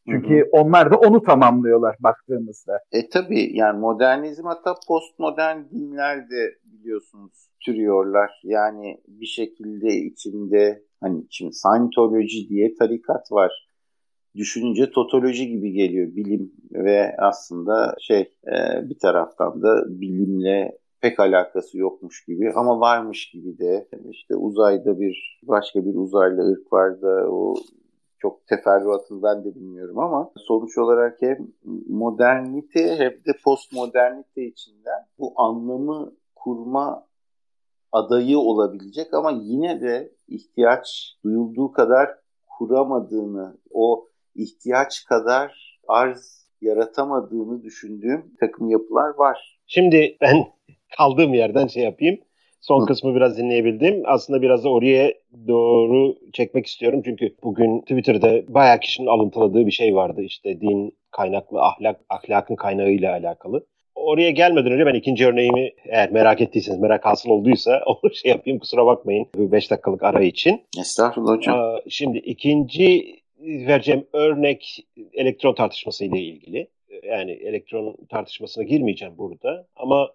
Çünkü 0.10 0.36
hı 0.36 0.40
hı. 0.40 0.50
onlar 0.52 0.92
da 0.92 0.98
onu 0.98 1.22
tamamlıyorlar 1.24 1.96
baktığımızda. 2.00 2.80
E 2.92 3.10
tabi 3.10 3.58
yani 3.58 3.80
modernizm 3.80 4.46
hatta 4.46 4.76
postmodern 4.88 5.58
dinler 5.72 6.30
de 6.30 6.56
biliyorsunuz 6.66 7.50
türüyorlar. 7.66 8.42
Yani 8.44 9.02
bir 9.08 9.26
şekilde 9.26 9.96
içinde 9.96 10.84
hani 11.02 11.24
şimdi 11.30 11.54
Scientology 11.54 12.50
diye 12.50 12.76
tarikat 12.76 13.32
var. 13.32 13.68
Düşününce 14.36 14.92
totoloji 14.92 15.48
gibi 15.48 15.72
geliyor 15.72 16.16
bilim 16.16 16.52
ve 16.72 17.16
aslında 17.18 17.96
şey 18.00 18.22
e, 18.48 18.90
bir 18.90 19.00
taraftan 19.00 19.62
da 19.62 19.84
bilimle 19.88 20.78
pek 21.02 21.20
alakası 21.20 21.78
yokmuş 21.78 22.26
gibi 22.26 22.52
ama 22.56 22.80
varmış 22.80 23.32
gibi 23.32 23.58
de 23.58 23.88
işte 24.12 24.36
uzayda 24.36 25.00
bir 25.00 25.40
başka 25.44 25.86
bir 25.86 25.96
uzaylı 25.96 26.52
ırk 26.52 26.74
var 26.74 27.02
da 27.02 27.32
o 27.32 27.56
çok 28.24 28.48
teferruatını 28.48 29.24
ben 29.24 29.44
de 29.44 29.56
bilmiyorum 29.56 30.00
ama 30.00 30.32
sonuç 30.38 30.78
olarak 30.78 31.22
hem 31.22 31.38
modernite 31.88 32.96
hem 32.96 33.12
de 33.12 33.38
postmodernite 33.44 34.46
içinden 34.46 35.08
bu 35.20 35.34
anlamı 35.36 36.14
kurma 36.36 37.08
adayı 37.92 38.40
olabilecek 38.40 39.14
ama 39.14 39.32
yine 39.32 39.82
de 39.82 40.12
ihtiyaç 40.28 41.18
duyulduğu 41.24 41.72
kadar 41.72 42.10
kuramadığını, 42.48 43.58
o 43.72 44.08
ihtiyaç 44.36 45.06
kadar 45.06 45.80
arz 45.88 46.50
yaratamadığını 46.62 47.64
düşündüğüm 47.64 48.36
takım 48.40 48.70
yapılar 48.70 49.18
var. 49.18 49.60
Şimdi 49.68 50.18
ben 50.22 50.46
kaldığım 50.98 51.34
yerden 51.34 51.68
şey 51.68 51.84
yapayım. 51.84 52.20
Son 52.64 52.82
Hı. 52.82 52.86
kısmı 52.86 53.16
biraz 53.16 53.38
dinleyebildim. 53.38 54.04
Aslında 54.06 54.42
biraz 54.42 54.64
da 54.64 54.70
oraya 54.70 55.14
doğru 55.48 56.16
çekmek 56.34 56.66
istiyorum. 56.66 57.02
Çünkü 57.06 57.36
bugün 57.44 57.82
Twitter'da 57.82 58.54
bayağı 58.54 58.80
kişinin 58.80 59.08
alıntıladığı 59.08 59.66
bir 59.66 59.72
şey 59.72 59.96
vardı. 59.96 60.22
İşte 60.22 60.62
din 60.62 60.98
kaynaklı 61.12 61.62
ahlak, 61.62 62.00
ahlakın 62.10 62.56
kaynağıyla 62.56 63.12
alakalı 63.12 63.66
oraya 63.96 64.32
gelmeden 64.32 64.72
önce 64.72 64.86
ben 64.86 64.94
ikinci 64.94 65.28
örneğimi 65.28 65.72
eğer 65.86 66.12
merak 66.12 66.42
ettiyseniz, 66.42 66.80
merak 66.80 67.06
hasıl 67.06 67.30
olduysa 67.30 67.84
o 67.88 68.10
şey 68.14 68.32
yapayım 68.32 68.60
kusura 68.60 68.86
bakmayın 68.86 69.28
bu 69.36 69.52
5 69.52 69.72
dakikalık 69.72 70.04
ara 70.04 70.24
için. 70.24 70.62
Estağfurullah 70.80 71.38
hocam. 71.38 71.80
Şimdi 71.90 72.18
ikinci 72.18 73.16
vereceğim 73.40 74.06
örnek 74.14 74.86
elektron 75.14 75.54
tartışması 75.54 76.06
ile 76.06 76.20
ilgili. 76.20 76.68
Yani 77.04 77.32
elektron 77.32 77.96
tartışmasına 78.10 78.64
girmeyeceğim 78.64 79.18
burada 79.18 79.68
ama 79.76 80.10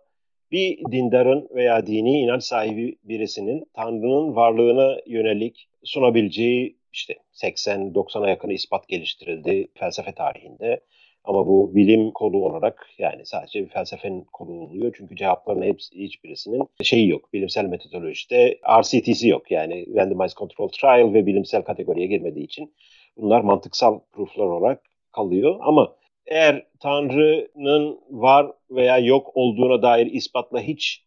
bir 0.52 0.78
dindarın 0.92 1.48
veya 1.54 1.86
dini 1.86 2.20
inanç 2.20 2.42
sahibi 2.42 2.96
birisinin 3.04 3.64
Tanrı'nın 3.74 4.36
varlığına 4.36 4.96
yönelik 5.06 5.68
sunabileceği 5.84 6.78
işte 6.92 7.14
80-90'a 7.32 8.28
yakın 8.28 8.50
ispat 8.50 8.88
geliştirildi 8.88 9.68
felsefe 9.74 10.12
tarihinde 10.12 10.80
Ama 11.24 11.46
bu 11.46 11.74
bilim 11.74 12.10
kolu 12.10 12.44
olarak 12.46 12.86
yani 12.98 13.26
sadece 13.26 13.64
bir 13.64 13.68
felsefenin 13.68 14.24
kolu 14.32 14.52
oluyor. 14.52 14.94
Çünkü 14.98 15.16
cevapların 15.16 15.62
hepsi, 15.62 15.98
hiçbirisinin 15.98 16.62
şeyi 16.82 17.08
yok. 17.08 17.32
Bilimsel 17.32 17.64
metodolojide 17.64 18.58
RCT'si 18.80 19.28
yok. 19.28 19.50
Yani 19.50 19.86
Randomized 19.96 20.36
Control 20.36 20.68
Trial 20.68 21.14
ve 21.14 21.26
bilimsel 21.26 21.62
kategoriye 21.62 22.06
girmediği 22.06 22.44
için 22.44 22.74
bunlar 23.16 23.40
mantıksal 23.40 24.00
prooflar 24.12 24.44
olarak 24.44 24.82
kalıyor. 25.12 25.58
Ama 25.60 25.96
eğer 26.28 26.66
Tanrı'nın 26.80 28.00
var 28.10 28.52
veya 28.70 28.98
yok 28.98 29.30
olduğuna 29.34 29.82
dair 29.82 30.06
ispatla 30.06 30.60
hiç 30.60 31.04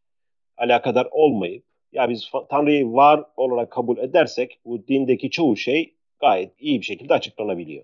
alakadar 0.58 1.08
olmayıp 1.12 1.64
ya 1.92 2.10
biz 2.10 2.32
Tanrı'yı 2.50 2.94
var 2.94 3.24
olarak 3.38 3.72
kabul 3.72 3.98
edersek 3.98 4.60
bu 4.66 4.88
dindeki 4.88 5.30
çoğu 5.30 5.58
şey 5.58 5.94
gayet 6.20 6.52
iyi 6.60 6.80
bir 6.80 6.86
şekilde 6.86 7.14
açıklanabiliyor. 7.14 7.84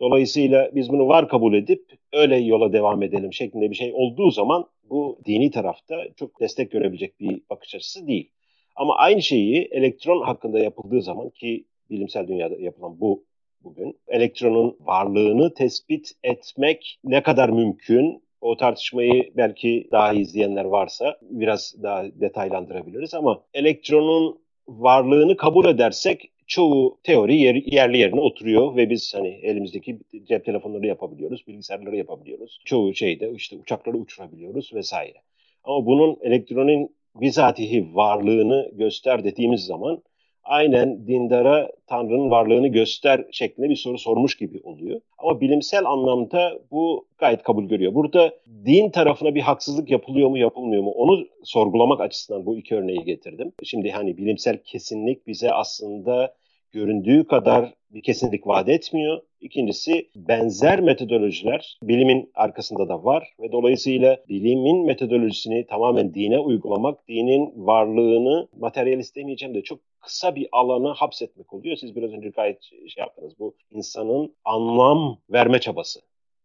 Dolayısıyla 0.00 0.70
biz 0.74 0.90
bunu 0.90 1.08
var 1.08 1.28
kabul 1.28 1.54
edip 1.54 1.98
öyle 2.12 2.36
yola 2.36 2.72
devam 2.72 3.02
edelim 3.02 3.32
şeklinde 3.32 3.70
bir 3.70 3.76
şey 3.76 3.92
olduğu 3.94 4.30
zaman 4.30 4.66
bu 4.90 5.18
dini 5.24 5.50
tarafta 5.50 6.04
çok 6.16 6.40
destek 6.40 6.70
görebilecek 6.70 7.20
bir 7.20 7.42
bakış 7.50 7.74
açısı 7.74 8.06
değil. 8.06 8.30
Ama 8.76 8.96
aynı 8.96 9.22
şeyi 9.22 9.68
elektron 9.70 10.22
hakkında 10.22 10.58
yapıldığı 10.58 11.02
zaman 11.02 11.30
ki 11.30 11.64
bilimsel 11.90 12.28
dünyada 12.28 12.56
yapılan 12.58 13.00
bu 13.00 13.24
bugün. 13.64 13.98
Elektronun 14.08 14.76
varlığını 14.80 15.54
tespit 15.54 16.12
etmek 16.22 16.98
ne 17.04 17.22
kadar 17.22 17.48
mümkün? 17.48 18.22
O 18.40 18.56
tartışmayı 18.56 19.32
belki 19.36 19.88
daha 19.92 20.12
izleyenler 20.12 20.64
varsa 20.64 21.18
biraz 21.22 21.74
daha 21.82 22.04
detaylandırabiliriz 22.04 23.14
ama 23.14 23.42
elektronun 23.54 24.38
varlığını 24.68 25.36
kabul 25.36 25.66
edersek 25.66 26.30
çoğu 26.46 26.98
teori 27.02 27.36
yer, 27.36 27.54
yerli 27.54 27.98
yerine 27.98 28.20
oturuyor 28.20 28.76
ve 28.76 28.90
biz 28.90 29.14
hani 29.14 29.28
elimizdeki 29.28 29.98
cep 30.28 30.44
telefonları 30.44 30.86
yapabiliyoruz, 30.86 31.46
bilgisayarları 31.46 31.96
yapabiliyoruz. 31.96 32.60
Çoğu 32.64 32.94
şeyde 32.94 33.32
işte 33.32 33.56
uçakları 33.56 33.96
uçurabiliyoruz 33.96 34.74
vesaire. 34.74 35.18
Ama 35.64 35.86
bunun 35.86 36.16
elektronun 36.22 36.88
bizatihi 37.14 37.94
varlığını 37.94 38.70
göster 38.72 39.24
dediğimiz 39.24 39.64
zaman 39.64 40.02
aynen 40.48 41.06
dindara 41.06 41.70
Tanrı'nın 41.86 42.30
varlığını 42.30 42.68
göster 42.68 43.24
şeklinde 43.32 43.68
bir 43.68 43.76
soru 43.76 43.98
sormuş 43.98 44.36
gibi 44.36 44.60
oluyor. 44.64 45.00
Ama 45.18 45.40
bilimsel 45.40 45.84
anlamda 45.84 46.58
bu 46.70 47.06
gayet 47.18 47.42
kabul 47.42 47.64
görüyor. 47.64 47.94
Burada 47.94 48.34
din 48.66 48.90
tarafına 48.90 49.34
bir 49.34 49.40
haksızlık 49.40 49.90
yapılıyor 49.90 50.28
mu 50.28 50.38
yapılmıyor 50.38 50.82
mu 50.82 50.90
onu 50.90 51.26
sorgulamak 51.44 52.00
açısından 52.00 52.46
bu 52.46 52.56
iki 52.56 52.74
örneği 52.74 53.04
getirdim. 53.04 53.52
Şimdi 53.64 53.90
hani 53.90 54.16
bilimsel 54.16 54.58
kesinlik 54.64 55.26
bize 55.26 55.52
aslında 55.52 56.34
göründüğü 56.72 57.24
kadar 57.24 57.72
bir 57.90 58.02
kesinlik 58.02 58.46
vaat 58.46 58.68
etmiyor. 58.68 59.20
İkincisi 59.40 60.08
benzer 60.16 60.80
metodolojiler 60.80 61.78
bilimin 61.82 62.30
arkasında 62.34 62.88
da 62.88 63.04
var 63.04 63.28
ve 63.40 63.52
dolayısıyla 63.52 64.16
bilimin 64.28 64.86
metodolojisini 64.86 65.66
tamamen 65.66 66.14
dine 66.14 66.38
uygulamak, 66.38 67.08
dinin 67.08 67.52
varlığını 67.66 68.48
materyalist 68.60 69.16
demeyeceğim 69.16 69.54
de 69.54 69.62
çok 69.62 69.80
kısa 70.08 70.34
bir 70.36 70.48
alana 70.52 70.94
hapsetmek 70.94 71.52
oluyor. 71.52 71.76
Siz 71.76 71.96
biraz 71.96 72.12
önce 72.12 72.28
gayet 72.28 72.62
şey 72.62 72.94
yaptınız. 72.96 73.38
Bu 73.38 73.54
insanın 73.70 74.34
anlam 74.44 75.18
verme 75.30 75.60
çabası. 75.60 76.00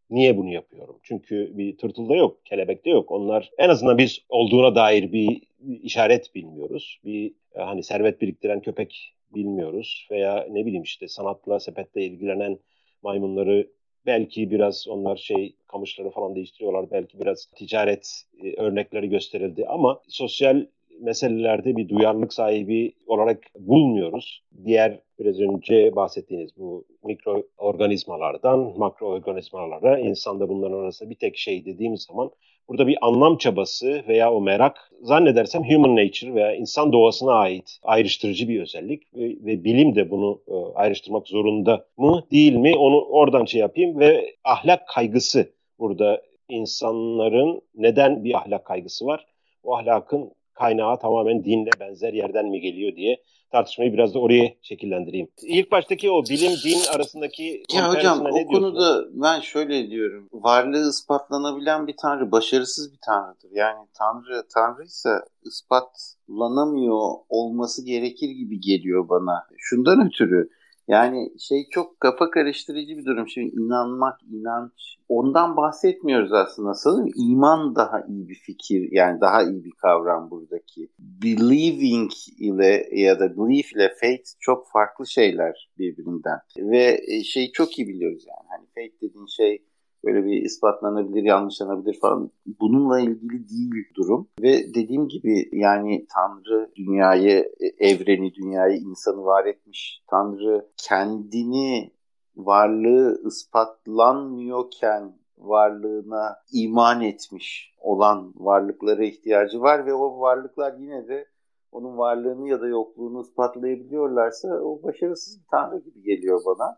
Niye 0.10 0.38
bunu 0.38 0.54
yapıyorum? 0.54 1.00
Çünkü 1.04 1.58
bir 1.58 1.78
tırtılda 1.78 2.16
yok, 2.16 2.46
kelebekte 2.46 2.90
yok. 2.90 3.12
Onlar 3.12 3.52
en 3.58 3.70
azından 3.70 3.98
biz 3.98 4.20
olduğuna 4.30 4.76
dair 4.76 5.12
bir 5.12 5.42
işaret 5.84 6.36
bilmiyoruz. 6.36 7.00
Bir 7.06 7.34
e, 7.56 7.62
hani 7.62 7.84
servet 7.84 8.22
biriktiren 8.22 8.62
köpek 8.62 9.14
bilmiyoruz 9.36 10.08
veya 10.12 10.48
ne 10.52 10.66
bileyim 10.66 10.84
işte 10.84 11.08
sanatla 11.08 11.60
sepetle 11.60 12.06
ilgilenen 12.06 12.60
maymunları 13.04 13.68
belki 14.06 14.52
biraz 14.52 14.88
onlar 14.88 15.16
şey 15.16 15.56
kamışları 15.68 16.10
falan 16.10 16.36
değiştiriyorlar 16.36 16.92
belki 16.92 17.20
biraz 17.20 17.46
ticaret 17.46 18.24
e, 18.44 18.62
örnekleri 18.62 19.10
gösterildi 19.10 19.66
ama 19.68 20.02
sosyal 20.08 20.66
meselelerde 21.02 21.76
bir 21.78 21.90
duyarlılık 21.90 22.34
sahibi 22.34 22.94
olarak 23.08 23.44
bulmuyoruz. 23.60 24.44
Diğer 24.66 25.00
biraz 25.20 25.40
önce 25.40 25.96
bahsettiğiniz 25.96 26.58
bu 26.58 26.86
mikroorganizmalardan 27.04 28.74
makroorganizmalara 28.78 30.00
insanda 30.00 30.50
bunların 30.50 30.78
arasında 30.78 31.10
bir 31.10 31.16
tek 31.16 31.38
şey 31.38 31.66
dediğimiz 31.66 32.04
zaman 32.04 32.32
burada 32.68 32.88
bir 32.88 32.98
anlam 33.02 33.38
çabası 33.38 34.04
veya 34.08 34.34
o 34.34 34.42
merak 34.42 34.92
zannedersem 35.02 35.64
human 35.64 35.96
nature 35.96 36.36
veya 36.36 36.56
insan 36.56 36.94
doğasına 36.94 37.34
ait 37.34 37.80
ayrıştırıcı 37.84 38.48
bir 38.48 38.62
özellik 38.62 39.16
ve, 39.16 39.28
ve 39.46 39.64
bilim 39.64 39.96
de 39.96 40.12
bunu 40.12 40.42
e, 40.48 40.54
ayrıştırmak 40.76 41.28
zorunda 41.28 41.86
mı 41.98 42.24
değil 42.32 42.56
mi 42.56 42.76
onu 42.78 43.02
oradan 43.02 43.46
şey 43.46 43.62
yapayım 43.62 44.00
ve 44.00 44.36
ahlak 44.44 44.88
kaygısı 44.88 45.54
burada 45.80 46.22
insanların 46.50 47.62
neden 47.76 48.24
bir 48.24 48.34
ahlak 48.34 48.66
kaygısı 48.66 49.06
var? 49.06 49.26
O 49.64 49.76
ahlakın 49.76 50.32
kaynağı 50.54 51.00
tamamen 51.00 51.44
dinle 51.44 51.70
benzer 51.80 52.14
yerden 52.14 52.46
mi 52.46 52.62
geliyor 52.62 52.96
diye 52.96 53.24
tartışmayı 53.54 53.94
biraz 53.94 54.14
da 54.14 54.20
oraya 54.20 54.54
şekillendireyim. 54.62 55.28
İlk 55.44 55.72
baştaki 55.72 56.12
o 56.12 56.24
bilim 56.24 56.52
din 56.66 56.96
arasındaki 56.96 57.64
ya 57.74 57.94
hocam 57.94 58.26
o 58.26 58.46
konuda 58.46 59.06
ben 59.14 59.40
şöyle 59.40 59.90
diyorum. 59.90 60.30
Varlığı 60.34 60.90
ispatlanabilen 60.90 61.88
bir 61.88 61.96
tanrı 62.02 62.32
başarısız 62.32 62.94
bir 62.94 63.00
tanrıdır. 63.06 63.50
Yani 63.52 63.88
tanrı 63.94 64.44
tanrı 64.54 64.84
ise 64.84 65.10
ispatlanamıyor 65.46 67.10
olması 67.30 67.86
gerekir 67.86 68.30
gibi 68.30 68.60
geliyor 68.60 69.10
bana. 69.10 69.48
Şundan 69.58 70.08
ötürü 70.08 70.50
yani 70.88 71.32
şey 71.40 71.70
çok 71.70 72.00
kafa 72.00 72.30
karıştırıcı 72.30 72.98
bir 72.98 73.06
durum. 73.06 73.28
Şimdi 73.28 73.56
inanmak, 73.56 74.20
inanç 74.32 74.72
ondan 75.10 75.58
bahsetmiyoruz 75.58 76.34
aslında. 76.34 76.74
Sanırım 76.74 77.12
iman 77.16 77.76
daha 77.76 78.02
iyi 78.02 78.30
bir 78.30 78.36
fikir 78.36 78.90
yani 78.92 79.22
daha 79.22 79.44
iyi 79.44 79.64
bir 79.64 79.72
kavram 79.72 80.32
buradaki. 80.32 80.90
Believing 81.00 82.12
ile 82.40 82.90
ya 82.92 83.20
da 83.20 83.38
belief 83.38 83.74
ile 83.74 83.94
faith 84.02 84.30
çok 84.40 84.68
farklı 84.72 85.08
şeyler 85.08 85.70
birbirinden. 85.80 86.40
Ve 86.58 87.02
e, 87.08 87.24
şey 87.24 87.52
çok 87.52 87.80
iyi 87.80 87.88
biliyoruz 87.88 88.24
yani. 88.28 88.48
Hani 88.50 88.68
faith 88.76 89.02
dediğin 89.02 89.26
şey 89.26 89.64
böyle 90.06 90.26
bir 90.26 90.42
ispatlanabilir, 90.42 91.24
yanlışlanabilir 91.24 92.00
falan. 92.00 92.32
Bununla 92.62 93.00
ilgili 93.00 93.50
değil 93.50 93.86
durum. 93.96 94.28
Ve 94.42 94.74
dediğim 94.74 95.08
gibi 95.08 95.50
yani 95.52 96.08
Tanrı 96.16 96.72
dünyayı, 96.76 97.52
e, 97.60 97.88
evreni, 97.88 98.34
dünyayı, 98.34 98.78
insanı 98.78 99.24
var 99.24 99.46
etmiş. 99.46 100.04
Tanrı 100.08 100.66
kendini 100.78 101.92
varlığı 102.36 103.22
ispatlanmıyorken 103.28 105.14
varlığına 105.38 106.36
iman 106.54 107.02
etmiş 107.02 107.74
olan 107.82 108.34
varlıklara 108.36 109.04
ihtiyacı 109.04 109.62
var 109.62 109.86
ve 109.86 109.94
o 109.94 110.20
varlıklar 110.20 110.74
yine 110.80 111.08
de 111.08 111.28
onun 111.72 111.98
varlığını 111.98 112.50
ya 112.50 112.62
da 112.62 112.68
yokluğunu 112.68 113.22
ispatlayabiliyorlarsa 113.22 114.48
o 114.48 114.84
başarısız 114.84 115.40
bir 115.40 115.48
tanrı 115.52 115.80
gibi 115.80 116.02
geliyor 116.02 116.42
bana. 116.46 116.78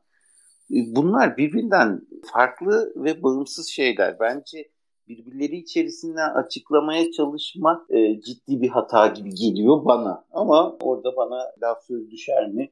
Bunlar 0.69 1.37
birbirinden 1.37 2.01
farklı 2.33 2.93
ve 2.95 3.23
bağımsız 3.23 3.67
şeyler. 3.67 4.19
Bence 4.19 4.69
birbirleri 5.07 5.55
içerisinden 5.55 6.33
açıklamaya 6.33 7.11
çalışmak 7.11 7.91
e, 7.91 8.21
ciddi 8.21 8.61
bir 8.61 8.69
hata 8.69 9.07
gibi 9.07 9.29
geliyor 9.29 9.85
bana. 9.85 10.25
Ama 10.31 10.77
orada 10.81 11.15
bana 11.17 11.37
laf 11.61 11.83
söz 11.87 12.11
düşer 12.11 12.49
mi? 12.49 12.71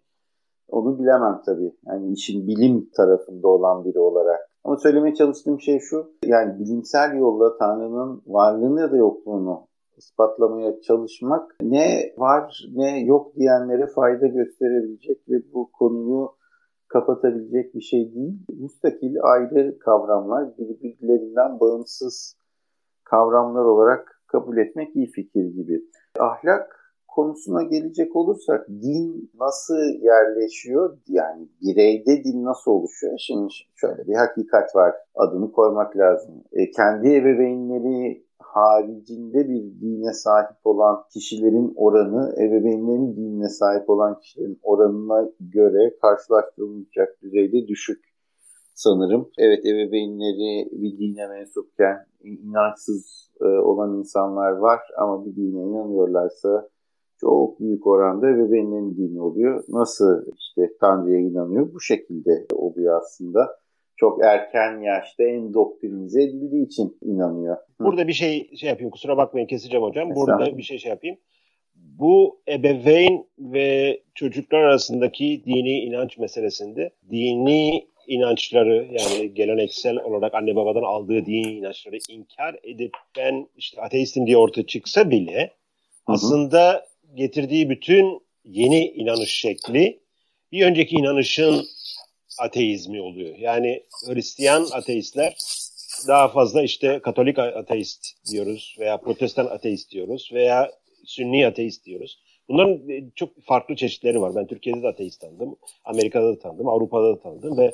Onu 0.67 0.99
bilemem 0.99 1.41
tabii. 1.45 1.73
Yani 1.85 2.13
işin 2.13 2.47
bilim 2.47 2.89
tarafında 2.95 3.47
olan 3.47 3.85
biri 3.85 3.99
olarak. 3.99 4.39
Ama 4.63 4.77
söylemeye 4.77 5.15
çalıştığım 5.15 5.61
şey 5.61 5.79
şu. 5.79 6.13
Yani 6.25 6.59
bilimsel 6.59 7.17
yolla 7.17 7.57
Tanrı'nın 7.57 8.21
varlığını 8.27 8.81
ya 8.81 8.91
da 8.91 8.97
yokluğunu 8.97 9.67
ispatlamaya 9.97 10.81
çalışmak 10.81 11.55
ne 11.61 12.13
var 12.17 12.65
ne 12.75 12.99
yok 12.99 13.35
diyenlere 13.35 13.87
fayda 13.87 14.27
gösterebilecek 14.27 15.29
ve 15.29 15.53
bu 15.53 15.71
konuyu 15.71 16.31
kapatabilecek 16.93 17.75
bir 17.75 17.81
şey 17.81 18.13
değil. 18.15 18.33
Müstakil 18.49 19.15
ayrı 19.21 19.79
kavramlar 19.79 20.57
birbirlerinden 20.57 21.59
bağımsız 21.59 22.35
kavramlar 23.03 23.65
olarak 23.65 24.21
kabul 24.27 24.57
etmek 24.57 24.95
iyi 24.95 25.11
fikir 25.11 25.45
gibi. 25.45 25.81
Ahlak 26.19 26.79
konusuna 27.07 27.63
gelecek 27.63 28.15
olursak 28.15 28.67
din 28.69 29.31
nasıl 29.39 29.75
yerleşiyor? 30.01 30.97
Yani 31.07 31.47
bireyde 31.61 32.23
din 32.23 32.45
nasıl 32.45 32.71
oluşuyor? 32.71 33.13
Şimdi 33.17 33.53
şöyle 33.75 34.07
bir 34.07 34.15
hakikat 34.15 34.75
var. 34.75 34.95
Adını 35.15 35.51
koymak 35.51 35.97
lazım. 35.97 36.43
E, 36.51 36.71
kendi 36.71 37.15
ebeveynleri 37.15 38.25
haricinde 38.53 39.49
bir 39.49 39.81
dine 39.81 40.13
sahip 40.13 40.57
olan 40.63 41.03
kişilerin 41.13 41.73
oranı 41.75 42.33
ebeveynlerin 42.37 43.15
dinine 43.15 43.49
sahip 43.49 43.89
olan 43.89 44.19
kişilerin 44.19 44.59
oranına 44.63 45.29
göre 45.39 45.97
karşılaştırılmayacak 46.01 47.21
düzeyde 47.21 47.67
düşük 47.67 48.13
sanırım. 48.73 49.29
Evet 49.37 49.65
ebeveynleri 49.65 50.69
bir 50.71 50.97
dine 50.97 51.27
mensupken 51.27 52.05
inançsız 52.23 53.31
e, 53.41 53.45
olan 53.45 53.97
insanlar 53.97 54.51
var 54.51 54.79
ama 54.97 55.25
bir 55.25 55.35
dine 55.35 55.63
inanıyorlarsa 55.63 56.69
çok 57.17 57.59
büyük 57.59 57.87
oranda 57.87 58.29
ebeveynlerin 58.29 58.97
dini 58.97 59.21
oluyor. 59.21 59.63
Nasıl 59.69 60.25
işte 60.37 60.77
Tanrı'ya 60.79 61.19
inanıyor? 61.19 61.73
Bu 61.73 61.79
şekilde 61.79 62.45
oluyor 62.53 63.01
aslında. 63.01 63.62
Çok 64.03 64.25
erken 64.25 64.81
yaşta 64.81 65.23
endoktrinize 65.23 66.23
edildiği 66.23 66.65
için 66.65 66.97
inanıyor. 67.01 67.57
Burada 67.79 68.07
bir 68.07 68.13
şey 68.13 68.55
şey 68.55 68.69
yapayım 68.69 68.91
kusura 68.91 69.17
bakmayın 69.17 69.47
keseceğim 69.47 69.83
hocam. 69.85 70.15
Burada 70.15 70.57
bir 70.57 70.63
şey 70.63 70.77
şey 70.77 70.89
yapayım. 70.89 71.17
Bu 71.75 72.41
ebeveyn 72.47 73.25
ve 73.39 73.99
çocuklar 74.15 74.59
arasındaki 74.59 75.43
dini 75.45 75.79
inanç 75.79 76.17
meselesinde 76.17 76.89
dini 77.11 77.87
inançları 78.07 78.87
yani 78.91 79.33
geleneksel 79.33 79.97
olarak 79.97 80.33
anne 80.33 80.55
babadan 80.55 80.83
aldığı 80.83 81.25
dini 81.25 81.51
inançları 81.51 81.97
inkar 82.09 82.55
edip 82.63 82.93
ben 83.17 83.47
işte 83.57 83.81
ateistim 83.81 84.27
diye 84.27 84.37
ortaya 84.37 84.65
çıksa 84.65 85.11
bile 85.11 85.39
hı 85.39 85.41
hı. 85.41 85.49
aslında 86.13 86.85
getirdiği 87.15 87.69
bütün 87.69 88.21
yeni 88.45 88.85
inanış 88.85 89.33
şekli 89.33 89.99
bir 90.51 90.65
önceki 90.65 90.95
inanışın 90.95 91.65
ateizmi 92.39 93.01
oluyor. 93.01 93.35
Yani 93.37 93.83
Hristiyan 94.07 94.67
ateistler 94.71 95.37
daha 96.07 96.27
fazla 96.27 96.63
işte 96.63 96.99
Katolik 96.99 97.39
ateist 97.39 98.05
diyoruz 98.31 98.75
veya 98.79 98.97
Protestan 98.97 99.45
ateist 99.45 99.91
diyoruz 99.91 100.29
veya 100.33 100.71
Sünni 101.05 101.47
ateist 101.47 101.85
diyoruz. 101.85 102.19
Bunların 102.49 102.89
e, 102.89 103.03
çok 103.15 103.43
farklı 103.43 103.75
çeşitleri 103.75 104.21
var. 104.21 104.35
Ben 104.35 104.47
Türkiye'de 104.47 104.83
de 104.83 104.87
ateist 104.87 105.21
tanıdım, 105.21 105.55
Amerika'da 105.85 106.27
da 106.27 106.39
tanıdım, 106.39 106.67
Avrupa'da 106.67 107.15
da 107.15 107.19
tanıdım 107.19 107.57
ve 107.57 107.71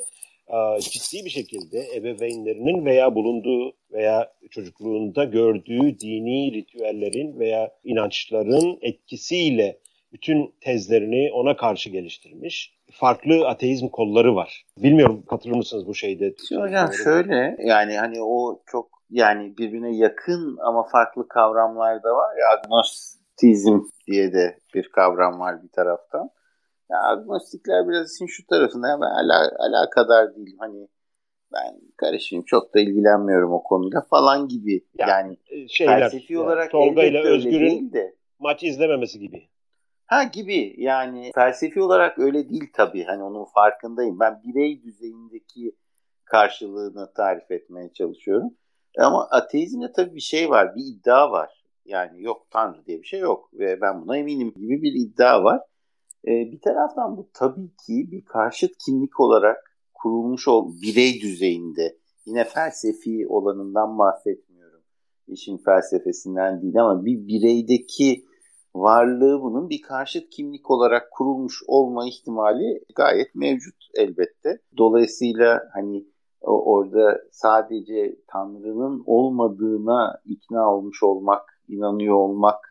ciddi 0.80 1.24
bir 1.24 1.30
şekilde 1.30 1.86
ebeveynlerinin 1.96 2.84
veya 2.84 3.14
bulunduğu 3.14 3.72
veya 3.92 4.32
çocukluğunda 4.50 5.24
gördüğü 5.24 6.00
dini 6.00 6.52
ritüellerin 6.52 7.38
veya 7.38 7.70
inançların 7.84 8.78
etkisiyle 8.82 9.78
bütün 10.12 10.54
tezlerini 10.60 11.32
ona 11.32 11.56
karşı 11.56 11.90
geliştirmiş. 11.90 12.74
Farklı 12.92 13.48
ateizm 13.48 13.88
kolları 13.88 14.34
var. 14.34 14.64
Bilmiyorum 14.78 15.22
katılır 15.30 15.56
mısınız 15.56 15.86
bu 15.86 15.94
şeyde? 15.94 16.34
Hocam 16.54 16.92
şöyle 17.04 17.56
yani 17.58 17.98
hani 17.98 18.22
o 18.22 18.62
çok 18.66 18.88
yani 19.10 19.58
birbirine 19.58 19.96
yakın 19.96 20.58
ama 20.62 20.82
farklı 20.82 21.28
kavramlar 21.28 22.02
da 22.02 22.14
var 22.14 22.36
ya 22.36 22.58
agnostizm 22.58 23.80
diye 24.06 24.32
de 24.32 24.58
bir 24.74 24.88
kavram 24.88 25.40
var 25.40 25.62
bir 25.62 25.68
taraftan. 25.68 26.30
Ya 26.90 26.98
agnostikler 27.02 27.88
biraz 27.88 28.14
işin 28.14 28.26
şu 28.26 28.46
tarafında 28.46 28.86
ben 29.00 29.24
ala, 29.24 29.50
alakadar 29.58 30.36
değilim. 30.36 30.56
Hani 30.58 30.88
ben 31.52 31.80
karışayım 31.96 32.44
çok 32.44 32.74
da 32.74 32.80
ilgilenmiyorum 32.80 33.52
o 33.52 33.62
konuyla 33.62 34.00
falan 34.00 34.48
gibi. 34.48 34.84
Ya, 34.98 35.06
yani 35.08 35.36
e, 35.50 35.68
şeyler, 35.68 36.00
felsefi 36.00 36.32
yani, 36.32 36.42
olarak 36.42 36.70
Tolga 36.70 37.02
ile 37.02 37.22
Özgür'ün 37.22 37.92
de. 37.92 38.14
maç 38.38 38.62
izlememesi 38.62 39.18
gibi. 39.18 39.48
Ha 40.10 40.24
gibi 40.24 40.74
yani 40.78 41.30
felsefi 41.34 41.82
olarak 41.82 42.18
öyle 42.18 42.48
değil 42.50 42.70
tabii. 42.72 43.04
Hani 43.04 43.22
onun 43.22 43.44
farkındayım. 43.44 44.20
Ben 44.20 44.42
birey 44.44 44.82
düzeyindeki 44.82 45.76
karşılığını 46.24 47.12
tarif 47.16 47.50
etmeye 47.50 47.92
çalışıyorum. 47.92 48.50
Ama 48.98 49.28
ateizmde 49.30 49.92
tabii 49.92 50.14
bir 50.14 50.20
şey 50.20 50.50
var, 50.50 50.76
bir 50.76 50.82
iddia 50.84 51.32
var. 51.32 51.64
Yani 51.84 52.22
yok 52.22 52.46
Tanrı 52.50 52.86
diye 52.86 52.98
bir 52.98 53.06
şey 53.06 53.20
yok 53.20 53.50
ve 53.52 53.80
ben 53.80 54.02
buna 54.02 54.18
eminim 54.18 54.52
gibi 54.56 54.82
bir 54.82 54.92
iddia 54.92 55.44
var. 55.44 55.60
Ee, 56.24 56.30
bir 56.30 56.60
taraftan 56.60 57.16
bu 57.16 57.30
tabii 57.34 57.68
ki 57.86 58.08
bir 58.10 58.24
karşıt 58.24 58.70
kimlik 58.86 59.20
olarak 59.20 59.56
kurulmuş 59.94 60.48
ol 60.48 60.72
birey 60.82 61.20
düzeyinde. 61.20 61.96
Yine 62.26 62.44
felsefi 62.44 63.26
olanından 63.28 63.98
bahsetmiyorum. 63.98 64.82
İşin 65.28 65.58
felsefesinden 65.58 66.62
değil 66.62 66.80
ama 66.80 67.04
bir 67.04 67.26
bireydeki 67.26 68.29
varlığı 68.74 69.42
bunun 69.42 69.70
bir 69.70 69.82
karşıt 69.82 70.30
kimlik 70.30 70.70
olarak 70.70 71.10
kurulmuş 71.10 71.62
olma 71.66 72.08
ihtimali 72.08 72.84
gayet 72.94 73.34
mevcut 73.34 73.76
elbette. 73.94 74.58
Dolayısıyla 74.78 75.62
hani 75.72 76.06
orada 76.42 77.20
sadece 77.30 78.16
Tanrı'nın 78.26 79.02
olmadığına 79.06 80.20
ikna 80.24 80.74
olmuş 80.74 81.02
olmak, 81.02 81.62
inanıyor 81.68 82.14
olmak 82.14 82.70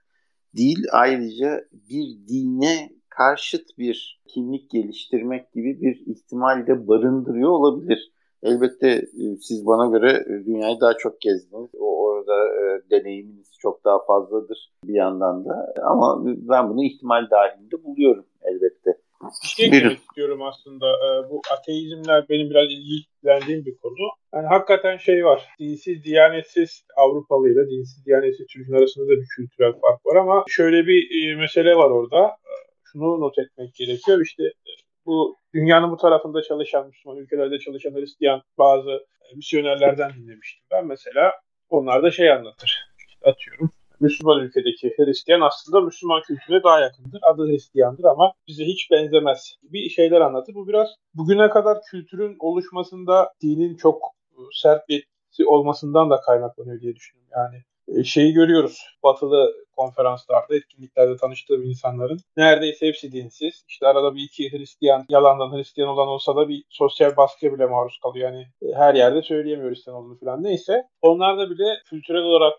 değil 0.58 0.86
ayrıca 0.92 1.66
bir 1.90 2.28
dine 2.28 2.90
karşıt 3.10 3.78
bir 3.78 4.22
kimlik 4.28 4.70
geliştirmek 4.70 5.52
gibi 5.52 5.82
bir 5.82 6.04
ihtimal 6.06 6.68
de 6.68 6.88
barındırıyor 6.88 7.50
olabilir. 7.50 8.12
Elbette 8.44 8.88
e, 8.88 9.36
siz 9.42 9.66
bana 9.66 9.98
göre 9.98 10.12
e, 10.12 10.46
dünyayı 10.46 10.80
daha 10.82 10.94
çok 10.94 11.22
gezdiniz. 11.22 11.70
O 11.80 11.99
orada 12.30 12.48
e, 12.48 12.90
deneyiminiz 12.90 13.52
çok 13.62 13.86
daha 13.86 14.06
fazladır 14.06 14.72
bir 14.84 14.94
yandan 14.94 15.46
da. 15.46 15.74
Ama 15.84 16.24
ben 16.26 16.70
bunu 16.70 16.84
ihtimal 16.84 17.30
dahilinde 17.32 17.84
buluyorum 17.84 18.26
elbette. 18.44 18.98
Bir 19.44 19.48
şey 19.48 19.94
istiyorum 19.94 20.42
aslında. 20.42 20.86
E, 20.88 21.30
bu 21.30 21.42
ateizmler 21.54 22.26
benim 22.30 22.50
biraz 22.50 22.68
ilgilendiğim 22.72 23.66
bir 23.66 23.78
konu. 23.78 24.10
Yani 24.34 24.48
hakikaten 24.48 24.98
şey 24.98 25.26
var. 25.26 25.44
Dinsiz, 25.60 26.04
diyanetsiz 26.04 26.84
Avrupalı 26.98 27.50
ile 27.50 27.70
dinsiz, 27.70 28.06
diyanetsiz 28.06 28.48
Türk'ün 28.48 28.74
arasında 28.74 29.06
da 29.06 29.12
bir 29.12 29.28
kültürel 29.36 29.72
fark 29.72 30.06
var 30.06 30.16
ama 30.16 30.44
şöyle 30.48 30.88
bir 30.88 31.36
mesele 31.36 31.76
var 31.76 31.92
orada 31.92 32.36
şunu 32.84 33.20
not 33.20 33.40
etmek 33.40 33.74
gerekiyor. 33.74 34.22
İşte 34.22 34.44
e, 34.44 34.72
bu 35.06 35.38
dünyanın 35.54 35.92
bu 35.92 35.98
tarafında 35.98 36.42
çalışan 36.42 36.88
Müslüman 36.88 37.18
ülkelerde 37.18 37.60
çalışan 37.60 37.92
Hristiyan 37.92 38.42
bazı 38.58 38.92
e, 38.92 39.36
misyonerlerden 39.36 40.12
dinlemiştim. 40.14 40.66
Ben 40.72 40.88
mesela 40.88 41.32
onlar 41.70 42.04
da 42.04 42.12
şey 42.12 42.32
anlatır. 42.32 42.90
Atıyorum. 43.24 43.72
Müslüman 44.00 44.40
ülkedeki 44.40 44.94
Hristiyan 44.98 45.42
aslında 45.42 45.82
Müslüman 45.82 46.22
kültürüne 46.22 46.64
daha 46.64 46.80
yakındır. 46.80 47.20
Adı 47.24 47.48
Hristiyandır 47.48 48.04
ama 48.04 48.34
bize 48.48 48.66
hiç 48.66 48.92
benzemez 48.92 49.56
gibi 49.62 49.90
şeyler 49.90 50.22
anlatır. 50.22 50.54
Bu 50.56 50.68
biraz 50.68 50.88
bugüne 51.14 51.50
kadar 51.50 51.78
kültürün 51.92 52.36
oluşmasında 52.40 53.34
dinin 53.42 53.76
çok 53.76 54.02
e, 54.32 54.40
sert 54.54 54.90
bir 54.90 55.08
olmasından 55.46 56.10
da 56.10 56.22
kaynaklanıyor 56.22 56.82
diye 56.82 56.96
düşünüyorum. 56.96 57.32
Yani 57.36 57.64
şeyi 58.04 58.34
görüyoruz. 58.34 58.84
Batılı 59.04 59.54
konferanslarda, 59.80 60.56
etkinliklerde 60.56 61.18
tanıştığım 61.18 61.64
insanların 61.64 62.20
neredeyse 62.38 62.88
hepsi 62.88 63.12
dinsiz. 63.12 63.64
İşte 63.68 63.88
arada 63.88 64.16
bir 64.16 64.24
iki 64.24 64.52
Hristiyan, 64.52 65.06
yalandan 65.10 65.58
Hristiyan 65.58 65.90
olan 65.90 66.08
olsa 66.08 66.36
da 66.36 66.50
bir 66.50 66.64
sosyal 66.70 67.18
baskıya 67.18 67.54
bile 67.54 67.66
maruz 67.66 68.00
kalıyor. 68.04 68.32
Yani 68.32 68.46
e, 68.62 68.76
her 68.76 68.96
yerde 68.96 69.22
söyleyemiyor 69.22 69.70
Hristiyan 69.70 69.98
olduğunu 69.98 70.20
falan. 70.20 70.44
Neyse. 70.44 70.84
Onlarda 71.02 71.50
bile 71.50 71.66
kültürel 71.90 72.22
olarak 72.22 72.54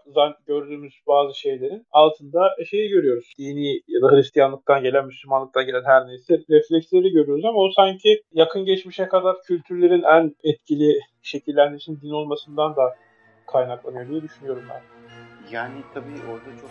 gördüğümüz 0.46 0.94
bazı 1.06 1.38
şeylerin 1.38 1.86
altında 1.90 2.48
şeyi 2.70 2.88
görüyoruz. 2.88 3.32
Dini 3.38 3.80
ya 3.88 4.02
da 4.02 4.16
Hristiyanlıktan 4.16 4.82
gelen, 4.82 5.06
Müslümanlıktan 5.06 5.66
gelen 5.66 5.84
her 5.84 6.06
neyse 6.06 6.38
refleksleri 6.50 7.10
görüyoruz 7.10 7.44
ama 7.44 7.58
o 7.58 7.70
sanki 7.76 8.22
yakın 8.32 8.64
geçmişe 8.64 9.08
kadar 9.08 9.36
kültürlerin 9.42 10.02
en 10.02 10.34
etkili 10.44 11.00
şekillenmesinin 11.22 12.00
din 12.00 12.10
olmasından 12.10 12.76
da 12.76 12.94
kaynaklanıyor 13.46 14.08
diye 14.08 14.22
düşünüyorum 14.22 14.62
ben. 14.70 14.99
Yani 15.50 15.82
tabii 15.94 16.20
orada 16.30 16.60
çok 16.60 16.70